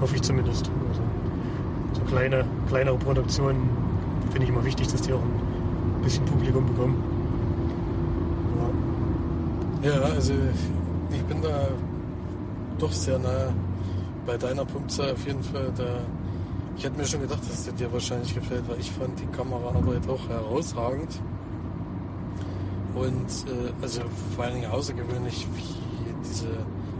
Hoffe 0.00 0.16
ich 0.16 0.22
zumindest. 0.22 0.70
Also, 0.88 1.02
so 1.94 2.00
kleine, 2.02 2.44
kleinere 2.68 2.96
Produktionen 2.96 3.68
finde 4.30 4.44
ich 4.44 4.48
immer 4.48 4.64
wichtig, 4.64 4.86
dass 4.88 5.02
die 5.02 5.12
auch 5.12 5.22
ein 5.22 6.02
bisschen 6.02 6.24
Publikum 6.24 6.66
bekommen. 6.66 7.02
Ja, 9.82 9.90
ja 9.90 10.00
also 10.02 10.32
ich 11.10 11.22
bin 11.24 11.42
da 11.42 11.68
doch 12.78 12.92
sehr 12.92 13.18
nah 13.18 13.52
bei 14.26 14.36
deiner 14.36 14.64
Punktzahl 14.64 15.12
auf 15.12 15.26
jeden 15.26 15.42
Fall. 15.42 15.72
Da, 15.76 16.00
ich 16.76 16.84
hätte 16.84 16.96
mir 16.96 17.04
schon 17.04 17.20
gedacht, 17.20 17.42
dass 17.48 17.64
der 17.64 17.74
dir 17.74 17.92
wahrscheinlich 17.92 18.34
gefällt, 18.34 18.68
weil 18.68 18.78
ich 18.78 18.90
fand 18.90 19.18
die 19.18 19.26
Kameraarbeit 19.26 20.08
auch 20.08 20.28
herausragend. 20.28 21.20
Und 23.00 23.48
äh, 23.48 23.72
also 23.80 24.02
vor 24.36 24.44
allen 24.44 24.60
Dingen 24.60 24.70
außergewöhnlich, 24.70 25.46
wie 25.54 25.74
diese 26.28 26.48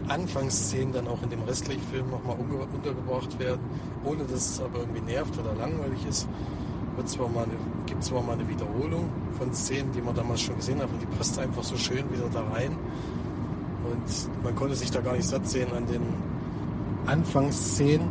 Anfangsszenen 0.08 0.92
dann 0.92 1.08
auch 1.08 1.22
in 1.22 1.28
dem 1.28 1.42
restlichen 1.42 1.82
Film 1.82 2.08
nochmal 2.10 2.36
untergebracht 2.74 3.38
werden, 3.38 3.60
ohne 4.04 4.24
dass 4.24 4.52
es 4.52 4.60
aber 4.60 4.80
irgendwie 4.80 5.02
nervt 5.02 5.38
oder 5.38 5.54
langweilig 5.54 6.06
ist. 6.08 6.26
Wird 6.96 7.08
zwar 7.08 7.28
mal 7.28 7.44
eine, 7.44 7.52
gibt 7.86 8.02
zwar 8.02 8.22
mal 8.22 8.32
eine 8.32 8.48
Wiederholung 8.48 9.10
von 9.38 9.52
Szenen, 9.52 9.92
die 9.92 10.00
man 10.00 10.14
damals 10.14 10.40
schon 10.40 10.56
gesehen 10.56 10.78
hat, 10.78 10.84
aber 10.84 10.98
die 10.98 11.16
passt 11.16 11.38
einfach 11.38 11.62
so 11.62 11.76
schön 11.76 12.10
wieder 12.10 12.28
da 12.32 12.42
rein. 12.52 12.72
Und 13.84 14.42
man 14.42 14.54
konnte 14.56 14.76
sich 14.76 14.90
da 14.90 15.00
gar 15.00 15.14
nicht 15.14 15.28
satt 15.28 15.46
sehen 15.48 15.68
an 15.76 15.86
den 15.86 16.02
Anfangsszenen. 17.06 18.08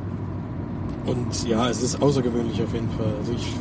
Und 1.06 1.47
ja, 1.47 1.67
es 1.69 1.82
ist 1.82 2.02
außergewöhnlich 2.02 2.62
auf 2.62 2.73
jeden 2.73 2.89
Fall. 2.91 3.13
Also 3.19 3.34
ich 3.34 3.52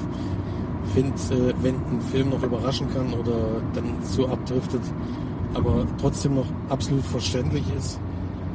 finde, 0.95 1.17
äh, 1.35 1.55
wenn 1.63 1.75
ein 1.75 2.01
Film 2.13 2.31
noch 2.31 2.43
überraschen 2.43 2.93
kann 2.93 3.13
oder 3.13 3.61
dann 3.75 3.85
so 4.03 4.29
abdriftet, 4.29 4.83
aber 5.55 5.87
trotzdem 6.01 6.35
noch 6.35 6.47
absolut 6.69 7.05
verständlich 7.05 7.65
ist. 7.77 7.99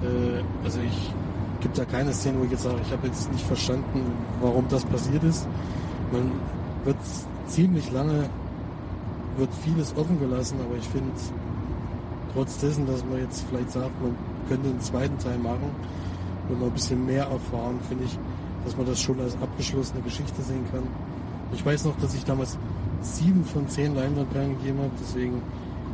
Äh, 0.01 0.43
also 0.63 0.79
ich 0.79 1.13
gibt 1.61 1.77
da 1.77 1.85
keine 1.85 2.11
Szene, 2.13 2.39
wo 2.39 2.43
ich 2.43 2.51
jetzt 2.51 2.63
sage, 2.63 2.75
ich 2.85 2.91
habe 2.91 3.07
jetzt 3.07 3.31
nicht 3.31 3.45
verstanden, 3.45 4.11
warum 4.41 4.65
das 4.69 4.83
passiert 4.85 5.23
ist. 5.23 5.47
Man 6.11 6.31
wird 6.83 6.97
ziemlich 7.47 7.91
lange, 7.91 8.29
wird 9.37 9.49
vieles 9.63 9.95
offen 9.95 10.19
gelassen, 10.19 10.57
aber 10.65 10.77
ich 10.77 10.87
finde, 10.89 11.11
trotz 12.33 12.57
dessen, 12.57 12.85
dass 12.85 13.03
man 13.05 13.19
jetzt 13.19 13.45
vielleicht 13.49 13.71
sagt, 13.71 14.01
man 14.01 14.15
könnte 14.49 14.69
einen 14.69 14.81
zweiten 14.81 15.17
Teil 15.19 15.37
machen, 15.37 15.71
wenn 16.49 16.59
man 16.59 16.69
ein 16.69 16.73
bisschen 16.73 17.05
mehr 17.05 17.23
erfahren, 17.25 17.79
finde 17.87 18.03
ich, 18.05 18.19
dass 18.65 18.75
man 18.75 18.85
das 18.85 18.99
schon 19.01 19.19
als 19.21 19.35
abgeschlossene 19.41 20.01
Geschichte 20.01 20.41
sehen 20.41 20.65
kann. 20.71 20.83
Ich 21.53 21.65
weiß 21.65 21.85
noch, 21.85 21.97
dass 21.97 22.13
ich 22.15 22.23
damals 22.23 22.57
sieben 23.01 23.43
von 23.45 23.67
zehn 23.67 23.95
Leinwandperlen 23.95 24.57
gegeben 24.57 24.79
habe, 24.79 24.91
deswegen 24.99 25.41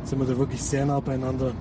sind 0.04 0.18
wir 0.18 0.26
da 0.26 0.38
wirklich 0.38 0.62
sehr 0.62 0.86
nah 0.86 1.00
beieinander. 1.00 1.52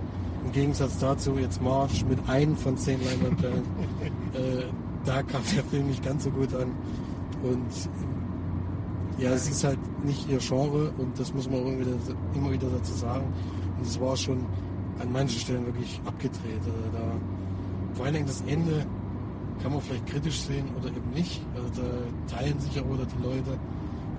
Im 0.45 0.51
Gegensatz 0.51 0.97
dazu 0.99 1.37
jetzt 1.37 1.61
Marsch 1.61 2.05
mit 2.05 2.17
einem 2.29 2.55
von 2.55 2.77
zehn 2.77 2.99
Leinwandperlen. 3.03 3.63
äh, 4.33 4.63
da 5.05 5.21
kam 5.23 5.41
der 5.55 5.63
Film 5.65 5.87
nicht 5.87 6.03
ganz 6.03 6.23
so 6.23 6.31
gut 6.31 6.53
an. 6.53 6.71
Und 7.43 7.89
ja, 9.17 9.31
es 9.31 9.49
ist 9.49 9.63
halt 9.63 9.79
nicht 10.05 10.29
ihr 10.29 10.39
Genre 10.39 10.91
und 10.97 11.19
das 11.19 11.33
muss 11.33 11.49
man 11.49 11.59
immer 11.59 11.79
wieder, 11.79 11.91
immer 12.35 12.51
wieder 12.51 12.67
dazu 12.69 12.93
sagen. 12.93 13.25
Und 13.77 13.85
es 13.85 13.99
war 13.99 14.15
schon 14.15 14.45
an 15.01 15.11
manchen 15.11 15.39
Stellen 15.39 15.65
wirklich 15.65 15.99
abgedreht. 16.05 16.59
Also 16.59 16.71
da, 16.93 17.95
vor 17.95 18.05
allen 18.05 18.13
Dingen 18.13 18.27
das 18.27 18.41
Ende 18.47 18.85
kann 19.61 19.73
man 19.73 19.81
vielleicht 19.81 20.07
kritisch 20.07 20.39
sehen 20.41 20.65
oder 20.79 20.87
eben 20.87 21.09
nicht. 21.13 21.41
Also 21.55 21.81
da 21.81 22.37
teilen 22.37 22.59
sich 22.59 22.75
ja 22.75 22.83
oder 22.83 23.05
die 23.05 23.23
Leute 23.23 23.59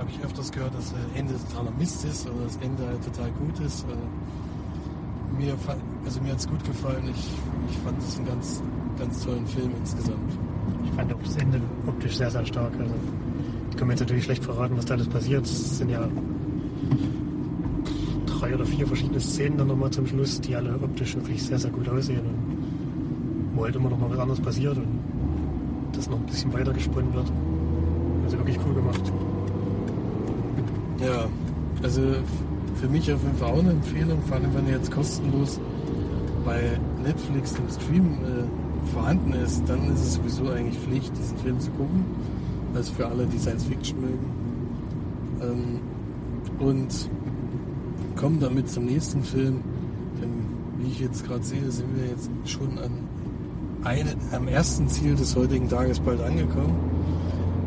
habe 0.01 0.11
ich 0.11 0.25
öfters 0.25 0.51
gehört, 0.51 0.75
dass 0.75 0.93
das 0.93 1.01
Ende 1.15 1.35
totaler 1.49 1.71
Mist 1.79 2.05
ist 2.05 2.27
oder 2.27 2.45
das 2.45 2.57
Ende 2.57 2.87
halt 2.87 3.05
total 3.05 3.31
gut 3.33 3.61
ist. 3.61 3.85
Äh, 3.85 5.39
mir, 5.39 5.55
also 6.05 6.21
mir 6.23 6.33
hat 6.33 6.39
es 6.39 6.49
gut 6.49 6.65
gefallen. 6.65 7.05
Ich, 7.11 7.29
ich 7.71 7.79
fand 7.79 7.99
es 8.03 8.17
einen 8.17 8.27
ganz, 8.27 8.63
ganz 8.99 9.25
tollen 9.25 9.47
Film 9.47 9.71
insgesamt. 9.79 10.33
Ich 10.85 10.91
fand 10.93 11.13
auch 11.13 11.23
das 11.23 11.37
Ende 11.37 11.61
optisch 11.87 12.17
sehr, 12.17 12.31
sehr 12.31 12.47
stark. 12.47 12.73
Also, 12.79 12.95
ich 13.71 13.77
kann 13.77 13.87
mir 13.87 13.93
jetzt 13.93 14.01
natürlich 14.01 14.25
schlecht 14.25 14.45
verraten, 14.45 14.77
was 14.77 14.87
da 14.87 14.95
alles 14.95 15.09
passiert. 15.09 15.45
Es 15.45 15.79
sind 15.79 15.91
ja 15.91 16.09
drei 18.27 18.55
oder 18.55 18.65
vier 18.65 18.87
verschiedene 18.87 19.21
Szenen 19.21 19.59
dann 19.59 19.69
nochmal 19.69 19.91
zum 19.91 20.07
Schluss, 20.07 20.41
die 20.41 20.57
alle 20.57 20.75
optisch 20.83 21.15
wirklich 21.15 21.43
sehr, 21.43 21.59
sehr 21.59 21.71
gut 21.71 21.89
aussehen. 21.89 22.21
Und 22.21 23.55
wo 23.55 23.65
halt 23.65 23.77
immer 23.77 23.91
noch 23.91 23.99
mal 23.99 24.11
was 24.11 24.19
anderes 24.19 24.41
passiert 24.41 24.79
und 24.79 24.99
das 25.93 26.09
noch 26.09 26.19
ein 26.19 26.27
bisschen 26.27 26.53
weiter 26.53 26.73
gesponnen 26.73 27.13
wird. 27.13 27.31
Also 28.25 28.39
wirklich 28.39 28.59
cool 28.67 28.75
gemacht. 28.75 29.13
Ja, 31.01 31.29
also 31.83 32.03
für 32.81 32.89
mich 32.89 33.13
auf 33.13 33.23
jeden 33.23 33.37
Fall 33.37 33.53
auch 33.53 33.59
eine 33.59 33.71
Empfehlung, 33.71 34.19
vor 34.27 34.37
allem 34.37 34.55
wenn 34.55 34.67
er 34.67 34.77
jetzt 34.77 34.91
kostenlos 34.91 35.61
bei 36.45 36.79
Netflix 37.05 37.55
im 37.59 37.69
Stream 37.69 38.19
äh, 38.25 38.93
vorhanden 38.93 39.33
ist, 39.35 39.63
dann 39.67 39.93
ist 39.93 40.01
es 40.01 40.15
sowieso 40.15 40.49
eigentlich 40.51 40.79
Pflicht, 40.79 41.13
diesen 41.17 41.39
Film 41.39 41.61
zu 41.61 41.71
gucken. 41.73 42.05
Also 42.75 42.93
für 42.93 43.07
alle, 43.07 43.27
die 43.27 43.39
Science 43.39 43.65
Fiction 43.65 44.01
mögen. 44.01 44.31
Ähm, 45.43 45.81
und 46.59 47.11
kommen 48.17 48.41
damit 48.41 48.69
zum 48.69 48.85
nächsten 48.85 49.23
Film. 49.23 49.61
Denn 50.21 50.31
wie 50.79 50.91
ich 50.91 51.01
jetzt 51.01 51.27
gerade 51.27 51.43
sehe, 51.43 51.71
sind 51.71 51.97
wir 51.97 52.07
jetzt 52.07 52.31
schon 52.45 52.79
an 52.79 52.91
eine, 53.83 54.15
am 54.33 54.47
ersten 54.47 54.89
Ziel 54.89 55.15
des 55.15 55.35
heutigen 55.37 55.69
Tages 55.69 56.01
bald 56.01 56.21
angekommen. 56.21 56.75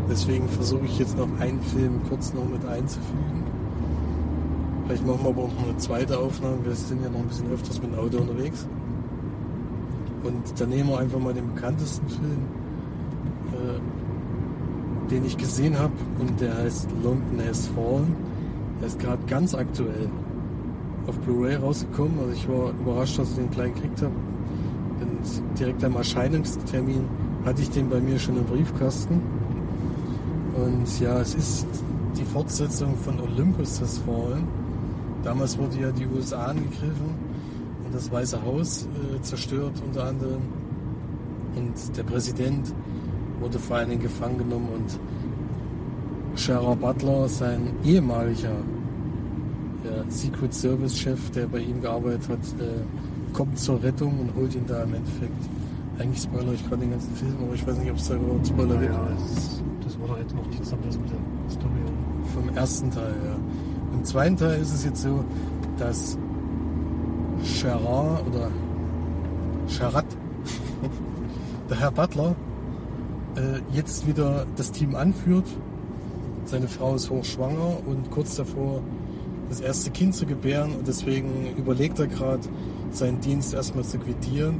Deswegen 0.09 0.47
versuche 0.49 0.85
ich 0.85 0.99
jetzt 0.99 1.17
noch 1.17 1.27
einen 1.39 1.61
Film 1.61 2.01
kurz 2.09 2.33
noch 2.33 2.45
mit 2.45 2.65
einzufügen. 2.65 3.43
Vielleicht 4.85 5.07
machen 5.07 5.19
wir 5.23 5.29
aber 5.29 5.43
auch 5.43 5.53
noch 5.53 5.69
eine 5.69 5.77
zweite 5.77 6.19
Aufnahme. 6.19 6.57
Wir 6.63 6.75
sind 6.75 7.01
ja 7.03 7.09
noch 7.09 7.19
ein 7.19 7.27
bisschen 7.27 7.51
öfters 7.51 7.81
mit 7.81 7.93
dem 7.93 7.99
Auto 7.99 8.17
unterwegs. 8.17 8.67
Und 10.23 10.59
dann 10.59 10.69
nehmen 10.69 10.89
wir 10.89 10.99
einfach 10.99 11.19
mal 11.19 11.33
den 11.33 11.53
bekanntesten 11.53 12.07
Film, 12.07 12.43
äh, 13.53 15.09
den 15.09 15.25
ich 15.25 15.37
gesehen 15.37 15.77
habe. 15.79 15.93
Und 16.19 16.39
der 16.39 16.57
heißt 16.57 16.89
London 17.01 17.45
Has 17.47 17.67
Fallen. 17.67 18.15
Der 18.79 18.87
ist 18.87 18.99
gerade 18.99 19.23
ganz 19.27 19.55
aktuell 19.55 20.09
auf 21.07 21.17
Blu-ray 21.19 21.55
rausgekommen. 21.55 22.19
Also 22.19 22.31
ich 22.31 22.47
war 22.49 22.71
überrascht, 22.71 23.19
dass 23.19 23.29
ich 23.31 23.35
den 23.35 23.51
gleich 23.51 23.73
gekriegt 23.73 24.01
habe. 24.01 24.13
Und 25.01 25.59
direkt 25.59 25.83
am 25.83 25.95
Erscheinungstermin 25.95 27.05
hatte 27.45 27.61
ich 27.61 27.69
den 27.69 27.89
bei 27.89 27.99
mir 27.99 28.19
schon 28.19 28.37
im 28.37 28.45
Briefkasten. 28.45 29.21
Und 30.55 30.99
ja, 30.99 31.19
es 31.19 31.35
ist 31.35 31.67
die 32.17 32.25
Fortsetzung 32.25 32.95
von 32.97 33.19
Olympus 33.19 33.81
Has 33.81 33.99
Fallen. 33.99 34.47
Damals 35.23 35.57
wurde 35.57 35.79
ja 35.79 35.91
die 35.91 36.05
USA 36.05 36.45
angegriffen 36.45 37.15
und 37.85 37.93
das 37.93 38.11
Weiße 38.11 38.41
Haus 38.43 38.85
äh, 38.85 39.21
zerstört 39.21 39.81
unter 39.85 40.05
anderem. 40.05 40.41
Und 41.55 41.97
der 41.97 42.03
Präsident 42.03 42.73
wurde 43.39 43.59
vor 43.59 43.77
allen 43.77 43.89
Dingen 43.89 44.01
gefangen 44.01 44.37
genommen 44.37 44.69
und 44.73 44.99
Gerard 46.35 46.81
Butler, 46.81 47.29
sein 47.29 47.73
ehemaliger 47.83 48.55
ja, 49.83 50.03
Secret 50.09 50.53
Service 50.53 50.97
Chef, 50.97 51.29
der 51.31 51.45
bei 51.47 51.59
ihm 51.59 51.81
gearbeitet 51.81 52.27
hat, 52.29 52.61
äh, 52.61 53.33
kommt 53.33 53.59
zur 53.59 53.81
Rettung 53.83 54.19
und 54.19 54.35
holt 54.35 54.55
ihn 54.55 54.65
da 54.67 54.83
im 54.83 54.95
Endeffekt. 54.95 55.49
Eigentlich 55.99 56.23
spoilere 56.23 56.53
ich 56.55 56.67
gerade 56.67 56.81
den 56.81 56.91
ganzen 56.91 57.13
Film, 57.15 57.35
aber 57.43 57.53
ich 57.53 57.67
weiß 57.67 57.77
nicht, 57.77 57.91
ob 57.91 57.97
es 57.97 58.07
da 58.07 58.15
überhaupt 58.15 58.47
Spoiler 58.47 58.77
gibt. 58.77 58.93
Ja, 58.93 59.07
das, 59.19 59.61
das 59.83 59.99
war 59.99 60.07
doch 60.07 60.17
jetzt 60.17 60.35
noch 60.35 60.45
nicht 60.47 60.63
zusammen 60.63 60.83
mit 60.85 61.11
der 61.11 61.51
Story. 61.51 61.83
Ersten 62.55 62.91
Teil, 62.91 63.15
ja. 63.25 63.35
Im 63.97 64.03
zweiten 64.03 64.37
Teil 64.37 64.61
ist 64.61 64.73
es 64.73 64.85
jetzt 64.85 65.01
so, 65.01 65.23
dass 65.77 66.17
Gerard 67.61 68.25
oder 68.27 68.49
Charat, 69.67 70.05
der 71.69 71.79
Herr 71.79 71.91
Butler, 71.91 72.35
äh, 73.35 73.59
jetzt 73.75 74.07
wieder 74.07 74.45
das 74.55 74.71
Team 74.71 74.95
anführt. 74.95 75.45
Seine 76.45 76.67
Frau 76.67 76.95
ist 76.95 77.09
hochschwanger 77.09 77.77
und 77.85 78.11
kurz 78.11 78.35
davor 78.35 78.81
das 79.49 79.59
erste 79.61 79.91
Kind 79.91 80.15
zu 80.15 80.25
gebären 80.25 80.73
und 80.75 80.87
deswegen 80.87 81.55
überlegt 81.57 81.99
er 81.99 82.07
gerade, 82.07 82.41
seinen 82.91 83.19
Dienst 83.21 83.53
erstmal 83.53 83.83
zu 83.83 83.97
quittieren. 83.97 84.59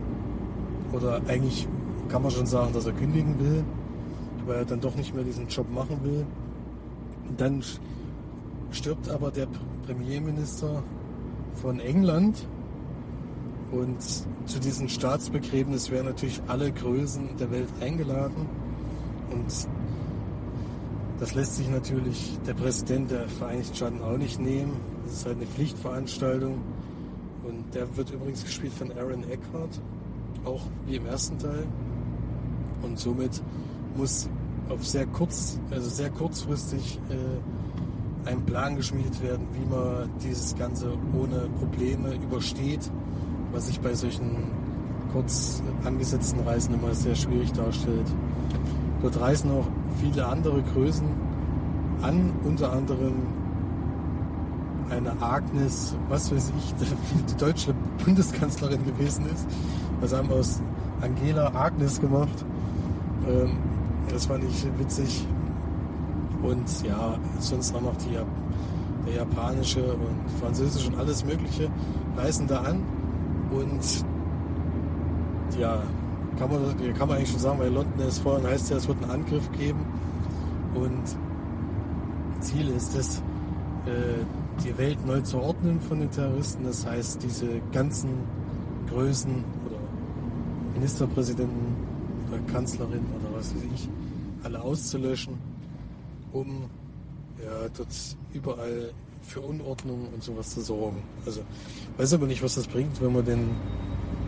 Oder 0.92 1.22
eigentlich 1.28 1.68
kann 2.10 2.22
man 2.22 2.32
schon 2.32 2.46
sagen, 2.46 2.74
dass 2.74 2.86
er 2.86 2.94
kündigen 2.94 3.40
will, 3.40 3.64
weil 4.46 4.58
er 4.58 4.66
dann 4.66 4.82
doch 4.82 4.96
nicht 4.96 5.14
mehr 5.14 5.24
diesen 5.24 5.48
Job 5.48 5.72
machen 5.74 6.00
will. 6.04 6.26
Dann 7.38 7.64
stirbt 8.72 9.10
aber 9.10 9.32
der 9.32 9.48
Premierminister 9.86 10.84
von 11.56 11.80
England. 11.80 12.48
Und 13.72 14.02
zu 14.46 14.60
diesem 14.60 14.88
Staatsbegräbnis 14.88 15.90
werden 15.90 16.08
natürlich 16.08 16.42
alle 16.48 16.72
Größen 16.72 17.38
der 17.38 17.52
Welt 17.52 17.70
eingeladen. 17.82 18.48
Und 19.32 19.68
das 21.20 21.34
lässt 21.34 21.56
sich 21.56 21.70
natürlich 21.70 22.38
der 22.46 22.54
Präsident 22.54 23.10
der 23.10 23.28
Vereinigten 23.28 23.76
Staaten 23.76 24.02
auch 24.02 24.18
nicht 24.18 24.40
nehmen. 24.40 24.74
Das 25.06 25.14
ist 25.14 25.26
halt 25.26 25.38
eine 25.38 25.48
Pflichtveranstaltung. 25.48 26.62
Und 27.44 27.74
der 27.74 27.96
wird 27.98 28.12
übrigens 28.12 28.44
gespielt 28.44 28.74
von 28.74 28.92
Aaron 28.92 29.24
Eckhart, 29.24 29.82
auch 30.46 30.62
wie 30.86 30.96
im 30.96 31.06
ersten 31.06 31.38
Teil. 31.40 31.66
Und 32.82 33.00
somit 33.00 33.42
muss 33.96 34.30
auf 34.70 34.86
sehr 34.86 35.06
kurz, 35.06 35.60
also 35.72 35.90
sehr 35.90 36.10
kurzfristig 36.10 37.00
äh, 37.10 38.30
ein 38.30 38.46
Plan 38.46 38.76
geschmiedet 38.76 39.22
werden, 39.22 39.48
wie 39.54 39.66
man 39.66 40.10
dieses 40.24 40.56
Ganze 40.56 40.94
ohne 41.14 41.50
Probleme 41.60 42.14
übersteht, 42.16 42.90
was 43.52 43.68
sich 43.68 43.80
bei 43.80 43.94
solchen 43.94 44.52
kurz 45.12 45.62
angesetzten 45.86 46.40
Reisen 46.42 46.74
immer 46.74 46.94
sehr 46.94 47.16
schwierig 47.16 47.52
darstellt. 47.52 48.08
Dort 49.02 49.20
reisen 49.20 49.52
auch 49.52 49.68
viele 50.00 50.26
andere 50.26 50.62
Größen 50.74 51.08
an, 52.02 52.32
unter 52.44 52.72
anderem 52.72 53.14
eine 54.90 55.22
Agnes, 55.22 55.96
was 56.10 56.32
weiß 56.32 56.52
ich, 56.58 56.74
die 57.30 57.38
deutsche 57.38 57.74
Bundeskanzlerin 58.04 58.84
gewesen 58.86 59.26
ist. 59.26 59.46
Also 60.02 60.18
haben 60.18 60.32
aus 60.32 60.62
Angela 61.02 61.54
Agnes 61.54 62.00
gemacht. 62.00 62.46
Das 64.10 64.26
fand 64.26 64.44
ich 64.44 64.66
witzig. 64.78 65.26
Und 66.42 66.86
ja, 66.86 67.18
sonst 67.40 67.74
auch 67.76 67.82
noch 67.82 67.96
die, 67.98 68.18
der 69.08 69.16
japanische 69.16 69.84
und 69.94 70.30
französische 70.42 70.90
und 70.90 70.98
alles 70.98 71.24
Mögliche 71.26 71.70
reisen 72.18 72.48
da 72.48 72.62
an. 72.62 72.84
Und 73.52 74.06
ja, 75.60 75.82
kann 76.38 76.50
man, 76.50 76.94
kann 76.96 77.08
man 77.08 77.18
eigentlich 77.18 77.32
schon 77.32 77.40
sagen, 77.40 77.60
weil 77.60 77.72
London 77.72 78.08
ist 78.08 78.20
vorhin 78.20 78.46
heißt 78.48 78.72
ja, 78.72 78.78
es 78.78 78.88
wird 78.88 79.02
einen 79.04 79.12
Angriff 79.12 79.50
geben. 79.52 79.80
Und 80.74 81.04
Ziel 82.42 82.70
ist 82.70 82.96
es, 82.96 83.20
äh, 83.86 84.24
die 84.64 84.78
Welt 84.78 85.06
neu 85.06 85.22
zu 85.22 85.40
ordnen 85.40 85.80
von 85.80 86.00
den 86.00 86.12
Terroristen. 86.12 86.64
Das 86.66 86.86
heißt, 86.86 87.24
diese 87.24 87.48
ganzen 87.72 88.10
Größen 88.90 89.32
oder 89.32 89.78
Ministerpräsidenten 90.76 91.76
oder 92.30 92.40
Kanzlerin 92.52 93.06
oder 93.20 93.33
was 93.44 93.56
weiß 93.56 93.64
ich, 93.76 93.90
alle 94.44 94.62
auszulöschen, 94.62 95.38
um 96.32 96.70
ja, 97.44 97.70
dort 97.76 98.18
überall 98.34 98.94
für 99.22 99.42
Unordnung 99.42 100.08
und 100.14 100.24
sowas 100.24 100.54
zu 100.54 100.62
sorgen. 100.62 101.02
Also 101.26 101.42
weiß 101.98 102.14
aber 102.14 102.28
nicht, 102.28 102.44
was 102.44 102.56
das 102.56 102.68
bringt, 102.68 103.02
wenn 103.02 103.14
man 103.14 103.26
den 103.26 103.50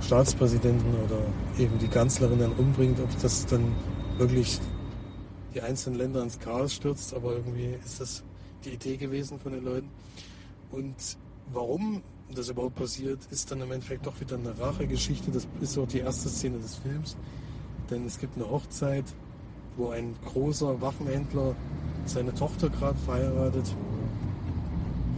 Staatspräsidenten 0.02 0.94
oder 1.06 1.20
eben 1.58 1.78
die 1.80 1.88
Kanzlerin 1.88 2.40
dann 2.40 2.52
umbringt, 2.54 3.00
ob 3.00 3.10
das 3.22 3.46
dann 3.46 3.74
wirklich 4.18 4.60
die 5.54 5.62
einzelnen 5.62 5.98
Länder 5.98 6.22
ins 6.22 6.40
Chaos 6.40 6.74
stürzt, 6.74 7.14
aber 7.14 7.34
irgendwie 7.34 7.76
ist 7.84 8.02
das 8.02 8.24
die 8.66 8.72
Idee 8.72 8.98
gewesen 8.98 9.40
von 9.40 9.54
den 9.54 9.64
Leuten. 9.64 9.90
Und 10.72 10.96
warum 11.54 12.02
das 12.34 12.50
überhaupt 12.50 12.76
passiert, 12.76 13.20
ist 13.32 13.52
dann 13.52 13.62
im 13.62 13.72
Endeffekt 13.72 14.06
doch 14.06 14.20
wieder 14.20 14.38
eine 14.38 14.58
Rachegeschichte. 14.58 15.32
Das 15.32 15.48
ist 15.62 15.78
auch 15.78 15.88
die 15.88 16.00
erste 16.00 16.28
Szene 16.28 16.58
des 16.58 16.76
Films. 16.76 17.16
Denn 17.90 18.06
es 18.06 18.20
gibt 18.20 18.36
eine 18.38 18.50
Hochzeit, 18.50 19.06
wo 19.78 19.90
ein 19.90 20.16
großer 20.26 20.82
Waffenhändler 20.82 21.56
seine 22.06 22.34
Tochter 22.34 22.70
gerade 22.70 22.98
verheiratet. 22.98 23.76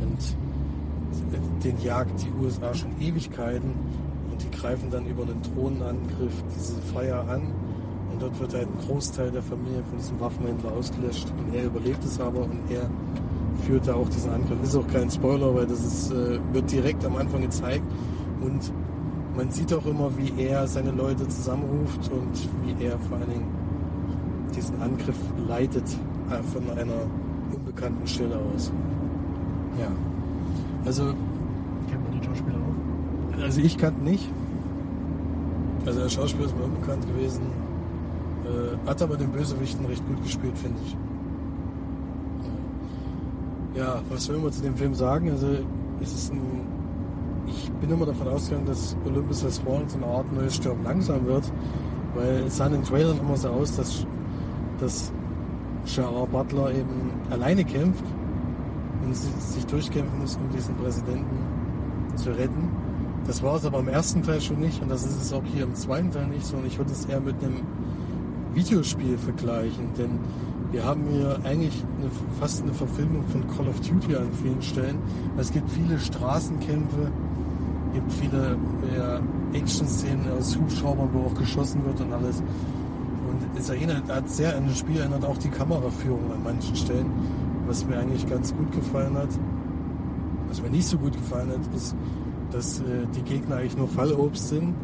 Und 0.01 1.63
den 1.63 1.80
jagt 1.82 2.22
die 2.22 2.32
USA 2.43 2.74
schon 2.74 2.99
Ewigkeiten. 2.99 3.72
Und 4.32 4.43
die 4.43 4.51
greifen 4.51 4.89
dann 4.91 5.05
über 5.07 5.24
einen 5.24 5.41
Drohnenangriff 5.41 6.34
diese 6.55 6.82
Feier 6.93 7.28
an. 7.30 7.53
Und 8.11 8.22
dort 8.22 8.39
wird 8.39 8.53
halt 8.53 8.68
ein 8.68 8.88
Großteil 8.88 9.32
der 9.32 9.43
Familie 9.43 9.84
von 9.89 9.97
diesem 9.97 10.20
Waffenhändler 10.20 10.72
ausgelöscht. 10.72 11.28
Und 11.38 11.53
er 11.55 11.65
überlebt 11.65 12.03
es 12.03 12.20
aber 12.20 12.41
und 12.41 12.59
er 12.70 12.89
führt 13.65 13.88
da 13.88 13.95
auch 13.95 14.09
diesen 14.09 14.32
Angriff. 14.32 14.61
Ist 14.63 14.76
auch 14.76 14.88
kein 14.88 15.09
Spoiler, 15.09 15.53
weil 15.53 15.68
das 15.68 15.84
ist, 15.84 16.11
äh, 16.11 16.39
wird 16.53 16.72
direkt 16.72 17.03
am 17.05 17.15
Anfang 17.15 17.41
gezeigt. 17.41 17.84
Und 18.41 18.72
man 19.38 19.51
sieht 19.51 19.71
auch 19.73 19.85
immer, 19.85 20.09
wie 20.17 20.33
er 20.41 20.67
seine 20.67 20.91
Leute 20.91 21.27
zusammenruft 21.27 22.11
und 22.11 22.49
wie 22.63 22.83
er 22.83 22.97
vor 22.97 23.17
allen 23.17 23.29
Dingen 23.29 23.47
diesen 24.55 24.81
Angriff 24.81 25.17
leitet 25.47 25.85
äh, 26.29 26.41
von 26.51 26.69
einer 26.77 27.05
unbekannten 27.53 28.07
Stelle 28.07 28.35
aus. 28.35 28.71
Ja. 29.79 29.91
Also. 30.85 31.13
Kennt 31.89 32.03
man 32.03 32.11
den 32.13 32.23
Schauspieler 32.23 32.55
auch? 32.57 33.43
Also 33.43 33.61
ich 33.61 33.77
kannte 33.77 34.03
nicht. 34.03 34.27
Also 35.85 35.99
der 35.99 36.09
Schauspieler 36.09 36.47
ist 36.47 36.57
mir 36.57 36.63
unbekannt 36.63 37.05
gewesen. 37.07 37.43
Äh, 38.43 38.89
hat 38.89 39.01
aber 39.01 39.17
den 39.17 39.31
Bösewichten 39.31 39.85
recht 39.85 40.05
gut 40.07 40.21
gespielt, 40.23 40.57
finde 40.57 40.79
ich. 40.85 40.97
Ja, 43.77 44.01
was 44.09 44.27
will 44.27 44.39
man 44.39 44.51
zu 44.51 44.63
dem 44.63 44.75
Film 44.75 44.95
sagen? 44.95 45.29
Also 45.29 45.47
es 46.01 46.11
ist 46.11 46.33
ein. 46.33 46.41
Ich 47.80 47.82
bin 47.88 47.95
immer 47.95 48.07
davon 48.07 48.28
ausgegangen, 48.28 48.65
dass 48.65 48.97
Olympus 49.05 49.43
Has 49.43 49.59
Fallen 49.59 49.88
so 49.88 49.97
eine 49.97 50.07
Art 50.07 50.34
neues 50.34 50.55
Stirben 50.55 50.84
langsam 50.84 51.28
wird, 51.28 51.43
weil 52.15 52.45
es 52.47 52.57
sah 52.57 52.65
in 52.65 52.71
den 52.71 52.84
Trailern 52.84 53.19
immer 53.19 53.38
so 53.38 53.49
aus, 53.49 53.75
dass, 53.75 54.03
dass 54.80 55.13
Gerard 55.86 56.32
Butler 56.32 56.71
eben 56.71 57.11
alleine 57.30 57.63
kämpft 57.63 58.03
und 59.05 59.15
sich 59.15 59.63
durchkämpfen 59.67 60.19
muss, 60.19 60.38
um 60.38 60.49
diesen 60.49 60.75
Präsidenten 60.75 61.38
zu 62.15 62.32
retten. 62.32 62.67
Das 63.28 63.43
war 63.43 63.57
es 63.57 63.65
aber 63.65 63.78
im 63.78 63.89
ersten 63.89 64.23
Teil 64.23 64.41
schon 64.41 64.59
nicht 64.59 64.82
und 64.82 64.89
das 64.89 65.05
ist 65.05 65.21
es 65.21 65.32
auch 65.32 65.43
hier 65.45 65.65
im 65.65 65.75
zweiten 65.75 66.09
Teil 66.09 66.25
nicht, 66.30 66.47
sondern 66.47 66.65
ich 66.65 66.80
würde 66.80 66.91
es 66.91 67.05
eher 67.05 67.21
mit 67.21 67.36
einem 67.43 67.61
Videospiel 68.55 69.19
vergleichen, 69.19 69.89
denn 69.95 70.17
wir 70.71 70.84
haben 70.84 71.03
hier 71.11 71.39
eigentlich 71.43 71.86
eine, 71.99 72.09
fast 72.39 72.63
eine 72.63 72.73
Verfilmung 72.73 73.23
von 73.28 73.47
Call 73.55 73.67
of 73.67 73.80
Duty 73.82 74.15
an 74.15 74.32
vielen 74.32 74.63
Stellen. 74.63 74.97
Es 75.38 75.51
gibt 75.51 75.69
viele 75.69 75.99
Straßenkämpfe, 75.99 77.11
gibt 77.98 78.14
viele 78.14 78.56
Action-Szenen 79.54 80.32
aus 80.38 80.56
Hubschraubern, 80.56 81.10
wo 81.14 81.26
auch 81.26 81.34
geschossen 81.34 81.84
wird 81.84 82.00
und 82.00 82.14
alles. 82.14 82.41
Und 82.41 83.60
es 83.60 83.70
erinnert, 83.70 84.08
hat 84.08 84.30
sehr 84.30 84.56
an 84.56 84.68
das 84.68 84.78
Spiel 84.78 85.00
erinnert 85.00 85.26
auch 85.26 85.38
die 85.38 85.50
Kameraführung 85.50 86.32
an 86.32 86.43
manchen 86.43 86.76
Stellen, 86.76 87.10
was 87.66 87.88
mir 87.88 87.98
eigentlich 87.98 88.30
ganz 88.30 88.54
gut 88.56 88.72
gefallen 88.72 89.18
hat. 89.18 89.30
Was 90.48 90.62
mir 90.62 90.70
nicht 90.70 90.88
so 90.88 91.00
gut 91.00 91.14
gefallen 91.14 91.50
hat, 91.50 91.76
ist, 91.76 91.95
dass 92.52 92.80
äh, 92.82 92.84
die 93.16 93.24
Gegner 93.24 93.56
eigentlich 93.58 93.78
nur 93.78 93.88
Fallobst 93.88 94.48
sind. 94.48 94.76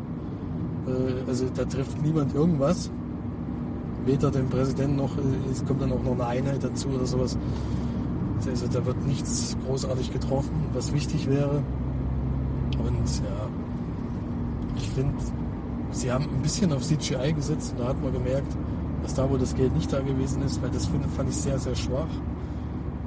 Äh, 0.88 1.30
also 1.30 1.45
da 1.53 1.66
trifft 1.66 2.01
niemand 2.01 2.34
irgendwas. 2.34 2.89
Weder 4.05 4.32
den 4.32 4.49
Präsidenten 4.49 4.95
noch, 4.95 5.16
äh, 5.18 5.22
es 5.51 5.64
kommt 5.64 5.84
dann 5.84 5.91
auch 5.91 6.03
noch 6.03 6.14
eine 6.14 6.26
Einheit 6.26 6.64
dazu 6.64 6.89
oder 6.89 7.05
sowas. 7.05 7.38
Also 8.49 8.68
da 8.68 8.84
wird 8.88 9.05
nichts 9.05 9.55
großartig 9.68 10.11
getroffen, 10.11 10.66
was 10.74 10.91
wichtig 10.91 11.30
wäre. 11.30 11.61
Und 12.86 13.19
ja, 13.19 13.49
ich 14.75 14.89
finde, 14.89 15.15
sie 15.91 16.11
haben 16.11 16.25
ein 16.25 16.41
bisschen 16.41 16.71
auf 16.73 16.84
CGI 16.84 17.34
gesetzt 17.34 17.71
und 17.71 17.79
da 17.79 17.89
hat 17.89 18.01
man 18.01 18.13
gemerkt, 18.13 18.55
dass 19.03 19.13
da, 19.13 19.29
wo 19.29 19.38
das 19.38 19.55
Geld 19.55 19.73
nicht 19.75 19.91
da 19.91 19.99
gewesen 19.99 20.41
ist, 20.43 20.61
weil 20.61 20.69
das 20.69 20.88
fand 20.88 21.29
ich 21.29 21.36
sehr, 21.36 21.59
sehr 21.59 21.75
schwach. 21.75 22.07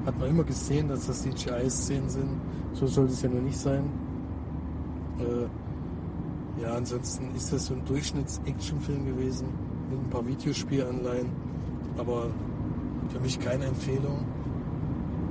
Hat 0.05 0.19
man 0.19 0.31
immer 0.31 0.45
gesehen, 0.45 0.89
dass 0.89 1.07
das 1.07 1.23
CGI-Szenen 1.23 2.09
sind. 2.09 2.41
So 2.75 2.87
sollte 2.87 3.13
es 3.13 3.23
ja 3.23 3.29
nur 3.29 3.41
nicht 3.41 3.59
sein. 3.59 3.85
Äh, 5.19 6.63
ja, 6.63 6.75
ansonsten 6.75 7.35
ist 7.35 7.53
das 7.53 7.67
so 7.67 7.75
ein 7.75 7.85
Durchschnitts-Actionfilm 7.85 9.05
gewesen 9.05 9.49
mit 9.91 9.99
ein 9.99 10.11
paar 10.11 10.27
Videospielanleihen, 10.27 11.29
aber 11.99 12.29
für 13.09 13.21
mich 13.21 13.39
keine 13.39 13.67
Empfehlung. 13.67 14.25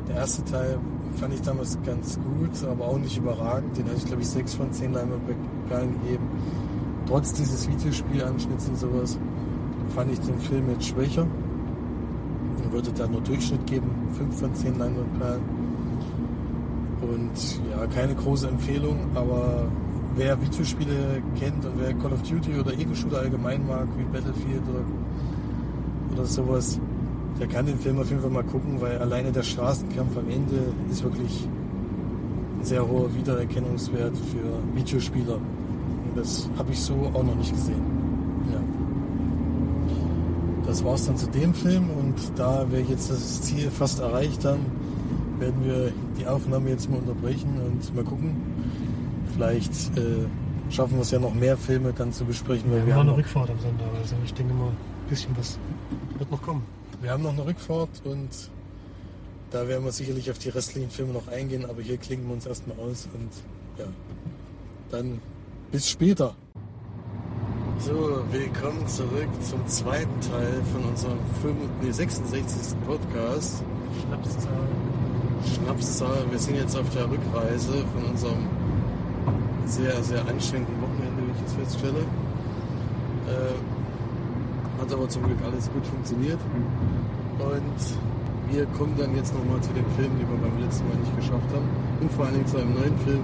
Der 0.08 0.18
erste 0.18 0.44
Teil 0.46 0.80
fand 1.16 1.34
ich 1.34 1.42
damals 1.42 1.78
ganz 1.86 2.20
gut, 2.20 2.68
aber 2.70 2.86
auch 2.86 2.98
nicht 2.98 3.18
überragend. 3.18 3.78
Den 3.78 3.86
hatte 3.86 3.98
ich, 3.98 4.06
glaube 4.06 4.22
ich, 4.22 4.30
6 4.30 4.54
von 4.54 4.72
10 4.72 4.94
Leinwandperlen 4.94 6.02
gegeben. 6.02 6.28
Trotz 7.08 7.34
dieses 7.34 7.68
Videospielanschnitts 7.70 8.70
und 8.70 8.78
sowas 8.78 9.18
fand 9.96 10.12
ich 10.12 10.20
den 10.20 10.40
Film 10.40 10.70
jetzt 10.70 10.86
schwächer. 10.88 11.24
Und 11.24 12.72
würde 12.72 12.92
da 12.92 13.08
nur 13.08 13.22
Durchschnitt 13.22 13.66
geben, 13.66 13.90
5 14.14 14.40
von 14.40 14.54
10 14.54 14.80
Leinwandperlen. 14.80 15.42
Und 17.02 17.60
ja, 17.70 17.86
keine 17.88 18.16
große 18.16 18.48
Empfehlung, 18.48 19.00
aber 19.16 19.68
wer 20.16 20.42
Videospiele 20.42 21.22
kennt 21.40 21.66
und 21.66 21.74
wer 21.78 21.94
Call 21.94 22.14
of 22.14 22.22
Duty 22.24 22.60
oder 22.60 22.74
Ego-Shooter 22.74 23.20
allgemein 23.20 23.66
mag, 23.68 23.88
wie 23.98 24.04
Battlefield 24.06 24.64
oder, 24.70 24.84
oder 26.14 26.26
sowas, 26.26 26.80
der 27.40 27.48
kann 27.48 27.66
den 27.66 27.78
Film 27.78 28.00
auf 28.00 28.10
jeden 28.10 28.22
Fall 28.22 28.32
mal 28.32 28.44
gucken, 28.44 28.80
weil 28.80 28.98
alleine 28.98 29.32
der 29.32 29.44
Straßenkampf 29.44 30.18
am 30.18 30.30
Ende 30.30 30.74
ist 30.90 31.04
wirklich 31.04 31.48
ein 32.60 32.64
sehr 32.64 32.88
hoher 32.88 33.14
Wiedererkennungswert 33.14 34.16
für 34.18 34.78
Videospieler. 34.78 35.36
Und 35.36 36.16
das 36.16 36.50
habe 36.58 36.72
ich 36.72 36.80
so 36.80 36.94
auch 37.14 37.24
noch 37.24 37.36
nicht 37.36 37.54
gesehen. 37.54 37.82
Ja. 38.52 38.62
Das 40.66 40.84
war 40.84 40.96
es 40.96 41.06
dann 41.06 41.18
zu 41.18 41.28
dem 41.28 41.54
Film 41.54 41.90
und 41.90 42.16
da 42.38 42.66
wir 42.72 42.82
jetzt 42.82 43.12
das 43.12 43.42
Ziel 43.42 43.70
fast 43.70 44.00
erreicht 44.00 44.46
haben, 44.46 44.66
werden 45.40 45.64
wir 45.64 45.92
die 46.18 46.26
Aufnahme 46.26 46.70
jetzt 46.70 46.90
mal 46.90 46.98
unterbrechen 46.98 47.60
und 47.66 47.94
mal 47.94 48.04
gucken. 48.06 48.36
Vielleicht 49.34 49.74
äh, 49.98 50.26
schaffen 50.70 50.96
wir 50.96 51.02
es 51.02 51.12
ja 51.12 51.20
noch 51.20 51.34
mehr 51.34 51.58
Filme 51.58 51.94
dann 51.96 52.14
zu 52.14 52.24
besprechen. 52.24 52.72
Weil 52.72 52.80
ja, 52.80 52.86
wir, 52.86 52.88
wir 52.88 52.96
haben 52.96 53.10
eine 53.10 53.18
Rückfahrt 53.18 53.50
am 53.50 53.60
Sonntag, 53.60 53.88
also 54.02 54.16
ich 54.24 54.34
denke 54.34 54.54
mal, 54.54 54.70
ein 54.70 55.10
bisschen 55.10 55.36
was 55.38 55.60
wird 56.18 56.32
noch 56.32 56.42
kommen. 56.42 56.64
Wir 57.06 57.12
haben 57.12 57.22
noch 57.22 57.34
eine 57.34 57.46
Rückfahrt 57.46 58.02
und 58.04 58.30
da 59.52 59.68
werden 59.68 59.86
wir 59.86 59.92
sicherlich 59.92 60.32
auf 60.32 60.40
die 60.40 60.50
restlichen 60.50 60.90
Filme 60.90 61.14
noch 61.14 61.28
eingehen, 61.28 61.64
aber 61.70 61.84
hier 61.84 61.98
klingen 61.98 62.26
wir 62.26 62.34
uns 62.34 62.48
erstmal 62.48 62.80
aus 62.80 63.08
und 63.14 63.30
ja, 63.78 63.86
dann 64.90 65.22
bis 65.72 65.88
später. 65.88 66.34
So, 67.78 68.26
willkommen 68.32 68.88
zurück 68.88 69.30
zum 69.42 69.68
zweiten 69.68 70.20
Teil 70.20 70.64
von 70.74 70.84
unserem 70.86 71.20
5, 71.44 71.56
nee, 71.84 71.92
66. 71.92 72.76
Podcast. 72.88 73.64
Schnapszahl. 74.02 74.68
Schnapszahl. 75.54 76.26
Wir 76.32 76.40
sind 76.40 76.56
jetzt 76.56 76.76
auf 76.76 76.90
der 76.90 77.08
Rückreise 77.08 77.86
von 77.94 78.04
unserem 78.10 78.48
sehr, 79.68 80.04
sehr 80.04 80.28
anstrengenden 80.28 80.82
Wochenende, 80.82 81.22
wie 81.22 81.32
ich 81.34 81.42
jetzt 81.42 81.54
feststelle. 81.54 82.00
Äh, 82.00 83.75
hat 84.80 84.92
aber 84.92 85.08
zum 85.10 85.24
Glück 85.24 85.38
alles 85.46 85.70
gut 85.72 85.86
funktioniert. 85.86 86.40
Und 87.40 87.82
wir 88.52 88.66
kommen 88.78 88.94
dann 88.98 89.16
jetzt 89.16 89.34
nochmal 89.34 89.60
zu 89.62 89.74
dem 89.74 89.86
Film, 89.98 90.12
den 90.20 90.28
wir 90.30 90.38
beim 90.38 90.60
letzten 90.62 90.88
Mal 90.88 90.98
nicht 90.98 91.16
geschafft 91.16 91.50
haben. 91.54 91.68
Und 92.02 92.12
vor 92.12 92.26
allen 92.26 92.36
Dingen 92.36 92.48
zu 92.48 92.58
einem 92.58 92.74
neuen 92.74 92.98
Film, 93.00 93.22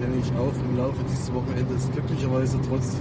den 0.00 0.20
ich 0.20 0.30
auch 0.36 0.54
im 0.54 0.76
Laufe 0.78 1.02
dieses 1.10 1.32
Wochenendes 1.32 1.90
glücklicherweise 1.92 2.58
trotz 2.68 2.96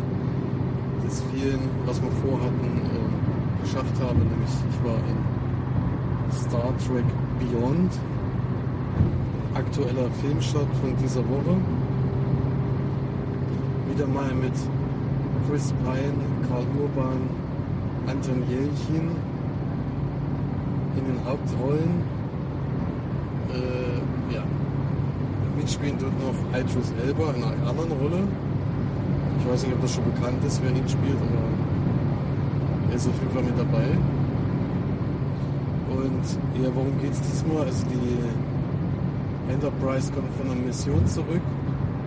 des 1.05 1.23
vielen, 1.33 1.59
was 1.85 2.01
wir 2.01 2.11
vorhatten, 2.23 2.81
äh, 2.81 3.61
geschafft 3.61 3.95
habe. 4.01 4.17
Nämlich 4.17 4.53
ich 4.69 4.79
war 4.83 4.97
in 5.09 5.35
Star 6.33 6.73
Trek 6.85 7.05
Beyond, 7.39 7.91
aktueller 9.53 10.09
Filmstart 10.21 10.67
von 10.81 10.95
dieser 10.97 11.23
Woche. 11.29 11.55
Wieder 13.91 14.07
mal 14.07 14.33
mit 14.33 14.53
Chris 15.47 15.73
Pine, 15.83 16.19
Karl 16.47 16.65
Urban, 16.81 17.21
Anton 18.07 18.43
Jelchin 18.49 19.11
in 20.97 21.05
den 21.05 21.25
Hauptrollen. 21.25 22.03
Äh, 23.53 24.33
ja. 24.33 24.43
Mitspielen 25.57 25.97
tut 25.97 26.11
noch 26.19 26.59
Idris 26.59 26.93
Elba 27.05 27.33
in 27.33 27.43
einer 27.43 27.69
anderen 27.69 27.91
Rolle. 27.93 28.27
Ich 29.39 29.51
weiß 29.51 29.63
nicht, 29.63 29.75
ob 29.75 29.81
das 29.81 29.93
schon 29.93 30.05
bekannt 30.05 30.43
ist, 30.45 30.61
wer 30.63 30.71
ihn 30.71 30.87
spielt, 30.87 31.17
aber 31.17 31.45
er 32.89 32.95
ist 32.95 33.07
auf 33.07 33.13
jeden 33.19 33.31
Fall 33.33 33.43
mit 33.43 33.57
dabei. 33.57 33.87
Und 35.89 36.63
ja, 36.63 36.69
worum 36.73 36.99
geht 37.01 37.11
es 37.11 37.21
diesmal? 37.21 37.63
Also 37.63 37.85
die 37.87 39.51
Enterprise 39.51 40.11
kommt 40.11 40.33
von 40.35 40.51
einer 40.51 40.59
Mission 40.61 41.05
zurück 41.07 41.41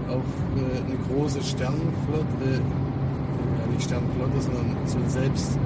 auf 0.09 0.25
äh, 0.57 0.79
eine 0.85 0.99
große 1.09 1.43
Sternenflotte, 1.43 2.45
äh, 2.45 2.55
ja 2.55 3.73
nicht 3.73 3.83
Sternenflotte, 3.83 4.41
sondern 4.41 4.77
so 4.87 4.99
ein 4.99 5.09
selbst 5.09 5.59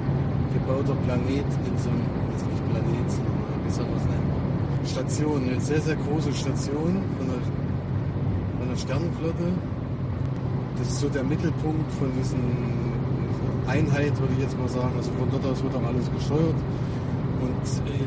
gebauter 0.53 0.95
Planet 1.05 1.49
in 1.65 1.75
so 1.77 1.89
einem, 1.89 2.05
also 2.31 2.45
nicht 2.45 2.63
Planet, 2.69 3.09
wie 3.65 3.71
soll 3.71 3.85
man 3.85 3.97
es 3.97 4.05
nennen? 4.05 4.33
Station, 4.85 5.43
eine 5.43 5.59
sehr, 5.59 5.81
sehr 5.81 5.95
große 5.95 6.33
Station 6.33 7.01
von 7.17 7.25
der, 7.27 7.41
von 8.59 8.67
der 8.69 8.77
Sternenflotte. 8.77 9.47
Das 10.77 10.87
ist 10.87 10.99
so 10.99 11.09
der 11.09 11.23
Mittelpunkt 11.23 11.91
von 11.93 12.11
diesen 12.17 12.41
Einheit, 13.67 14.19
würde 14.19 14.33
ich 14.37 14.43
jetzt 14.43 14.57
mal 14.59 14.67
sagen. 14.67 14.93
Also 14.97 15.11
von 15.17 15.29
dort 15.31 15.45
aus 15.45 15.63
wird 15.63 15.75
auch 15.75 15.87
alles 15.87 16.11
gesteuert. 16.11 16.59
Und 17.41 17.65
äh, 17.87 18.05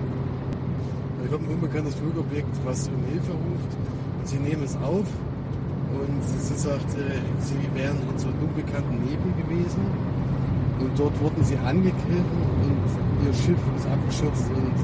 da 1.23 1.29
kommt 1.33 1.49
ein 1.49 1.55
unbekanntes 1.55 1.95
Flugobjekt, 1.95 2.55
was 2.65 2.89
um 2.89 3.03
Hilfe 3.11 3.33
ruft. 3.33 3.73
Und 4.21 4.29
sie 4.29 4.39
nehmen 4.39 4.65
es 4.65 4.77
auf 4.77 5.07
und 5.97 6.23
sie 6.23 6.55
sagt, 6.55 6.93
äh, 6.95 7.19
sie 7.41 7.57
wären 7.75 7.97
in 7.97 8.19
so 8.19 8.29
einem 8.29 8.41
unbekannten 8.49 9.01
Nebel 9.01 9.33
gewesen 9.43 9.81
und 10.81 10.93
dort 10.99 11.19
wurden 11.21 11.43
sie 11.43 11.57
angegriffen 11.57 12.37
und 12.63 13.27
ihr 13.27 13.33
Schiff 13.33 13.61
ist 13.77 13.87
abgestürzt 13.89 14.51
und 14.53 14.77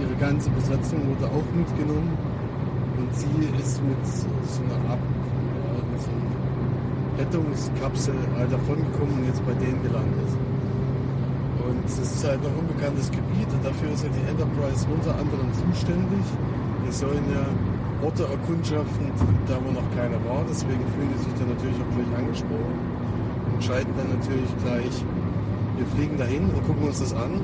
ihre 0.00 0.16
ganze 0.20 0.50
Besatzung 0.50 1.00
wurde 1.08 1.26
auch 1.32 1.48
mitgenommen. 1.56 2.12
Und 2.98 3.14
sie 3.14 3.48
ist 3.56 3.80
mit 3.82 4.04
so 4.04 4.60
einer 4.68 4.92
Ab 4.92 4.98
mit 5.92 6.02
so 6.02 6.10
Rettungskapsel 7.16 8.14
halt 8.36 8.52
davongekommen 8.52 9.22
und 9.22 9.26
jetzt 9.26 9.44
bei 9.46 9.54
denen 9.54 9.80
gelandet. 9.82 10.30
Und 11.64 11.84
es 11.86 11.98
ist 11.98 12.24
halt 12.24 12.42
noch 12.42 12.54
unbekanntes 12.58 13.10
Gebiet 13.10 13.48
und 13.52 13.64
dafür 13.64 13.90
ist 13.90 14.04
ja 14.04 14.10
die 14.10 14.24
Enterprise 14.28 14.86
unter 14.92 15.16
anderem 15.16 15.48
zuständig. 15.54 16.26
Wir 16.84 16.92
sollen 16.92 17.24
ja 17.32 17.44
Orte 18.04 18.24
erkundschaften, 18.24 19.10
da 19.48 19.56
wo 19.64 19.72
noch 19.72 19.88
keiner 19.96 20.20
war. 20.28 20.44
Deswegen 20.48 20.84
fühlen 20.92 21.10
die 21.14 21.22
sich 21.24 21.34
dann 21.38 21.48
natürlich 21.48 21.78
auch 21.80 21.92
gleich 21.96 22.12
angesprochen 22.18 22.87
entscheiden 23.58 23.92
dann 23.98 24.06
natürlich 24.14 24.54
gleich, 24.62 25.02
wir 25.76 25.86
fliegen 25.98 26.16
dahin 26.16 26.46
und 26.46 26.62
gucken 26.64 26.86
uns 26.86 27.00
das 27.00 27.12
an. 27.12 27.42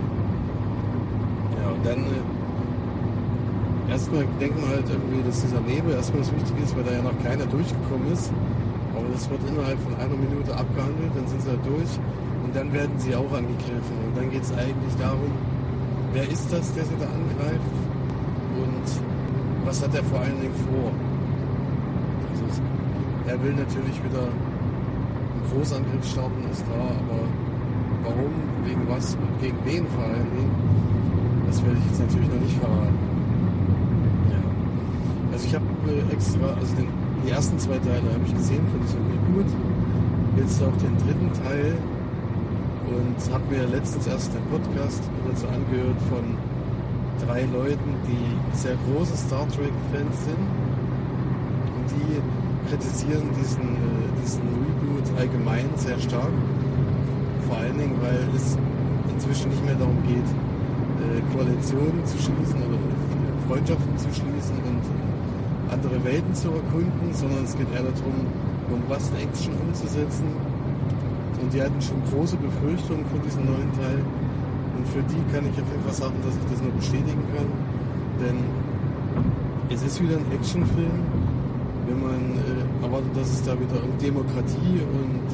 Ja, 1.59 1.75
und 1.75 1.85
dann 1.85 2.07
äh, 2.07 3.91
erstmal 3.91 4.23
denken 4.39 4.62
wir 4.62 4.79
halt 4.79 4.87
irgendwie, 4.87 5.27
dass 5.27 5.43
dieser 5.43 5.61
Nebel 5.61 5.91
erstmal 5.91 6.23
das 6.23 6.31
Wichtige 6.31 6.62
ist, 6.62 6.77
weil 6.77 6.85
da 6.85 6.93
ja 6.93 7.03
noch 7.03 7.19
keiner 7.27 7.47
durchgekommen 7.51 8.12
ist. 8.12 8.31
Aber 8.95 9.11
das 9.11 9.29
wird 9.29 9.43
innerhalb 9.43 9.75
von 9.83 9.91
einer 9.99 10.15
Minute 10.15 10.55
abgehandelt, 10.55 11.11
dann 11.19 11.27
sind 11.27 11.43
sie 11.43 11.51
halt 11.51 11.67
durch 11.67 11.99
und 12.47 12.55
dann 12.55 12.73
werden 12.73 12.95
sie 12.99 13.11
auch 13.17 13.33
angegriffen. 13.35 13.99
Und 14.07 14.15
dann 14.15 14.31
geht 14.31 14.47
es 14.47 14.55
eigentlich 14.55 14.95
darum, 15.03 15.35
wer 16.15 16.31
ist 16.31 16.47
das, 16.47 16.73
der 16.79 16.85
sie 16.87 16.95
da 16.95 17.11
angreift 17.11 17.75
und 18.55 18.87
was 19.67 19.83
hat 19.83 19.93
er 19.99 20.05
vor 20.05 20.21
allen 20.23 20.39
Dingen 20.39 20.55
vor. 20.71 20.95
Also 22.31 22.62
er 23.27 23.43
will 23.43 23.59
natürlich 23.59 23.99
wieder 23.99 24.31
Großangriff 25.55 26.05
starten, 26.05 26.43
ist 26.51 26.67
klar, 26.67 26.91
aber 26.91 27.23
warum, 28.03 28.33
wegen 28.65 28.83
was 28.89 29.15
und 29.15 29.41
gegen 29.41 29.59
wen 29.65 29.87
vor 29.95 30.05
allen 30.05 30.31
Dingen, 30.35 30.51
das 31.47 31.63
werde 31.63 31.79
ich 31.79 31.87
jetzt 31.87 32.01
natürlich 32.01 32.29
noch 32.29 32.41
nicht 32.41 32.59
verraten. 32.59 32.99
Ja. 34.31 34.41
Also 35.33 35.47
ich 35.47 35.55
habe 35.55 35.67
äh, 35.87 36.13
extra, 36.13 36.47
also 36.59 36.75
den, 36.75 36.89
die 37.25 37.31
ersten 37.31 37.59
zwei 37.59 37.79
Teile 37.79 38.03
habe 38.03 38.25
ich 38.27 38.35
gesehen 38.35 38.67
von 38.69 38.81
diesem 38.83 39.03
Reboot, 39.07 39.51
jetzt 40.37 40.63
auch 40.63 40.77
den 40.83 40.95
dritten 40.99 41.31
Teil 41.39 41.79
und 42.91 43.19
habe 43.33 43.45
mir 43.49 43.67
letztens 43.69 44.07
erst 44.07 44.35
den 44.35 44.45
Podcast 44.51 45.03
dazu 45.29 45.47
angehört 45.47 46.01
von 46.11 46.35
drei 47.27 47.47
Leuten, 47.47 47.95
die 48.07 48.57
sehr 48.57 48.77
große 48.91 49.17
Star 49.17 49.47
Trek-Fans 49.49 50.25
sind 50.25 50.64
kritisieren 52.69 53.29
diesen, 53.41 53.62
äh, 53.62 54.09
diesen 54.23 54.43
Reboot 54.43 55.07
allgemein 55.19 55.69
sehr 55.77 55.99
stark. 55.99 56.33
Vor 57.49 57.57
allen 57.59 57.79
Dingen, 57.79 57.97
weil 58.01 58.21
es 58.35 58.57
inzwischen 59.12 59.51
nicht 59.51 59.65
mehr 59.65 59.75
darum 59.75 60.01
geht, 60.07 60.29
äh, 61.05 61.21
Koalitionen 61.33 62.05
zu 62.05 62.17
schließen 62.19 62.59
oder 62.65 62.79
Freundschaften 63.49 63.97
zu 63.99 64.09
schließen 64.09 64.57
und 64.65 64.83
andere 65.71 66.03
Welten 66.05 66.35
zu 66.35 66.49
erkunden, 66.49 67.12
sondern 67.12 67.45
es 67.45 67.57
geht 67.57 67.69
eher 67.75 67.83
darum, 67.83 68.27
Bombast-Action 68.71 69.53
umzusetzen. 69.61 70.29
Und 71.41 71.53
die 71.53 71.61
hatten 71.61 71.81
schon 71.81 72.01
große 72.11 72.37
Befürchtungen 72.37 73.05
von 73.07 73.21
diesem 73.21 73.45
neuen 73.45 73.71
Teil. 73.77 74.01
Und 74.77 74.89
für 74.89 75.03
die 75.05 75.21
kann 75.33 75.45
ich 75.45 75.53
auf 75.61 75.69
jeden 75.69 75.85
Fall 75.85 75.95
sagen, 75.95 76.17
dass 76.25 76.35
ich 76.35 76.47
das 76.51 76.62
nur 76.62 76.73
bestätigen 76.73 77.25
kann. 77.37 77.49
Denn 78.23 78.39
es 79.69 79.83
ist 79.83 80.01
wieder 80.01 80.17
ein 80.17 80.27
Actionfilm. 80.33 81.14
Wenn 81.87 82.01
man 82.01 82.20
äh, 82.41 82.85
erwartet, 82.85 83.16
dass 83.16 83.28
es 83.30 83.43
da 83.43 83.53
wieder 83.53 83.82
um 83.82 83.93
Demokratie 84.01 84.80
und 84.80 85.26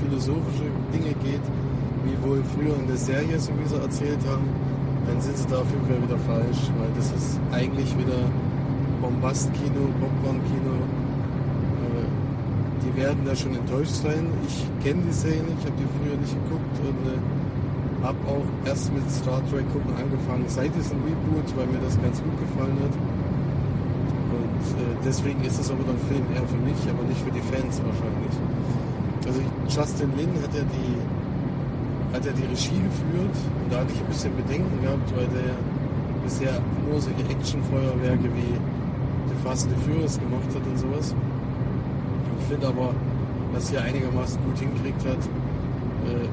philosophische 0.00 0.68
Dinge 0.92 1.12
geht, 1.22 1.44
wie 2.04 2.16
wohl 2.26 2.42
früher 2.56 2.76
in 2.76 2.86
der 2.86 2.96
Serie, 2.96 3.38
so 3.38 3.52
wie 3.60 3.68
sie 3.68 3.76
erzählt 3.76 4.20
haben, 4.26 4.48
dann 5.06 5.20
sind 5.20 5.36
sie 5.36 5.46
da 5.48 5.58
auf 5.60 5.70
jeden 5.70 5.86
Fall 5.86 6.02
wieder 6.02 6.18
falsch, 6.24 6.70
weil 6.78 6.88
das 6.96 7.12
ist 7.12 7.40
eigentlich 7.52 7.96
wieder 7.96 8.28
Bombastkino, 9.00 9.88
Popcorn-Kino. 10.00 10.74
Äh, 11.84 12.08
die 12.84 12.92
werden 12.96 13.20
da 13.24 13.34
schon 13.34 13.54
enttäuscht 13.54 14.04
sein. 14.04 14.26
Ich 14.46 14.64
kenne 14.84 15.02
die 15.02 15.12
nicht, 15.12 15.60
ich 15.60 15.66
habe 15.66 15.76
die 15.76 15.88
früher 15.96 16.16
nicht 16.16 16.34
geguckt 16.44 16.76
und 16.84 17.00
äh, 17.08 17.20
habe 18.04 18.18
auch 18.28 18.46
erst 18.66 18.92
mit 18.92 19.10
Star 19.10 19.42
Trek 19.50 19.66
gucken 19.72 19.92
angefangen 19.96 20.44
seit 20.46 20.74
diesem 20.74 20.98
Reboot, 21.02 21.48
weil 21.56 21.66
mir 21.66 21.80
das 21.82 22.00
ganz 22.00 22.22
gut 22.22 22.38
gefallen 22.38 22.78
hat. 22.84 22.94
Äh, 24.78 24.96
deswegen 25.04 25.42
ist 25.42 25.58
es 25.58 25.70
auch 25.70 25.78
wieder 25.78 25.90
ein 25.90 26.04
Film 26.06 26.24
eher 26.34 26.46
für 26.46 26.62
mich, 26.62 26.78
aber 26.86 27.02
nicht 27.10 27.20
für 27.20 27.34
die 27.34 27.42
Fans 27.50 27.82
wahrscheinlich. 27.82 28.34
Also 29.26 29.40
Justin 29.66 30.10
Lin 30.16 30.30
hat 30.42 30.54
ja 30.54 30.62
die 30.62 30.94
hat 32.14 32.24
ja 32.24 32.32
die 32.32 32.46
Regie 32.46 32.80
geführt 32.80 33.36
und 33.36 33.72
da 33.72 33.80
hatte 33.80 33.92
ich 33.92 34.00
ein 34.00 34.06
bisschen 34.06 34.34
Bedenken 34.36 34.80
gehabt, 34.80 35.12
weil 35.14 35.26
der 35.28 35.52
bisher 36.24 36.60
nur 36.88 37.00
solche 37.00 37.24
Actionfeuerwerke 37.28 38.24
wie 38.32 38.56
The 39.28 39.36
Fast 39.44 39.68
and 39.68 39.76
the 39.76 39.90
Furious 39.90 40.18
gemacht 40.18 40.48
hat 40.54 40.64
und 40.66 40.78
sowas. 40.78 41.14
Ich 42.40 42.46
finde 42.46 42.68
aber, 42.68 42.94
dass 43.52 43.70
er 43.72 43.82
einigermaßen 43.82 44.40
gut 44.44 44.58
hinkriegt 44.58 45.04
hat, 45.04 45.20
äh, 46.08 46.28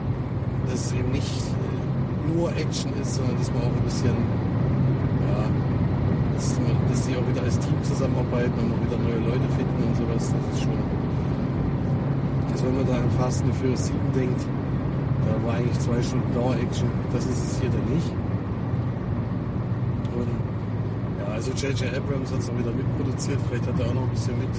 dass 0.69 0.85
es 0.85 0.93
eben 0.93 1.11
nicht 1.11 1.27
äh, 1.27 2.33
nur 2.33 2.49
Action 2.55 2.91
ist, 3.01 3.15
sondern 3.15 3.37
dass 3.37 3.51
man 3.51 3.63
auch 3.63 3.75
ein 3.75 3.83
bisschen, 3.83 4.15
ja, 5.27 5.43
dass, 6.35 6.55
dass 6.89 7.05
sie 7.05 7.15
auch 7.15 7.27
wieder 7.27 7.34
als 7.45 7.59
Team 7.59 7.77
zusammenarbeiten 7.83 8.57
und 8.57 8.73
auch 8.73 8.81
wieder 8.81 8.97
neue 8.97 9.21
Leute 9.29 9.47
finden 9.55 9.83
und 9.85 9.95
sowas. 9.95 10.33
Das 10.33 10.57
ist 10.57 10.63
schon. 10.63 10.73
Also 12.51 12.65
wenn 12.65 12.75
man 12.77 12.87
da 12.87 12.95
an 12.97 13.09
Fast 13.19 13.43
and 13.43 13.55
Furious 13.55 13.85
7 13.85 13.99
denkt, 14.15 14.41
da 15.25 15.47
war 15.47 15.55
eigentlich 15.55 15.79
zwei 15.79 16.01
Stunden 16.01 16.33
Dauer-Action. 16.33 16.89
Das 17.13 17.25
ist 17.25 17.37
es 17.37 17.59
hier 17.61 17.69
dann 17.69 17.85
nicht. 17.93 18.09
Und 20.15 20.31
ja, 21.21 21.33
also 21.33 21.51
J.J. 21.51 21.93
Abrams 21.93 22.31
hat 22.31 22.39
es 22.39 22.49
auch 22.49 22.57
wieder 22.57 22.71
mitproduziert. 22.71 23.39
Vielleicht 23.47 23.67
hat 23.67 23.79
er 23.79 23.85
auch 23.89 23.93
noch 23.93 24.03
ein 24.03 24.09
bisschen 24.09 24.37
mit 24.39 24.53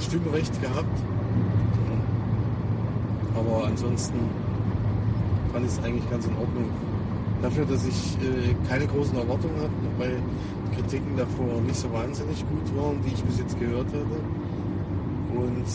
Stimmrecht 0.00 0.62
gehabt. 0.62 0.98
Aber 3.34 3.66
ansonsten 3.66 4.18
fand 5.52 5.66
ich 5.66 5.72
es 5.72 5.84
eigentlich 5.84 6.08
ganz 6.10 6.26
in 6.26 6.36
Ordnung. 6.36 6.70
Dafür, 7.42 7.66
dass 7.66 7.86
ich 7.86 8.16
äh, 8.18 8.54
keine 8.68 8.86
großen 8.86 9.16
Erwartungen 9.16 9.56
hatte, 9.56 9.70
weil 9.98 10.16
Kritiken 10.78 11.16
davor 11.16 11.60
nicht 11.66 11.76
so 11.76 11.92
wahnsinnig 11.92 12.44
gut 12.48 12.76
waren, 12.76 13.02
die 13.02 13.12
ich 13.12 13.22
bis 13.24 13.38
jetzt 13.38 13.58
gehört 13.58 13.88
hatte. 13.88 14.20
Und 15.34 15.66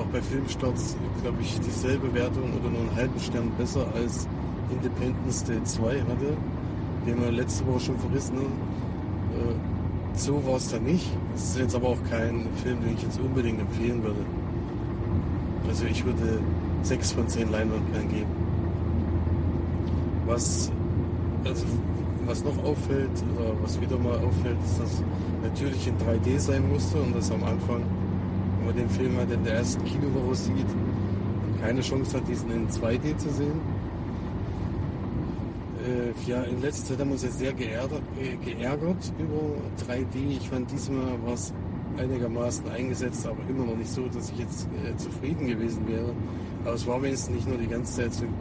auch 0.00 0.06
bei 0.06 0.22
Filmstarts, 0.22 0.96
glaube 1.22 1.36
ich, 1.42 1.60
dieselbe 1.60 2.12
Wertung 2.14 2.44
oder 2.58 2.70
nur 2.70 2.80
einen 2.80 2.96
halben 2.96 3.20
Stern 3.20 3.50
besser 3.58 3.86
als 3.94 4.26
Independence 4.70 5.44
Day 5.44 5.62
2 5.62 6.00
hatte, 6.00 6.36
den 7.06 7.20
wir 7.20 7.30
letzte 7.30 7.66
Woche 7.66 7.80
schon 7.80 7.98
verrissen 7.98 8.36
haben. 8.36 9.50
Äh, 9.50 10.18
so 10.18 10.44
war 10.46 10.56
es 10.56 10.70
dann 10.70 10.84
nicht. 10.84 11.10
Es 11.34 11.50
ist 11.50 11.58
jetzt 11.58 11.74
aber 11.74 11.88
auch 11.88 12.04
kein 12.08 12.46
Film, 12.62 12.80
den 12.82 12.94
ich 12.94 13.02
jetzt 13.02 13.20
unbedingt 13.20 13.60
empfehlen 13.60 14.02
würde. 14.02 14.24
Also 15.68 15.84
ich 15.84 16.04
würde 16.04 16.40
6 16.82 17.12
von 17.12 17.28
10 17.28 17.50
Leinwandperlen 17.50 18.08
geben. 18.08 18.30
Was, 20.26 20.70
also, 21.44 21.66
was 22.26 22.44
noch 22.44 22.56
auffällt, 22.64 23.10
oder 23.36 23.52
was 23.62 23.80
wieder 23.80 23.98
mal 23.98 24.16
auffällt, 24.16 24.56
ist, 24.64 24.80
dass 24.80 25.02
natürlich 25.42 25.88
in 25.88 25.94
3D 25.98 26.38
sein 26.38 26.68
musste 26.68 26.98
und 26.98 27.14
das 27.14 27.30
am 27.30 27.42
Anfang, 27.44 27.82
wenn 28.58 28.66
man 28.66 28.76
den 28.76 28.88
Film 28.88 29.16
halt 29.16 29.30
in 29.30 29.44
der 29.44 29.54
ersten 29.54 29.84
Kinowoche 29.84 30.34
sieht, 30.34 30.66
keine 31.60 31.80
Chance 31.80 32.16
hat, 32.16 32.28
diesen 32.28 32.50
in 32.50 32.68
2D 32.68 33.16
zu 33.16 33.30
sehen. 33.30 33.60
Äh, 35.84 36.30
ja, 36.30 36.42
in 36.42 36.60
letzter 36.60 36.88
Zeit 36.88 37.00
haben 37.00 37.08
wir 37.08 37.14
uns 37.14 37.24
jetzt 37.24 37.38
sehr 37.38 37.52
geärgert, 37.52 38.02
äh, 38.20 38.36
geärgert 38.44 39.12
über 39.18 39.56
3D. 39.86 40.36
Ich 40.36 40.48
fand 40.48 40.70
diesmal 40.70 41.18
war 41.24 41.34
es 41.34 41.52
einigermaßen 41.98 42.68
eingesetzt, 42.70 43.26
aber 43.26 43.38
immer 43.48 43.66
noch 43.66 43.76
nicht 43.76 43.90
so, 43.90 44.06
dass 44.06 44.30
ich 44.30 44.38
jetzt 44.38 44.68
äh, 44.84 44.96
zufrieden 44.96 45.46
gewesen 45.46 45.86
wäre. 45.88 46.12
Aber 46.64 46.74
es 46.74 46.86
war 46.86 47.02
wenigstens 47.02 47.34
nicht 47.34 47.48
nur 47.48 47.58
die 47.58 47.66
ganze 47.66 48.02
Zeit 48.02 48.14
so 48.14 48.24
ein 48.24 48.34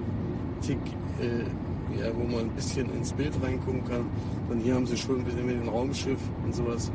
Tick, 0.62 0.78
äh, 1.20 1.44
wo 2.16 2.24
man 2.24 2.46
ein 2.46 2.56
bisschen 2.56 2.92
ins 2.94 3.14
Bild 3.14 3.34
reingucken 3.42 3.84
kann. 3.86 4.06
Und 4.50 4.60
hier 4.60 4.76
haben 4.76 4.86
sie 4.86 4.98
schon 4.98 5.20
ein 5.20 5.24
bisschen 5.24 5.46
mit 5.46 5.62
dem 5.62 5.70
Raumschiff 5.70 6.20
und 6.44 6.54
sowas 6.56 6.92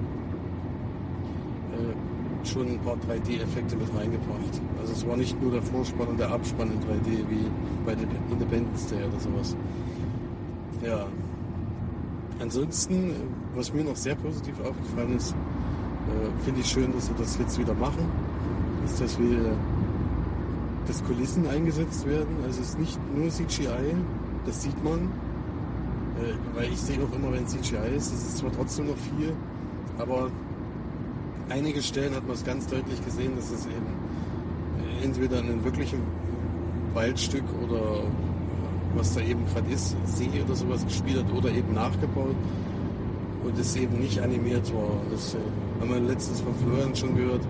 äh, 1.73 2.47
schon 2.47 2.69
ein 2.69 2.79
paar 2.81 2.95
3D-Effekte 2.95 3.77
mit 3.77 3.89
reingebracht. 3.95 4.61
Also 4.81 4.93
es 4.93 5.07
war 5.07 5.17
nicht 5.17 5.41
nur 5.43 5.53
der 5.53 5.63
Vorspann 5.63 6.09
und 6.09 6.21
der 6.21 6.31
Abspann 6.31 6.71
in 6.71 6.81
3D 6.81 7.19
wie 7.29 7.51
bei 7.85 7.95
der 7.95 8.07
Independence 8.31 8.87
Day 8.87 9.05
oder 9.05 9.21
sowas. 9.21 9.57
Ja. 10.85 11.07
Ansonsten, 12.39 13.13
was 13.55 13.73
mir 13.73 13.85
noch 13.85 13.97
sehr 13.97 14.15
positiv 14.15 14.55
aufgefallen 14.61 15.17
ist, 15.17 15.33
äh, 15.33 16.45
finde 16.45 16.61
ich 16.61 16.67
schön, 16.67 16.93
dass 16.93 17.07
sie 17.07 17.15
das 17.19 17.39
jetzt 17.39 17.59
wieder 17.59 17.75
machen, 17.75 18.05
ist, 18.85 19.01
dass 19.01 19.19
wir 19.19 19.57
dass 20.87 21.03
Kulissen 21.05 21.49
eingesetzt 21.49 22.07
werden. 22.07 22.37
Also 22.45 22.61
es 22.61 22.71
ist 22.71 22.79
nicht 22.79 22.99
nur 23.17 23.29
CGI, 23.29 23.95
das 24.47 24.63
sieht 24.63 24.83
man, 24.83 25.11
äh, 26.21 26.33
weil 26.55 26.73
ich 26.73 26.81
sehe 26.81 26.99
auch 26.99 27.15
immer, 27.15 27.33
wenn 27.33 27.47
CGI 27.47 27.97
ist, 27.97 28.13
es 28.13 28.29
ist 28.29 28.39
zwar 28.39 28.53
trotzdem 28.53 28.87
noch 28.87 28.97
viel, 28.97 29.33
aber 29.99 30.31
einige 31.49 31.83
Stellen 31.83 32.15
hat 32.15 32.27
man 32.27 32.35
es 32.35 32.45
ganz 32.45 32.67
deutlich 32.67 33.05
gesehen, 33.05 33.33
dass 33.37 33.51
es 33.51 33.67
eben 33.67 33.87
entweder 35.03 35.41
in 35.41 35.47
einem 35.51 35.65
wirklichen 35.65 36.01
Waldstück 36.95 37.45
oder 37.63 38.05
was 38.95 39.15
da 39.15 39.21
eben 39.21 39.45
gerade 39.47 39.71
ist, 39.71 39.95
See 40.07 40.31
oder 40.43 40.55
sowas 40.55 40.85
gespielt 40.85 41.25
hat 41.25 41.33
oder 41.33 41.51
eben 41.51 41.75
nachgebaut 41.75 42.35
und 43.45 43.59
es 43.59 43.77
eben 43.77 43.99
nicht 44.01 44.21
animiert 44.21 44.73
war. 44.75 45.01
Das 45.11 45.35
äh, 45.35 45.39
haben 45.81 45.91
wir 45.91 46.01
letztens 46.01 46.41
von 46.41 46.55
Florian 46.55 46.97
schon 46.97 47.15
gehört, 47.15 47.43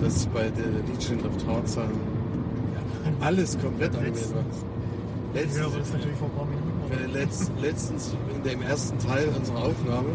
dass 0.00 0.26
bei 0.26 0.50
der 0.50 0.66
Legion 0.88 1.20
of 1.24 1.36
Tarzan 1.44 1.90
alles 3.20 3.56
komplett 3.58 3.94
animiert 3.94 4.34
war. 4.34 4.73
Letztens, 5.34 5.74
letzt, 7.12 7.52
letztens 7.60 8.16
in 8.34 8.42
dem 8.48 8.62
ersten 8.62 8.98
Teil 8.98 9.28
unserer 9.36 9.64
Aufnahme, 9.64 10.10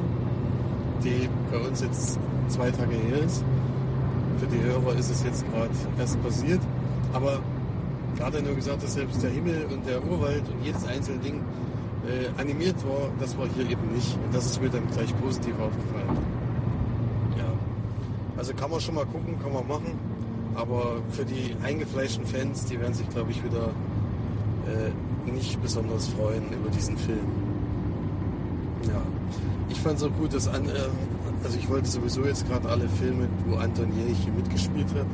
die 1.03 1.29
bei 1.51 1.57
uns 1.57 1.81
jetzt 1.81 2.17
zwei 2.47 2.71
Tage 2.71 2.95
her 2.95 3.23
ist, 3.25 3.43
für 4.39 4.47
die 4.47 4.61
Hörer 4.61 4.95
ist 4.97 5.09
es 5.09 5.23
jetzt 5.23 5.45
gerade 5.51 5.69
erst 5.97 6.21
passiert, 6.23 6.61
aber 7.11 7.39
da 8.17 8.25
hat 8.27 8.35
er 8.35 8.41
nur 8.41 8.55
gesagt, 8.55 8.81
dass 8.83 8.93
selbst 8.93 9.21
der 9.21 9.29
Himmel 9.29 9.65
und 9.71 9.85
der 9.85 10.03
Urwald 10.03 10.43
und 10.47 10.63
jedes 10.63 10.85
einzelne 10.85 11.19
Ding 11.19 11.41
äh, 12.07 12.39
animiert 12.39 12.75
war, 12.85 13.09
das 13.19 13.37
war 13.37 13.47
hier 13.55 13.69
eben 13.69 13.93
nicht. 13.93 14.17
Und 14.23 14.33
das 14.33 14.45
ist 14.45 14.61
mir 14.61 14.69
dann 14.69 14.87
gleich 14.91 15.13
positiv 15.21 15.53
aufgefallen. 15.59 16.17
Ja. 17.37 17.45
Also 18.37 18.53
kann 18.53 18.71
man 18.71 18.79
schon 18.79 18.95
mal 18.95 19.05
gucken, 19.05 19.37
kann 19.41 19.53
man 19.53 19.67
machen. 19.67 19.99
Aber 20.55 20.97
für 21.11 21.25
die 21.25 21.55
eingefleischten 21.63 22.25
Fans, 22.25 22.65
die 22.65 22.79
werden 22.79 22.93
sich, 22.93 23.07
glaube 23.09 23.31
ich, 23.31 23.43
wieder 23.43 23.69
äh, 24.67 24.91
nicht 25.31 25.61
besonders 25.61 26.07
freuen 26.07 26.51
über 26.51 26.69
diesen 26.69 26.97
Film. 26.97 27.25
Ja. 28.83 29.01
Ich 29.69 29.79
fand 29.79 29.97
es 29.97 30.03
auch 30.03 30.13
gut, 30.17 30.33
dass 30.33 30.47
an, 30.47 30.67
äh, 30.67 30.71
also 31.43 31.57
ich 31.57 31.69
wollte 31.69 31.87
sowieso 31.87 32.25
jetzt 32.25 32.47
gerade 32.47 32.67
alle 32.69 32.87
Filme, 32.89 33.27
wo 33.47 33.55
Anton 33.55 33.91
Jerichi 33.95 34.31
mitgespielt 34.31 34.87
hat, 34.95 35.07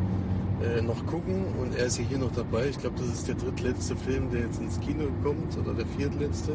äh, 0.66 0.82
noch 0.82 1.06
gucken 1.06 1.46
und 1.60 1.76
er 1.76 1.86
ist 1.88 1.98
ja 1.98 2.06
hier 2.08 2.18
noch 2.18 2.32
dabei. 2.32 2.68
Ich 2.70 2.78
glaube, 2.78 2.96
das 2.98 3.08
ist 3.08 3.28
der 3.28 3.36
drittletzte 3.36 3.96
Film, 3.96 4.32
der 4.32 4.42
jetzt 4.42 4.60
ins 4.60 4.80
Kino 4.80 5.06
kommt 5.24 5.58
oder 5.58 5.74
der 5.74 5.86
viertletzte 5.98 6.54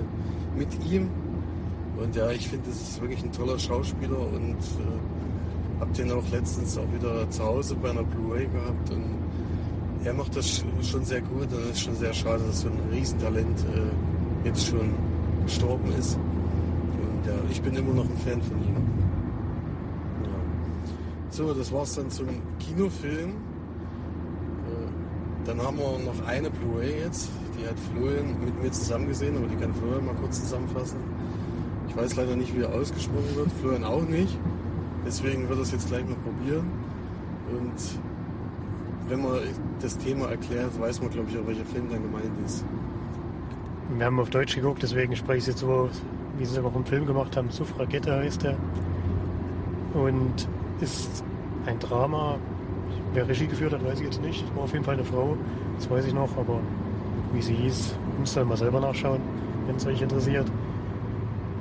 mit 0.57 0.69
ihm. 0.91 1.09
Und 1.97 2.17
ja, 2.17 2.31
ich 2.31 2.49
finde, 2.49 2.71
das 2.71 2.81
ist 2.81 3.01
wirklich 3.01 3.23
ein 3.23 3.33
toller 3.33 3.59
Schauspieler 3.59 4.19
und 4.19 4.57
äh, 4.57 5.81
habe 5.81 5.93
den 5.93 6.11
auch 6.13 6.29
letztens 6.31 6.79
auch 6.79 6.93
wieder 6.95 7.29
zu 7.31 7.45
Hause 7.45 7.77
bei 7.77 7.91
einer 7.91 8.03
Blu-ray 8.03 8.47
gehabt 8.47 8.91
und 8.91 9.20
er 10.05 10.15
macht 10.15 10.37
das 10.37 10.65
schon 10.83 11.05
sehr 11.05 11.21
gut 11.21 11.53
und 11.53 11.63
es 11.65 11.73
ist 11.73 11.83
schon 11.83 11.97
sehr 11.97 12.13
schade, 12.13 12.43
dass 12.47 12.61
so 12.63 12.69
ein 12.69 12.79
Riesentalent 12.91 13.61
äh, 13.61 14.47
jetzt 14.47 14.67
schon 14.67 14.95
gestorben 15.45 15.93
ist. 15.99 16.17
Und 16.17 17.27
ja, 17.27 17.35
ich 17.51 17.61
bin 17.61 17.75
immer 17.75 17.93
noch 17.93 18.05
ein 18.05 18.17
Fan 18.17 18.41
von 18.41 18.57
ihm. 18.63 18.77
Ja. 20.23 20.31
So, 21.31 21.53
das 21.53 21.73
war's 21.73 21.95
dann 21.95 22.11
zum 22.11 22.29
Kinofilm. 22.59 23.31
Äh, 23.31 23.35
Dann 25.45 25.61
haben 25.61 25.79
wir 25.79 25.99
noch 25.99 26.27
eine 26.27 26.51
Blu-ray 26.51 27.01
jetzt. 27.05 27.31
Die 27.59 27.67
hat 27.67 27.77
Florian 27.93 28.37
mit 28.43 28.63
mir 28.63 28.73
zusammen 28.73 29.09
gesehen, 29.09 29.37
aber 29.37 29.49
die 29.49 29.57
kann 29.57 29.75
Florian 29.75 30.07
mal 30.07 30.15
kurz 30.15 30.41
zusammenfassen. 30.41 30.99
Ich 31.89 31.97
weiß 31.97 32.17
leider 32.17 32.37
nicht, 32.37 32.57
wie 32.57 32.63
er 32.63 32.73
ausgesprochen 32.73 33.35
wird. 33.35 33.51
Florian 33.61 33.85
auch 33.85 34.03
nicht. 34.03 34.39
Deswegen 35.05 35.49
wird 35.49 35.59
es 35.59 35.73
jetzt 35.73 35.89
gleich 35.89 36.07
mal 36.07 36.17
probieren. 36.17 36.71
Und 37.51 37.75
wenn 39.11 39.23
man 39.23 39.41
das 39.83 39.99
Thema 39.99 40.31
erklärt, 40.31 40.81
weiß 40.81 41.01
man, 41.01 41.11
glaube 41.11 41.29
ich, 41.31 41.39
auch 41.39 41.47
welcher 41.47 41.65
Film 41.65 41.89
dann 41.91 42.03
gemeint 42.03 42.31
ist. 42.47 42.65
Wir 43.97 44.07
haben 44.07 44.21
auf 44.21 44.31
Deutsch 44.31 44.55
geguckt, 44.55 44.83
deswegen 44.83 45.17
spreche 45.17 45.39
ich 45.39 45.47
jetzt 45.49 45.59
so 45.59 45.91
wie 46.39 46.45
sie 46.47 46.57
es 46.57 46.65
auch 46.65 46.75
im 46.75 46.85
Film 46.85 47.07
gemacht 47.07 47.37
haben. 47.37 47.51
Suffragette 47.51 48.13
heißt 48.13 48.45
der. 48.45 48.57
Und 49.95 50.49
ist 50.81 51.23
ein 51.67 51.79
Drama. 51.79 52.39
Wer 53.13 53.29
Regie 53.29 53.47
geführt 53.47 53.73
hat, 53.73 53.85
weiß 53.85 53.99
ich 53.99 54.07
jetzt 54.07 54.23
nicht. 54.23 54.45
War 54.57 54.65
auf 54.65 54.73
jeden 54.73 54.85
Fall 54.85 54.95
eine 54.95 55.05
Frau, 55.05 55.37
das 55.77 55.91
weiß 55.91 56.07
ich 56.07 56.15
noch, 56.15 56.37
aber 56.39 56.61
wie 57.33 57.43
sie 57.43 57.55
hieß, 57.55 57.97
müsst 58.19 58.37
ihr 58.37 58.45
mal 58.45 58.57
selber 58.57 58.81
nachschauen, 58.81 59.21
wenn 59.67 59.77
es 59.77 59.87
euch 59.87 60.01
interessiert. 60.01 60.51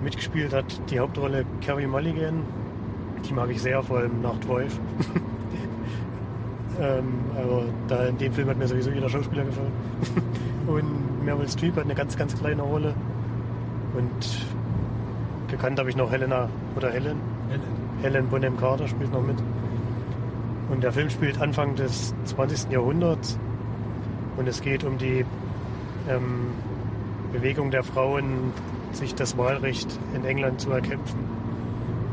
Mitgespielt 0.04 0.54
hat 0.54 0.80
die 0.90 1.00
Hauptrolle 1.00 1.46
Carrie 1.62 1.88
Mulligan. 1.88 2.44
Die 3.28 3.34
mag 3.34 3.50
ich 3.50 3.62
sehr, 3.62 3.84
vor 3.84 3.98
allem 3.98 4.22
nach 4.22 4.40
12. 4.40 4.80
ähm, 6.80 7.20
aber 7.36 7.64
da 7.88 8.06
in 8.06 8.18
dem 8.18 8.32
Film 8.32 8.50
hat 8.50 8.58
mir 8.58 8.68
sowieso 8.68 8.90
jeder 8.92 9.10
Schauspieler 9.10 9.44
gefallen. 9.44 9.72
Und 10.68 11.26
Meryl 11.26 11.50
Streep 11.50 11.76
hat 11.76 11.84
eine 11.84 11.96
ganz, 11.96 12.16
ganz 12.16 12.36
kleine 12.38 12.62
Rolle. 12.62 12.94
Und 13.96 14.48
gekannt 15.50 15.80
habe 15.80 15.90
ich 15.90 15.96
noch 15.96 16.12
Helena 16.12 16.50
oder 16.76 16.92
Helen. 16.92 17.18
Helen 18.02 18.28
Bonham 18.28 18.56
Carter 18.58 18.88
spielt 18.88 19.12
noch 19.12 19.24
mit. 19.24 19.38
Und 20.70 20.84
der 20.84 20.92
Film 20.92 21.10
spielt 21.10 21.42
Anfang 21.42 21.76
des 21.76 22.14
20. 22.26 22.72
Jahrhunderts. 22.72 23.38
Und 24.38 24.48
es 24.48 24.62
geht 24.62 24.84
um 24.84 24.98
die 24.98 25.26
ähm, 26.08 26.52
Bewegung 27.34 27.72
der 27.72 27.84
Frauen, 27.84 28.54
sich 28.94 29.16
das 29.16 29.38
Wahlrecht 29.38 30.00
in 30.16 30.24
England 30.24 30.62
zu 30.62 30.72
erkämpfen. 30.72 31.20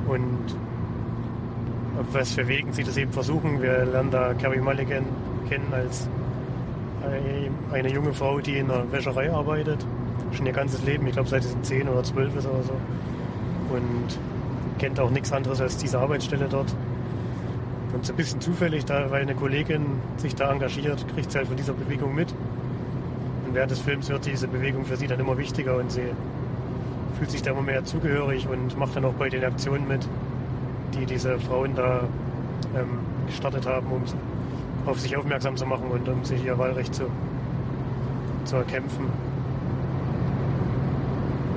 Und 0.08 0.56
was 2.12 2.32
für 2.32 2.46
Wegen 2.48 2.72
sie 2.72 2.84
das 2.84 2.96
eben 2.96 3.12
versuchen. 3.12 3.62
Wir 3.62 3.84
lernen 3.84 4.10
da 4.10 4.34
Carrie 4.34 4.60
Mulligan 4.60 5.04
kennen 5.48 5.72
als 5.72 6.08
eine 7.72 7.88
junge 7.88 8.12
Frau, 8.12 8.40
die 8.40 8.58
in 8.58 8.70
einer 8.70 8.90
Wäscherei 8.90 9.32
arbeitet. 9.32 9.84
Schon 10.32 10.46
ihr 10.46 10.52
ganzes 10.52 10.82
Leben, 10.84 11.06
ich 11.06 11.12
glaube 11.12 11.28
seit 11.28 11.44
sie 11.44 11.60
10 11.62 11.88
oder 11.88 12.02
12 12.02 12.36
ist 12.36 12.46
oder 12.46 12.62
so. 12.62 12.72
Und 13.74 14.18
kennt 14.78 15.00
auch 15.00 15.10
nichts 15.10 15.32
anderes 15.32 15.60
als 15.60 15.76
diese 15.76 15.98
Arbeitsstelle 15.98 16.46
dort. 16.50 16.74
Und 17.92 18.04
so 18.04 18.12
ein 18.12 18.16
bisschen 18.16 18.40
zufällig, 18.40 18.84
da, 18.84 19.10
weil 19.10 19.22
eine 19.22 19.34
Kollegin 19.34 19.86
sich 20.16 20.34
da 20.34 20.52
engagiert, 20.52 21.06
kriegt 21.14 21.30
sie 21.30 21.38
halt 21.38 21.48
von 21.48 21.56
dieser 21.56 21.72
Bewegung 21.72 22.14
mit. 22.14 22.34
Und 23.46 23.54
während 23.54 23.70
des 23.70 23.80
Films 23.80 24.08
wird 24.08 24.26
diese 24.26 24.48
Bewegung 24.48 24.84
für 24.84 24.96
sie 24.96 25.06
dann 25.06 25.20
immer 25.20 25.38
wichtiger 25.38 25.76
und 25.76 25.90
sie 25.90 26.10
fühlt 27.18 27.30
sich 27.30 27.42
da 27.42 27.52
immer 27.52 27.62
mehr 27.62 27.84
zugehörig 27.84 28.46
und 28.48 28.76
macht 28.76 28.96
dann 28.96 29.04
auch 29.04 29.14
bei 29.14 29.28
den 29.28 29.44
Aktionen 29.44 29.88
mit, 29.88 30.06
die 30.96 31.06
diese 31.06 31.38
Frauen 31.38 31.74
da 31.74 32.00
ähm, 32.74 32.98
gestartet 33.26 33.66
haben, 33.66 33.86
um 33.88 34.02
auf 34.86 35.00
sich 35.00 35.16
aufmerksam 35.16 35.56
zu 35.56 35.66
machen 35.66 35.90
und 35.90 36.08
um 36.08 36.24
sich 36.24 36.44
ihr 36.44 36.56
Wahlrecht 36.58 36.94
zu, 36.94 37.04
zu 38.44 38.56
erkämpfen. 38.56 39.06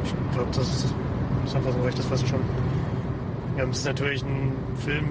Ich 0.03 0.13
glaube, 0.33 0.49
das 0.53 0.67
ist, 0.67 1.55
einfach 1.55 1.71
so 1.71 1.81
recht, 1.83 1.97
das 1.97 2.09
was 2.11 2.27
schon. 2.27 2.41
Ja, 3.57 3.65
es 3.65 3.79
ist 3.79 3.85
natürlich 3.85 4.23
ein 4.23 4.53
Film 4.77 5.05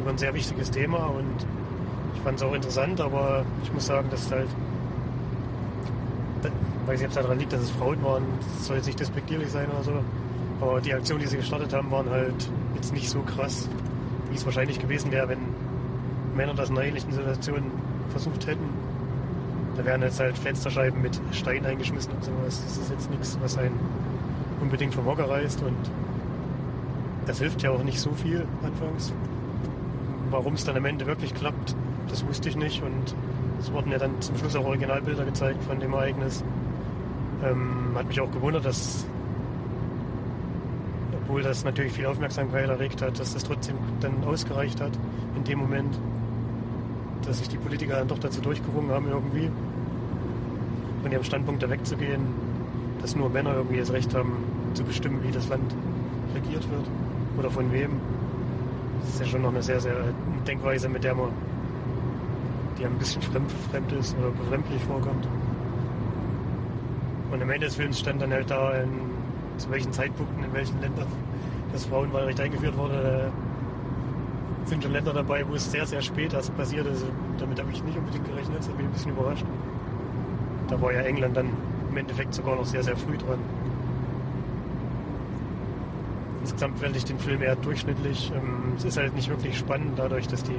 über 0.00 0.10
ein 0.10 0.18
sehr 0.18 0.34
wichtiges 0.34 0.70
Thema 0.70 1.06
und 1.06 1.46
ich 2.14 2.20
fand 2.22 2.38
es 2.38 2.42
auch 2.42 2.54
interessant, 2.54 3.00
aber 3.00 3.44
ich 3.62 3.72
muss 3.72 3.86
sagen, 3.86 4.08
dass 4.10 4.30
halt, 4.30 4.48
ob 6.86 6.92
es 6.92 7.14
daran 7.14 7.38
liegt, 7.38 7.52
dass 7.52 7.60
es 7.60 7.70
Frauen 7.70 8.02
waren, 8.02 8.24
das 8.40 8.66
soll 8.66 8.76
jetzt 8.76 8.86
nicht 8.86 8.98
despektierlich 8.98 9.50
sein 9.50 9.68
oder 9.70 9.84
so, 9.84 9.92
aber 10.60 10.80
die 10.80 10.94
Aktionen, 10.94 11.20
die 11.20 11.26
sie 11.26 11.36
gestartet 11.36 11.72
haben, 11.72 11.90
waren 11.90 12.08
halt 12.10 12.48
jetzt 12.74 12.92
nicht 12.92 13.08
so 13.08 13.20
krass, 13.20 13.68
wie 14.30 14.36
es 14.36 14.44
wahrscheinlich 14.44 14.78
gewesen 14.78 15.12
wäre, 15.12 15.28
wenn 15.28 15.40
Männer 16.34 16.54
das 16.54 16.70
in 16.70 16.76
ähnlichen 16.76 17.12
Situation 17.12 17.70
versucht 18.10 18.46
hätten. 18.46 18.68
Da 19.76 19.84
wären 19.84 20.02
jetzt 20.02 20.20
halt 20.20 20.36
Fensterscheiben 20.36 21.00
mit 21.00 21.20
Steinen 21.32 21.66
eingeschmissen 21.66 22.12
und 22.12 22.24
sowas. 22.24 22.62
Das 22.64 22.76
ist 22.76 22.90
jetzt 22.90 23.10
nichts, 23.10 23.38
was 23.40 23.56
einen 23.56 23.78
unbedingt 24.60 24.94
vom 24.94 25.06
Hocker 25.06 25.28
reißt 25.28 25.62
und 25.62 25.76
das 27.26 27.38
hilft 27.38 27.62
ja 27.62 27.70
auch 27.70 27.82
nicht 27.82 28.00
so 28.00 28.10
viel 28.12 28.46
anfangs. 28.62 29.12
Warum 30.30 30.54
es 30.54 30.64
dann 30.64 30.76
am 30.76 30.84
Ende 30.84 31.06
wirklich 31.06 31.34
klappt, 31.34 31.74
das 32.08 32.26
wusste 32.26 32.48
ich 32.48 32.56
nicht 32.56 32.82
und 32.82 33.14
es 33.60 33.72
wurden 33.72 33.92
ja 33.92 33.98
dann 33.98 34.20
zum 34.20 34.36
Schluss 34.36 34.56
auch 34.56 34.64
Originalbilder 34.64 35.24
gezeigt 35.24 35.62
von 35.64 35.78
dem 35.78 35.92
Ereignis. 35.92 36.42
Ähm, 37.44 37.92
hat 37.94 38.06
mich 38.08 38.20
auch 38.20 38.30
gewundert, 38.30 38.64
dass 38.64 39.06
obwohl 41.32 41.42
das 41.42 41.64
natürlich 41.64 41.94
viel 41.94 42.04
Aufmerksamkeit 42.04 42.68
erregt 42.68 43.00
hat, 43.00 43.18
dass 43.18 43.32
das 43.32 43.42
trotzdem 43.42 43.74
dann 44.00 44.22
ausgereicht 44.24 44.82
hat 44.82 44.92
in 45.34 45.44
dem 45.44 45.60
Moment, 45.60 45.98
dass 47.24 47.38
sich 47.38 47.48
die 47.48 47.56
Politiker 47.56 47.94
dann 47.94 48.08
doch 48.08 48.18
dazu 48.18 48.42
durchgerungen 48.42 48.90
haben 48.90 49.08
irgendwie 49.08 49.50
von 51.00 51.10
ihrem 51.10 51.24
Standpunkt 51.24 51.62
da 51.62 51.70
wegzugehen, 51.70 52.20
dass 53.00 53.16
nur 53.16 53.30
Männer 53.30 53.54
irgendwie 53.54 53.78
das 53.78 53.90
Recht 53.92 54.14
haben 54.14 54.44
zu 54.74 54.84
bestimmen, 54.84 55.22
wie 55.22 55.30
das 55.30 55.48
Land 55.48 55.74
regiert 56.34 56.70
wird 56.70 56.86
oder 57.38 57.50
von 57.50 57.72
wem. 57.72 57.92
Das 59.00 59.14
ist 59.14 59.20
ja 59.20 59.26
schon 59.28 59.40
noch 59.40 59.52
eine 59.52 59.62
sehr, 59.62 59.80
sehr 59.80 59.96
Denkweise, 60.46 60.90
mit 60.90 61.02
der 61.02 61.14
man, 61.14 61.30
die 62.78 62.84
ein 62.84 62.98
bisschen 62.98 63.22
fremd, 63.22 63.50
fremd 63.70 63.90
ist 63.92 64.14
oder 64.18 64.28
befremdlich 64.32 64.82
vorkommt. 64.82 65.26
Und 67.30 67.40
am 67.40 67.48
Ende 67.48 67.64
des 67.64 67.76
Films 67.76 68.00
stand 68.00 68.20
dann 68.20 68.32
halt 68.32 68.50
da, 68.50 68.72
in, 68.72 69.11
zu 69.62 69.70
welchen 69.70 69.92
Zeitpunkten, 69.92 70.44
in 70.44 70.52
welchen 70.52 70.80
Ländern 70.80 71.06
das 71.72 71.86
Frauenwahlrecht 71.86 72.40
eingeführt 72.40 72.76
wurde. 72.76 73.30
Da 74.62 74.68
sind 74.68 74.82
schon 74.82 74.92
Länder 74.92 75.12
dabei, 75.12 75.44
wo 75.48 75.54
es 75.54 75.70
sehr, 75.70 75.86
sehr 75.86 76.02
spät 76.02 76.32
erst 76.34 76.56
passiert 76.56 76.86
ist. 76.86 77.04
Damit 77.38 77.58
habe 77.60 77.70
ich 77.72 77.82
nicht 77.82 77.96
unbedingt 77.96 78.26
gerechnet, 78.26 78.58
das 78.58 78.68
hat 78.68 78.76
mich 78.76 78.86
ein 78.86 78.92
bisschen 78.92 79.12
überrascht. 79.12 79.44
Da 80.68 80.80
war 80.80 80.92
ja 80.92 81.00
England 81.00 81.36
dann 81.36 81.48
im 81.90 81.96
Endeffekt 81.96 82.34
sogar 82.34 82.56
noch 82.56 82.64
sehr, 82.64 82.82
sehr 82.82 82.96
früh 82.96 83.16
dran. 83.16 83.38
Insgesamt 86.40 86.78
fände 86.78 86.98
ich 86.98 87.04
den 87.04 87.18
Film 87.18 87.40
eher 87.40 87.54
durchschnittlich. 87.56 88.32
Ähm, 88.34 88.72
Es 88.76 88.84
ist 88.84 88.96
halt 88.96 89.14
nicht 89.14 89.28
wirklich 89.28 89.56
spannend, 89.56 89.92
dadurch, 89.96 90.26
dass 90.26 90.42
die 90.42 90.58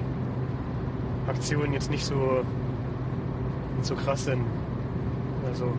Aktionen 1.27 1.73
jetzt 1.73 1.89
nicht 1.91 2.05
so, 2.05 2.43
nicht 3.75 3.85
so 3.85 3.95
krass 3.95 4.25
sind. 4.25 4.43
Also 5.45 5.73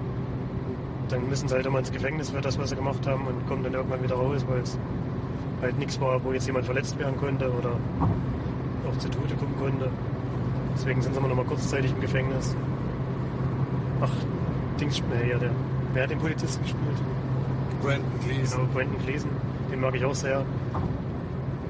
dann 1.09 1.29
müssen 1.29 1.49
sie 1.49 1.55
halt 1.55 1.67
immer 1.67 1.79
ins 1.79 1.93
Gefängnis 1.93 2.31
für 2.31 2.41
das, 2.41 2.59
was 2.59 2.71
sie 2.71 2.77
gemacht 2.77 3.07
haben 3.07 3.27
und 3.27 3.47
kommen 3.47 3.63
dann 3.63 3.75
irgendwann 3.75 4.03
wieder 4.03 4.15
raus, 4.17 4.45
weil 4.49 4.61
es 4.61 4.79
halt 5.63 5.79
nichts 5.79 6.01
war, 6.01 6.23
wo 6.25 6.33
jetzt 6.33 6.47
jemand 6.47 6.65
verletzt 6.67 6.99
werden 6.99 7.17
konnte 7.17 7.51
oder 7.51 7.71
auch 8.89 8.99
zu 8.99 9.09
Tode 9.09 9.35
kommen 9.35 9.55
konnte. 9.59 9.89
Deswegen 10.75 11.03
sind 11.03 11.13
sie 11.13 11.19
immer 11.19 11.29
noch 11.29 11.37
mal 11.37 11.45
kurzzeitig 11.45 11.93
im 11.93 12.01
Gefängnis. 12.01 12.57
Ach, 14.01 14.11
Dings, 14.81 15.03
nee, 15.11 15.31
ja, 15.31 15.39
der, 15.39 15.51
wer 15.93 16.03
hat 16.03 16.11
den 16.11 16.19
Polizisten 16.19 16.63
gespielt? 16.63 16.99
Brandon 17.83 18.05
Gleason. 18.25 18.59
Genau, 18.59 18.73
Brandon 18.73 18.99
Gleason, 19.05 19.31
den 19.71 19.81
mag 19.81 19.95
ich 19.95 20.05
auch 20.05 20.15
sehr. 20.15 20.45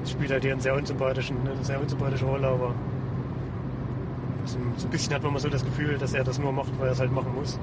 Spielt 0.05 0.31
halt 0.31 0.43
hier 0.43 0.53
einen 0.53 0.61
sehr 0.61 0.75
unsympathischen, 0.75 1.37
eine 1.45 1.63
sehr 1.63 1.79
unsympathische 1.81 2.25
Rolle, 2.25 2.47
aber 2.47 2.73
so, 4.45 4.57
so 4.77 4.87
ein 4.87 4.91
bisschen 4.91 5.13
hat 5.13 5.23
man 5.23 5.33
mal 5.33 5.39
so 5.39 5.49
das 5.49 5.65
Gefühl, 5.65 5.97
dass 5.97 6.13
er 6.13 6.23
das 6.23 6.39
nur 6.39 6.51
macht, 6.51 6.71
weil 6.79 6.87
er 6.87 6.93
es 6.93 6.99
halt 6.99 7.11
machen 7.11 7.33
muss. 7.35 7.59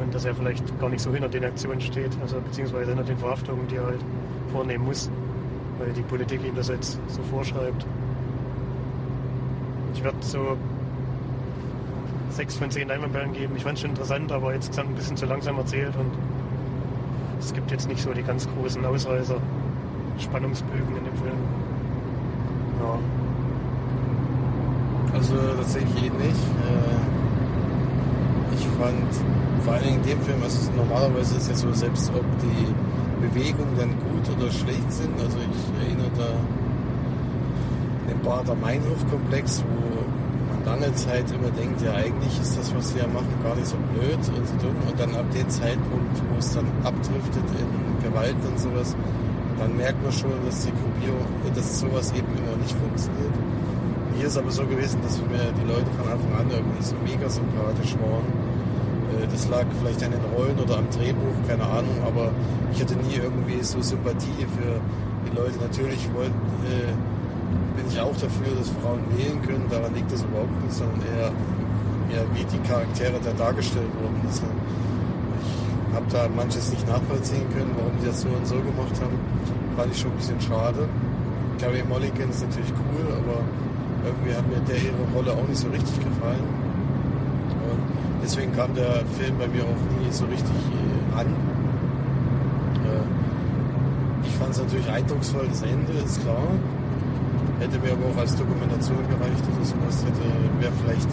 Und 0.00 0.14
dass 0.14 0.24
er 0.24 0.34
vielleicht 0.34 0.78
gar 0.78 0.90
nicht 0.90 1.00
so 1.00 1.12
hinter 1.12 1.28
den 1.28 1.44
Aktionen 1.44 1.80
steht, 1.80 2.10
also 2.20 2.40
beziehungsweise 2.40 2.90
hinter 2.90 3.04
den 3.04 3.18
Verhaftungen, 3.18 3.66
die 3.68 3.76
er 3.76 3.86
halt 3.86 4.00
vornehmen 4.52 4.84
muss, 4.84 5.10
weil 5.78 5.92
die 5.92 6.02
Politik 6.02 6.44
ihm 6.44 6.54
das 6.54 6.68
jetzt 6.68 6.98
so 7.08 7.22
vorschreibt. 7.22 7.86
Ich 9.94 10.04
werde 10.04 10.18
so 10.20 10.56
sechs 12.30 12.56
von 12.56 12.70
zehn 12.70 12.88
Leinwandperlen 12.88 13.32
geben. 13.32 13.54
Ich 13.56 13.62
fand 13.62 13.76
es 13.76 13.80
schon 13.80 13.90
interessant, 13.90 14.30
aber 14.30 14.52
jetzt 14.52 14.78
ein 14.78 14.94
bisschen 14.94 15.16
zu 15.16 15.24
langsam 15.24 15.56
erzählt 15.56 15.96
und 15.96 16.12
es 17.38 17.52
gibt 17.52 17.70
jetzt 17.70 17.88
nicht 17.88 18.02
so 18.02 18.12
die 18.12 18.22
ganz 18.22 18.46
großen 18.56 18.84
Ausreißer, 18.84 19.40
Spannungsbögen 20.18 20.96
in 20.96 21.04
dem 21.04 21.16
Film. 21.16 21.38
Ja. 22.80 22.98
Also 25.14 25.34
tatsächlich 25.56 26.04
eh 26.04 26.10
nicht. 26.10 26.20
Äh, 26.20 27.15
fand 28.78 29.10
vor 29.64 29.78
Dingen 29.78 29.96
in 30.02 30.10
dem 30.10 30.20
Film, 30.22 30.42
also 30.42 30.70
normalerweise 30.76 31.36
ist 31.36 31.48
ja 31.48 31.56
so, 31.56 31.72
selbst 31.72 32.10
ob 32.14 32.24
die 32.40 32.74
Bewegungen 33.26 33.74
dann 33.76 33.90
gut 33.90 34.24
oder 34.36 34.50
schlecht 34.50 34.92
sind. 34.92 35.18
Also 35.20 35.38
ich 35.38 35.86
erinnere 35.86 36.10
da 36.16 36.28
an 36.28 38.06
den 38.08 38.20
Bader 38.20 38.54
Meinhof-Komplex, 38.54 39.64
wo 39.64 40.06
man 40.52 40.64
lange 40.64 40.94
Zeit 40.94 41.24
immer 41.32 41.50
denkt, 41.50 41.82
ja 41.82 41.94
eigentlich 41.94 42.38
ist 42.40 42.56
das, 42.58 42.74
was 42.74 42.92
sie 42.92 42.98
ja 42.98 43.06
machen, 43.08 43.32
gar 43.42 43.56
nicht 43.56 43.66
so 43.66 43.76
blöd 43.94 44.18
und 44.18 44.46
so 44.46 44.54
dumm. 44.62 44.76
Und 44.88 44.98
dann 45.00 45.14
ab 45.14 45.26
dem 45.32 45.48
Zeitpunkt, 45.48 46.14
wo 46.30 46.38
es 46.38 46.54
dann 46.54 46.66
abdriftet 46.84 47.48
in 47.58 47.70
Gewalt 48.04 48.36
und 48.46 48.58
sowas, 48.58 48.94
dann 49.58 49.76
merkt 49.76 50.02
man 50.02 50.12
schon, 50.12 50.30
dass 50.44 50.66
die 50.66 50.72
Gruppierung, 50.72 51.26
dass 51.54 51.80
sowas 51.80 52.12
eben 52.12 52.28
immer 52.36 52.56
nicht 52.60 52.76
funktioniert. 52.76 53.34
Hier 54.16 54.26
ist 54.28 54.38
aber 54.38 54.50
so 54.50 54.64
gewesen, 54.64 55.00
dass 55.02 55.18
mir 55.18 55.52
die 55.60 55.66
Leute 55.66 55.90
von 55.96 56.12
Anfang 56.12 56.32
an 56.40 56.50
irgendwie 56.50 56.82
so 56.82 56.94
mega 57.04 57.28
sympathisch 57.28 57.96
waren. 58.00 58.45
Das 59.30 59.48
lag 59.48 59.64
vielleicht 59.78 60.02
an 60.02 60.12
den 60.12 60.24
Rollen 60.34 60.58
oder 60.58 60.78
am 60.78 60.88
Drehbuch, 60.90 61.36
keine 61.46 61.64
Ahnung, 61.64 61.98
aber 62.06 62.30
ich 62.72 62.80
hatte 62.80 62.94
nie 62.94 63.16
irgendwie 63.16 63.62
so 63.62 63.82
Sympathie 63.82 64.46
für 64.56 64.80
die 65.28 65.36
Leute. 65.36 65.58
Natürlich 65.60 66.08
wollten, 66.14 66.40
äh, 66.64 66.92
bin 67.76 67.84
ich 67.88 68.00
auch 68.00 68.16
dafür, 68.16 68.56
dass 68.58 68.70
Frauen 68.80 69.04
wählen 69.16 69.40
können, 69.42 69.66
daran 69.70 69.94
liegt 69.94 70.10
das 70.10 70.22
überhaupt 70.22 70.56
nicht, 70.62 70.72
sondern 70.72 71.00
eher, 71.12 71.30
eher 72.14 72.24
wie 72.32 72.44
die 72.44 72.58
Charaktere 72.66 73.20
da 73.22 73.32
dargestellt 73.36 73.92
wurden. 74.00 74.20
Also 74.26 74.42
ich 74.48 75.94
habe 75.94 76.06
da 76.10 76.28
manches 76.34 76.70
nicht 76.70 76.86
nachvollziehen 76.88 77.44
können, 77.52 77.72
warum 77.76 77.92
die 78.00 78.06
das 78.06 78.22
so 78.22 78.28
und 78.28 78.46
so 78.46 78.56
gemacht 78.56 78.96
haben. 79.00 79.18
Fand 79.76 79.92
ich 79.92 80.00
schon 80.00 80.10
ein 80.12 80.16
bisschen 80.16 80.40
schade. 80.40 80.88
Carrie 81.60 81.84
Mulligan 81.88 82.30
ist 82.30 82.40
natürlich 82.40 82.72
cool, 82.72 83.04
aber 83.12 83.44
irgendwie 84.04 84.32
hat 84.32 84.46
mir 84.48 84.60
der 84.64 84.76
ihre 84.76 85.04
Rolle 85.14 85.32
auch 85.32 85.48
nicht 85.48 85.60
so 85.60 85.68
richtig 85.68 85.96
gefallen. 86.00 86.65
Deswegen 88.26 88.50
kam 88.56 88.74
der 88.74 89.06
Film 89.14 89.38
bei 89.38 89.46
mir 89.46 89.62
auch 89.62 89.82
nie 90.02 90.10
so 90.10 90.24
richtig 90.24 90.58
an. 91.14 91.26
Äh, 92.82 94.26
ich 94.26 94.34
fand 94.34 94.50
es 94.50 94.58
natürlich 94.58 94.90
eindrucksvoll, 94.90 95.46
das 95.48 95.62
Ende 95.62 95.92
ist 96.04 96.20
klar. 96.22 96.42
Hätte 97.60 97.78
mir 97.78 97.92
aber 97.92 98.10
auch 98.10 98.18
als 98.18 98.34
Dokumentation 98.34 98.98
gereicht 99.06 99.44
oder 99.46 99.64
sowas. 99.64 100.02
Hätte 100.02 100.26
wäre 100.58 100.72
vielleicht 100.82 101.08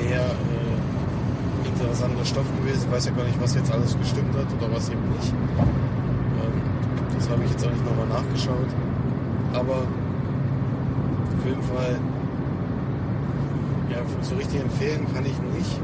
mehr 0.00 0.24
äh, 0.24 1.68
interessanter 1.68 2.24
Stoff 2.24 2.48
gewesen. 2.64 2.86
Ich 2.88 2.96
weiß 2.96 3.04
ja 3.04 3.12
gar 3.12 3.24
nicht, 3.24 3.38
was 3.38 3.54
jetzt 3.54 3.70
alles 3.70 3.92
gestimmt 3.98 4.34
hat 4.34 4.48
oder 4.56 4.74
was 4.74 4.88
eben 4.88 5.04
nicht. 5.20 5.34
Ähm, 5.60 6.62
das 7.14 7.28
habe 7.28 7.44
ich 7.44 7.50
jetzt 7.50 7.66
auch 7.66 7.70
nicht 7.70 7.84
nochmal 7.84 8.08
nachgeschaut. 8.08 8.72
Aber 9.52 9.84
auf 9.84 11.44
jeden 11.44 11.62
Fall, 11.62 12.00
so 14.24 14.34
richtig 14.36 14.60
empfehlen 14.60 15.06
kann 15.14 15.24
ich 15.24 15.38
nicht. 15.56 15.80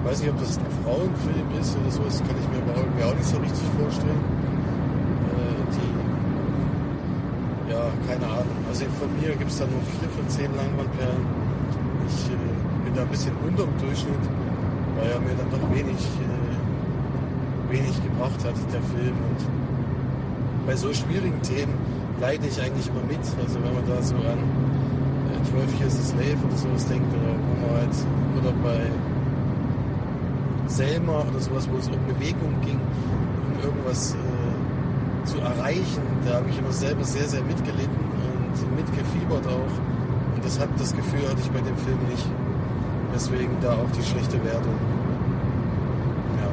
Ich 0.00 0.06
weiß 0.06 0.20
nicht, 0.22 0.30
ob 0.30 0.38
das 0.40 0.56
ein 0.58 0.64
Frauenfilm 0.82 1.48
ist 1.60 1.76
oder 1.76 1.90
so, 1.90 2.02
das 2.04 2.18
kann 2.24 2.36
ich 2.40 2.48
mir 2.48 2.62
irgendwie 2.64 3.04
auch 3.04 3.14
nicht 3.14 3.28
so 3.28 3.36
richtig 3.36 3.68
vorstellen. 3.78 4.24
Äh, 5.36 5.60
die, 5.76 5.90
ja, 7.72 7.84
keine 8.08 8.26
Ahnung. 8.26 8.58
Also 8.68 8.84
von 8.98 9.12
mir 9.20 9.36
gibt 9.36 9.50
es 9.50 9.58
da 9.58 9.66
nur 9.66 9.82
vier 9.92 10.08
von 10.08 10.26
zehn 10.28 10.50
Leinwandperlen. 10.56 11.24
Ich 12.08 12.32
äh, 12.32 12.84
bin 12.84 12.94
da 12.96 13.02
ein 13.02 13.08
bisschen 13.08 13.36
unter 13.44 13.64
dem 13.64 13.76
Durchschnitt, 13.78 14.24
weil 14.96 15.10
er 15.10 15.20
mir 15.20 15.36
dann 15.36 15.50
doch 15.52 15.64
wenig, 15.68 16.00
äh, 16.00 17.72
wenig 17.72 18.02
gebracht 18.02 18.40
hat, 18.40 18.56
der 18.72 18.82
Film. 18.96 19.14
Und 19.14 19.40
bei 20.66 20.74
so 20.76 20.92
schwierigen 20.94 21.40
Themen 21.42 21.74
leide 22.20 22.46
ich 22.46 22.60
eigentlich 22.60 22.88
immer 22.88 23.04
mit. 23.04 23.20
Also 23.36 23.60
wenn 23.62 23.74
man 23.74 23.86
da 23.86 24.00
so 24.02 24.16
an 24.16 24.69
12 25.44 25.80
Years 25.80 25.98
a 25.98 26.02
Slave 26.02 26.38
oder 26.46 26.56
sowas 26.56 26.86
denkt, 26.86 27.08
oder 27.14 27.34
wo 27.34 27.66
man 27.66 27.70
halt, 27.80 27.94
oder 28.38 28.52
bei 28.62 28.80
Selma 30.66 31.24
oder 31.28 31.40
sowas, 31.40 31.68
wo 31.70 31.76
es 31.78 31.88
um 31.88 31.98
Bewegung 32.06 32.54
ging, 32.62 32.80
um 32.80 33.62
irgendwas 33.62 34.14
äh, 34.14 35.24
zu 35.26 35.38
erreichen, 35.38 36.02
da 36.24 36.36
habe 36.36 36.48
ich 36.48 36.58
immer 36.58 36.72
selber 36.72 37.04
sehr, 37.04 37.26
sehr 37.28 37.42
mitgelitten 37.42 37.98
und 38.54 38.76
mitgefiebert 38.76 39.46
auch. 39.46 39.74
Und 40.34 40.44
das, 40.44 40.58
hat, 40.58 40.68
das 40.78 40.94
Gefühl 40.94 41.28
hatte 41.28 41.40
ich 41.40 41.50
bei 41.50 41.60
dem 41.60 41.76
Film 41.76 41.98
nicht. 42.08 42.26
Deswegen 43.14 43.56
da 43.60 43.72
auch 43.72 43.90
die 43.96 44.02
schlechte 44.02 44.42
Wertung. 44.44 44.74
Ja. 46.38 46.50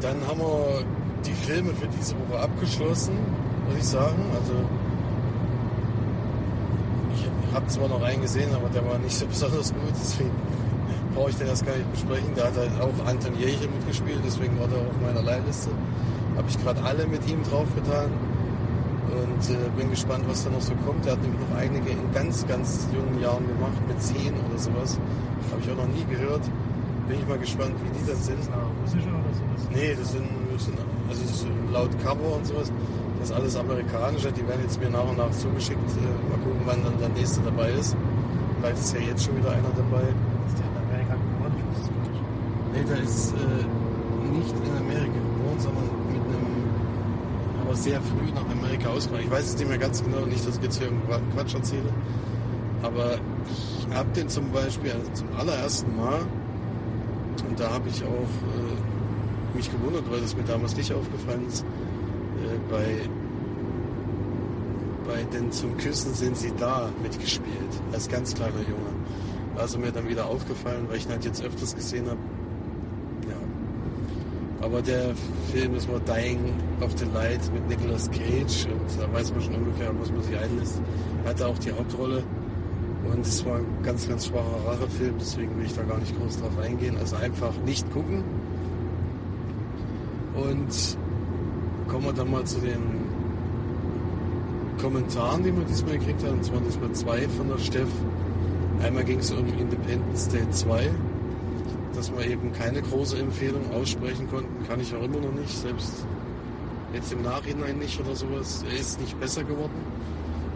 Dann 0.00 0.16
haben 0.26 0.40
wir 0.40 0.84
die 1.24 1.32
Filme 1.32 1.70
für 1.74 1.86
diese 1.86 2.14
Woche 2.16 2.40
abgeschlossen, 2.40 3.14
würde 3.66 3.78
ich 3.78 3.86
sagen. 3.86 4.22
Also 4.34 4.54
ich 7.52 7.56
habe 7.56 7.66
zwar 7.66 7.88
noch 7.88 8.00
einen 8.00 8.22
gesehen, 8.22 8.48
aber 8.54 8.70
der 8.70 8.82
war 8.88 8.98
nicht 8.98 9.14
so 9.14 9.26
besonders 9.28 9.74
gut, 9.74 9.92
deswegen 9.92 10.30
brauche 11.14 11.28
ich 11.28 11.36
den 11.36 11.48
erst 11.48 11.66
gar 11.66 11.76
nicht 11.76 11.92
besprechen. 11.92 12.32
Da 12.34 12.46
hat 12.46 12.56
halt 12.56 12.72
auch 12.80 13.06
Anton 13.06 13.38
Jäger 13.38 13.68
mitgespielt, 13.68 14.20
deswegen 14.24 14.58
war 14.58 14.68
der 14.68 14.78
auf 14.78 14.96
meiner 15.04 15.22
Leihliste. 15.22 15.68
Habe 16.34 16.48
ich 16.48 16.58
gerade 16.64 16.82
alle 16.82 17.06
mit 17.06 17.28
ihm 17.28 17.42
draufgetan 17.44 18.08
und 19.12 19.50
äh, 19.50 19.68
bin 19.76 19.90
gespannt, 19.90 20.24
was 20.26 20.44
da 20.44 20.50
noch 20.50 20.62
so 20.62 20.72
kommt. 20.86 21.04
Er 21.04 21.12
hat 21.12 21.20
nämlich 21.20 21.40
noch 21.46 21.58
einige 21.58 21.90
in 21.90 22.10
ganz, 22.14 22.46
ganz 22.46 22.88
jungen 22.88 23.20
Jahren 23.20 23.46
gemacht, 23.46 23.76
mit 23.86 24.00
zehn 24.00 24.32
oder 24.48 24.58
sowas. 24.58 24.98
Habe 25.50 25.60
ich 25.60 25.70
auch 25.70 25.76
noch 25.76 25.92
nie 25.92 26.06
gehört. 26.08 26.48
Bin 27.06 27.18
ich 27.20 27.28
mal 27.28 27.36
gespannt, 27.36 27.74
wie 27.84 27.98
die 27.98 28.06
dann 28.06 28.16
sind. 28.16 28.38
Das 28.40 28.48
russische 28.48 29.12
oder 29.12 29.34
sowas? 29.36 29.68
Nee, 29.74 29.94
das 29.94 30.12
sind, 30.12 30.24
das 30.54 30.64
sind 30.64 30.78
also 31.06 31.20
das 31.20 31.44
laut 31.70 31.90
Cover 32.02 32.36
und 32.36 32.46
sowas. 32.46 32.72
Das 33.22 33.30
ist 33.30 33.36
alles 33.36 33.54
amerikanische. 33.56 34.32
Die 34.32 34.44
werden 34.48 34.62
jetzt 34.62 34.80
mir 34.80 34.90
nach 34.90 35.08
und 35.08 35.16
nach 35.16 35.30
zugeschickt. 35.30 35.78
Äh, 35.78 36.28
mal 36.28 36.42
gucken, 36.42 36.60
wann 36.64 36.82
dann 36.82 36.98
der 36.98 37.08
nächste 37.10 37.40
dabei 37.42 37.70
ist. 37.70 37.96
Vielleicht 38.58 38.78
ist 38.78 38.94
ja 38.94 39.00
jetzt 39.00 39.24
schon 39.24 39.36
wieder 39.36 39.52
einer 39.52 39.70
dabei. 39.76 40.02
Ist 40.50 40.58
der 40.58 40.66
in 40.66 40.74
Amerika 40.90 41.14
geboren? 41.14 41.54
Ich 41.54 41.64
wusste 41.70 41.86
es 41.86 42.02
gar 42.02 42.02
nicht. 42.10 42.22
Nee, 42.74 42.82
der 42.82 42.98
ist 42.98 43.30
äh, 43.30 43.62
nicht 44.34 44.54
in 44.58 44.76
Amerika 44.76 45.18
geboren, 45.22 45.58
sondern 45.58 45.84
mit 46.10 46.18
einem, 46.18 46.66
aber 47.62 47.76
sehr 47.76 48.00
früh 48.00 48.26
nach 48.34 48.50
Amerika 48.58 48.88
ausgewandert. 48.88 49.26
Ich 49.26 49.30
weiß 49.30 49.46
es 49.54 49.56
nicht 49.56 49.68
mehr 49.68 49.78
ganz 49.78 50.02
genau, 50.02 50.26
nicht, 50.26 50.44
dass 50.44 50.56
ich 50.56 50.62
jetzt 50.64 50.78
hier 50.78 50.88
irgendeinen 50.88 51.30
Quatsch 51.30 51.54
erzähle. 51.54 51.94
Aber 52.82 53.22
ich 53.46 53.86
habe 53.94 54.10
den 54.16 54.28
zum 54.28 54.50
Beispiel 54.50 54.90
also 54.90 55.12
zum 55.12 55.28
allerersten 55.38 55.94
Mal, 55.94 56.26
und 57.48 57.60
da 57.60 57.70
habe 57.70 57.88
ich 57.88 58.02
auch 58.02 58.32
äh, 58.50 59.56
mich 59.56 59.70
gewundert, 59.70 60.10
weil 60.10 60.20
das 60.20 60.34
mir 60.34 60.42
damals 60.42 60.76
nicht 60.76 60.92
aufgefallen 60.92 61.46
ist, 61.46 61.64
bei, 62.72 63.02
bei 65.06 65.22
den 65.24 65.52
Zum 65.52 65.76
Küssen 65.76 66.14
sind 66.14 66.36
sie 66.36 66.52
da 66.58 66.90
mitgespielt, 67.02 67.72
als 67.92 68.08
ganz 68.08 68.34
kleiner 68.34 68.60
Junge. 68.60 68.92
Also 69.56 69.78
mir 69.78 69.92
dann 69.92 70.08
wieder 70.08 70.26
aufgefallen, 70.26 70.86
weil 70.88 70.96
ich 70.96 71.04
ihn 71.04 71.12
halt 71.12 71.24
jetzt 71.24 71.44
öfters 71.44 71.76
gesehen 71.76 72.06
habe. 72.06 72.18
Ja. 73.28 74.66
Aber 74.66 74.80
der 74.80 75.14
Film 75.52 75.74
ist 75.74 75.88
mal 75.90 76.00
Dying 76.00 76.54
of 76.80 76.92
the 76.96 77.04
Light 77.12 77.40
mit 77.52 77.68
Nicolas 77.68 78.10
Cage 78.10 78.66
und 78.66 79.00
da 79.00 79.12
weiß 79.12 79.32
man 79.32 79.42
schon 79.42 79.54
ungefähr, 79.54 79.90
was 80.00 80.10
man 80.10 80.22
sich 80.22 80.38
einlässt. 80.38 80.80
Hatte 81.26 81.46
auch 81.46 81.58
die 81.58 81.72
Hauptrolle 81.72 82.22
und 83.12 83.26
es 83.26 83.44
war 83.44 83.56
ein 83.56 83.66
ganz, 83.82 84.08
ganz 84.08 84.28
schwacher 84.28 84.66
Rachefilm, 84.66 85.16
deswegen 85.20 85.58
will 85.58 85.66
ich 85.66 85.74
da 85.74 85.82
gar 85.82 85.98
nicht 85.98 86.18
groß 86.18 86.40
drauf 86.40 86.58
eingehen. 86.58 86.96
Also 86.98 87.16
einfach 87.16 87.52
nicht 87.66 87.92
gucken. 87.92 88.24
Und 90.34 90.96
kommen 91.88 92.06
wir 92.06 92.12
dann 92.12 92.30
mal 92.30 92.44
zu 92.44 92.58
den 92.60 92.80
Kommentaren, 94.80 95.42
die 95.44 95.56
wir 95.56 95.64
diesmal 95.64 95.98
gekriegt 95.98 96.24
haben. 96.24 96.38
Und 96.38 96.44
zwar 96.44 96.60
diesmal 96.60 96.92
zwei 96.92 97.28
von 97.28 97.48
der 97.48 97.58
Steff. 97.58 97.88
Einmal 98.82 99.04
ging 99.04 99.20
es 99.20 99.30
um 99.30 99.46
Independence 99.46 100.28
Day 100.28 100.48
2, 100.50 100.90
dass 101.94 102.12
wir 102.12 102.26
eben 102.26 102.52
keine 102.52 102.82
große 102.82 103.16
Empfehlung 103.18 103.70
aussprechen 103.72 104.28
konnten. 104.28 104.66
Kann 104.66 104.80
ich 104.80 104.94
auch 104.94 105.02
immer 105.02 105.20
noch 105.20 105.32
nicht, 105.32 105.56
selbst 105.56 106.04
jetzt 106.92 107.12
im 107.12 107.22
Nachhinein 107.22 107.78
nicht 107.78 108.00
oder 108.00 108.16
sowas. 108.16 108.64
Er 108.68 108.78
ist 108.78 109.00
nicht 109.00 109.18
besser 109.20 109.44
geworden 109.44 109.72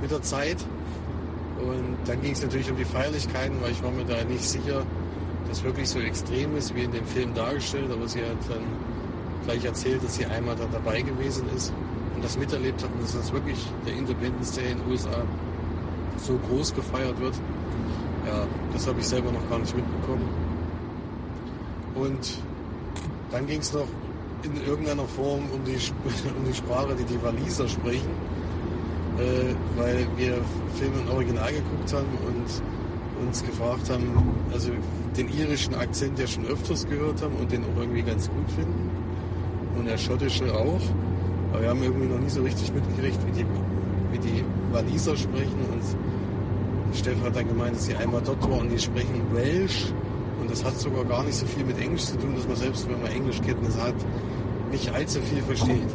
mit 0.00 0.10
der 0.10 0.22
Zeit. 0.22 0.58
Und 1.60 1.96
dann 2.06 2.20
ging 2.20 2.32
es 2.32 2.42
natürlich 2.42 2.70
um 2.70 2.76
die 2.76 2.84
Feierlichkeiten, 2.84 3.56
weil 3.62 3.70
ich 3.70 3.82
war 3.82 3.90
mir 3.90 4.04
da 4.04 4.22
nicht 4.24 4.44
sicher, 4.44 4.82
dass 5.48 5.62
wirklich 5.62 5.88
so 5.88 6.00
extrem 6.00 6.56
ist, 6.56 6.74
wie 6.74 6.82
in 6.82 6.92
dem 6.92 7.06
Film 7.06 7.32
dargestellt. 7.34 7.90
Aber 7.90 8.08
sie 8.08 8.20
hat 8.20 8.36
dann 8.48 8.62
gleich 9.46 9.64
erzählt, 9.64 10.02
dass 10.02 10.16
sie 10.16 10.26
einmal 10.26 10.56
da 10.56 10.64
dabei 10.70 11.00
gewesen 11.00 11.48
ist 11.56 11.72
und 12.14 12.22
das 12.22 12.36
miterlebt 12.36 12.82
hat 12.82 12.90
und 12.92 13.02
dass 13.02 13.12
das 13.12 13.32
wirklich 13.32 13.58
der 13.86 13.94
Independence 13.94 14.52
Day 14.52 14.72
in 14.72 14.78
den 14.78 14.90
USA 14.90 15.22
so 16.18 16.38
groß 16.48 16.74
gefeiert 16.74 17.18
wird. 17.20 17.34
Ja, 18.26 18.46
das 18.72 18.86
habe 18.88 19.00
ich 19.00 19.06
selber 19.06 19.30
noch 19.30 19.48
gar 19.48 19.58
nicht 19.60 19.74
mitbekommen. 19.74 20.28
Und 21.94 22.38
dann 23.30 23.46
ging 23.46 23.60
es 23.60 23.72
noch 23.72 23.86
in 24.42 24.66
irgendeiner 24.66 25.04
Form 25.04 25.44
um 25.52 25.64
die, 25.64 25.76
um 26.38 26.44
die 26.44 26.54
Sprache, 26.54 26.94
die 26.98 27.04
die 27.04 27.22
Waliser 27.22 27.68
sprechen, 27.68 28.10
äh, 29.18 29.54
weil 29.76 30.06
wir 30.16 30.38
Filme 30.74 31.00
im 31.06 31.10
Original 31.10 31.52
geguckt 31.52 31.92
haben 31.92 32.08
und 32.26 33.26
uns 33.26 33.42
gefragt 33.44 33.88
haben, 33.90 34.34
also 34.52 34.70
den 35.16 35.28
irischen 35.28 35.74
Akzent 35.74 36.18
ja 36.18 36.26
schon 36.26 36.44
öfters 36.46 36.86
gehört 36.86 37.22
haben 37.22 37.34
und 37.36 37.50
den 37.50 37.62
auch 37.64 37.80
irgendwie 37.80 38.02
ganz 38.02 38.28
gut 38.28 38.50
finden. 38.50 38.85
Und 39.76 39.86
der 39.86 39.98
schottische 39.98 40.52
auch. 40.54 40.80
Aber 41.52 41.62
wir 41.62 41.68
haben 41.70 41.82
irgendwie 41.82 42.06
noch 42.06 42.18
nie 42.18 42.28
so 42.28 42.42
richtig 42.42 42.72
mitgekriegt, 42.72 43.18
wie 43.26 43.32
die, 43.32 43.46
wie 44.12 44.18
die 44.18 44.44
Waliser 44.72 45.16
sprechen. 45.16 45.58
Und 45.72 46.96
Steff 46.96 47.22
hat 47.24 47.36
dann 47.36 47.48
gemeint, 47.48 47.76
dass 47.76 47.86
sie 47.86 47.94
einmal 47.94 48.22
dort 48.24 48.42
war 48.48 48.60
und 48.60 48.70
die 48.70 48.78
sprechen 48.78 49.22
Welsh. 49.32 49.92
Und 50.40 50.50
das 50.50 50.64
hat 50.64 50.78
sogar 50.78 51.04
gar 51.04 51.24
nicht 51.24 51.34
so 51.34 51.46
viel 51.46 51.64
mit 51.64 51.78
Englisch 51.80 52.04
zu 52.04 52.18
tun, 52.18 52.34
dass 52.36 52.46
man 52.46 52.56
selbst, 52.56 52.88
wenn 52.88 53.00
man 53.00 53.10
Englischkenntnisse 53.10 53.82
hat, 53.82 53.94
nicht 54.70 54.92
allzu 54.92 55.20
viel 55.20 55.42
versteht. 55.42 55.88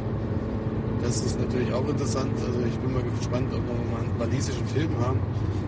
Das 1.01 1.19
ist 1.25 1.39
natürlich 1.39 1.73
auch 1.73 1.88
interessant. 1.88 2.32
Also 2.45 2.59
ich 2.67 2.77
bin 2.77 2.93
mal 2.93 3.03
gespannt, 3.17 3.51
ob 3.53 3.61
wir 3.65 3.91
mal 3.91 4.01
einen 4.01 4.19
walisischen 4.19 4.65
Film 4.67 4.89
haben. 4.99 5.19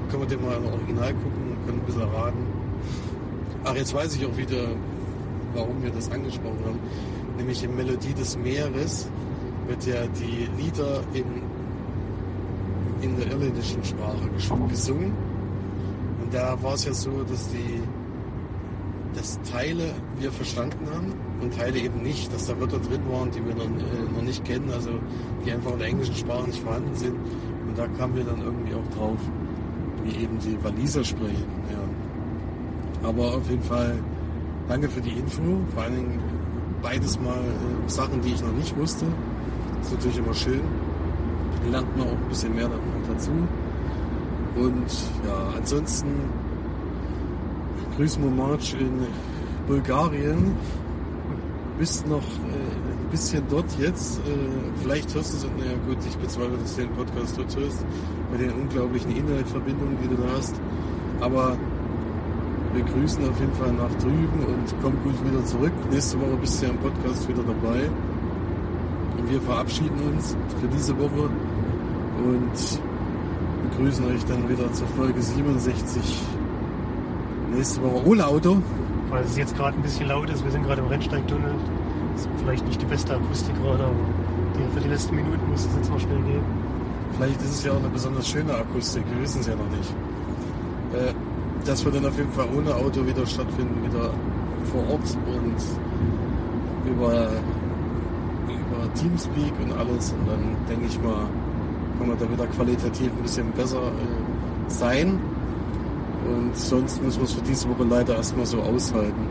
Können 0.10 0.22
wir 0.24 0.28
den 0.28 0.46
mal 0.46 0.58
im 0.58 0.66
Original 0.68 1.14
gucken 1.14 1.44
und 1.50 1.66
können 1.66 1.80
ein 1.80 1.86
bisschen 1.86 2.02
raten. 2.04 2.46
Ach, 3.64 3.76
jetzt 3.76 3.94
weiß 3.94 4.16
ich 4.16 4.26
auch 4.26 4.38
wieder, 4.38 4.68
warum 5.56 5.82
wir 5.82 5.90
das 5.90 6.12
angesprochen 6.12 6.60
haben. 6.66 6.80
Nämlich 7.38 7.64
in 7.64 7.76
Melodie 7.76 8.14
des 8.14 8.38
Meeres 8.38 9.10
wird 9.68 9.86
ja 9.86 10.06
die 10.08 10.48
Lieder 10.62 11.02
in, 11.14 11.26
in 13.02 13.18
der 13.18 13.32
irländischen 13.32 13.84
Sprache 13.84 14.30
gesungen. 14.70 15.14
Und 16.22 16.34
da 16.34 16.62
war 16.62 16.76
es 16.76 16.86
ja 16.86 16.94
so, 16.94 17.24
dass 17.24 17.50
die 17.50 17.82
dass 19.16 19.40
Teile 19.44 19.92
wir 20.18 20.32
verstanden 20.32 20.88
haben 20.94 21.14
und 21.42 21.56
Teile 21.56 21.80
eben 21.80 22.02
nicht, 22.02 22.34
dass 22.34 22.48
da 22.48 22.60
Wörter 22.60 22.80
drin 22.80 23.02
waren, 23.10 23.32
die 23.32 23.46
wir 23.46 23.56
noch, 23.56 23.66
äh, 23.66 24.14
noch 24.16 24.22
nicht 24.22 24.44
kennen, 24.46 24.70
also 24.72 24.90
die 25.46 25.52
einfach 25.52 25.74
in 25.74 25.80
der 25.80 25.88
englischen 25.88 26.16
Sprache 26.16 26.48
nicht 26.48 26.64
vorhanden 26.64 26.96
sind. 26.96 27.16
Und 27.68 27.78
da 27.78 27.88
kamen 27.98 28.16
wir 28.16 28.24
dann 28.24 28.42
irgendwie 28.42 28.74
auch 28.74 28.98
drauf, 28.98 29.20
wie 30.04 30.24
eben 30.24 30.38
die 30.40 30.62
Waliser 30.64 31.04
sprechen. 31.04 31.46
Ja. 31.72 33.08
Aber 33.10 33.36
auf 33.36 33.50
jeden 33.50 33.64
Fall 33.64 33.96
danke 34.68 34.90
für 34.90 35.02
die 35.02 35.12
Info, 35.12 35.42
vor 35.74 35.84
allen 35.84 35.96
Dingen 35.96 36.20
beides 36.84 37.20
mal 37.20 37.40
äh, 37.40 37.90
Sachen, 37.90 38.22
die 38.22 38.34
ich 38.34 38.42
noch 38.44 38.52
nicht 38.52 38.78
wusste. 38.78 39.06
Das 39.80 39.88
ist 39.88 39.94
natürlich 39.94 40.18
immer 40.18 40.34
schön. 40.34 40.62
Lernt 41.72 41.98
man 41.98 42.08
auch 42.08 42.12
ein 42.12 42.30
bisschen 42.30 42.54
mehr 42.54 42.70
dazu. 43.08 43.32
Und 44.56 44.92
ja, 45.26 45.58
ansonsten 45.58 46.10
grüßen 47.96 48.22
wir 48.24 48.30
March 48.30 48.76
in 48.80 49.08
Bulgarien. 49.66 50.56
Bist 51.80 52.06
noch 52.08 52.20
äh, 52.20 53.02
ein 53.02 53.10
bisschen 53.10 53.44
dort 53.50 53.66
jetzt. 53.80 54.20
Äh, 54.20 54.22
vielleicht 54.82 55.16
hörst 55.16 55.34
du 55.34 55.38
es, 55.38 55.44
naja 55.58 55.78
gut, 55.88 55.98
ich 56.08 56.18
bezweifle, 56.18 56.58
dass 56.58 56.76
du 56.76 56.82
den 56.82 56.92
Podcast 56.92 57.38
dort 57.38 57.56
hörst, 57.56 57.86
bei 58.32 58.38
den 58.38 58.52
unglaublichen 58.52 59.16
Internetverbindungen, 59.16 59.98
die 60.04 60.10
du 60.10 60.16
da 60.16 60.28
hast. 60.38 60.56
Aber 61.22 61.58
wir 62.74 62.84
grüßen 62.84 63.30
auf 63.30 63.40
jeden 63.40 63.54
Fall 63.54 63.72
nach 63.74 63.94
drüben 64.02 64.40
und 64.48 64.82
kommen 64.82 64.98
gut 65.04 65.16
wieder 65.26 65.44
zurück. 65.46 65.72
Nächste 65.92 66.20
Woche 66.20 66.38
bist 66.42 66.62
du 66.62 66.66
ja 66.66 66.72
im 66.72 66.78
Podcast 66.78 67.28
wieder 67.28 67.44
dabei. 67.44 67.90
Und 69.18 69.32
wir 69.32 69.42
verabschieden 69.42 70.00
uns 70.12 70.36
für 70.60 70.68
diese 70.68 70.98
Woche 70.98 71.30
und 72.18 72.80
begrüßen 73.70 74.06
euch 74.06 74.26
dann 74.26 74.50
wieder 74.50 74.72
zur 74.74 74.88
Folge 74.88 75.22
67 75.22 76.22
nächste 77.56 77.82
Woche 77.84 78.08
ohne 78.08 78.26
Auto. 78.26 78.58
Weil 79.10 79.24
es 79.24 79.38
jetzt 79.38 79.56
gerade 79.56 79.78
ein 79.78 79.84
bisschen 79.84 80.08
laut 80.08 80.30
ist, 80.30 80.44
wir 80.44 80.52
sind 80.52 80.64
gerade 80.64 80.82
im 80.82 80.88
Rennsteigtunnel. 80.88 81.54
Ist 82.16 82.28
vielleicht 82.40 82.66
nicht 82.66 82.82
die 82.82 82.86
beste 82.86 83.16
Akustik 83.16 83.56
gerade, 83.62 83.84
aber 83.84 83.94
die, 84.56 84.74
für 84.74 84.82
die 84.82 84.90
letzten 84.90 85.16
Minuten 85.16 85.50
muss 85.50 85.66
es 85.66 85.76
jetzt 85.76 85.92
noch 85.92 86.00
schnell 86.00 86.22
gehen. 86.24 86.44
Vielleicht 87.18 87.42
ist 87.42 87.52
es 87.52 87.64
ja 87.64 87.72
auch 87.74 87.78
eine 87.78 87.90
besonders 87.90 88.28
schöne 88.28 88.56
Akustik, 88.56 89.04
wir 89.14 89.22
wissen 89.22 89.42
es 89.42 89.48
ja 89.48 89.56
noch 89.56 89.70
nicht. 89.70 89.94
Äh, 90.94 91.14
das 91.66 91.84
wird 91.86 91.96
dann 91.96 92.06
auf 92.06 92.18
jeden 92.18 92.32
Fall 92.32 92.48
ohne 92.56 92.76
Auto 92.76 93.06
wieder 93.06 93.26
stattfinden, 93.26 93.84
wieder 93.84 94.10
vor 94.72 94.82
Ort 94.90 95.18
und 95.28 96.92
über, 96.92 97.30
über 98.48 98.94
Teamspeak 98.96 99.54
und 99.64 99.74
alles. 99.74 100.14
Und 100.14 100.28
dann 100.28 100.56
denke 100.68 100.86
ich 100.88 101.02
mal, 101.02 101.28
kann 101.98 102.08
man 102.08 102.18
da 102.18 102.30
wieder 102.30 102.48
qualitativ 102.48 103.12
ein 103.12 103.24
bisschen 103.24 103.52
besser 103.52 103.82
äh, 103.82 104.70
sein. 104.70 105.20
Und 106.28 106.56
sonst 106.56 107.02
müssen 107.04 107.20
wir 107.20 107.26
es 107.26 107.34
für 107.34 107.42
diese 107.42 107.70
Woche 107.70 107.84
leider 107.90 108.16
erstmal 108.16 108.46
so 108.46 108.60
aushalten. 108.62 109.28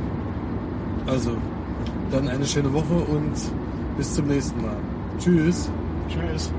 Also, 1.06 1.32
dann 2.10 2.28
eine 2.28 2.44
schöne 2.44 2.72
Woche 2.72 2.94
und 2.94 3.32
bis 3.96 4.14
zum 4.14 4.26
nächsten 4.26 4.60
Mal. 4.60 4.76
Tschüss. 5.18 5.70
Tschüss. 6.08 6.52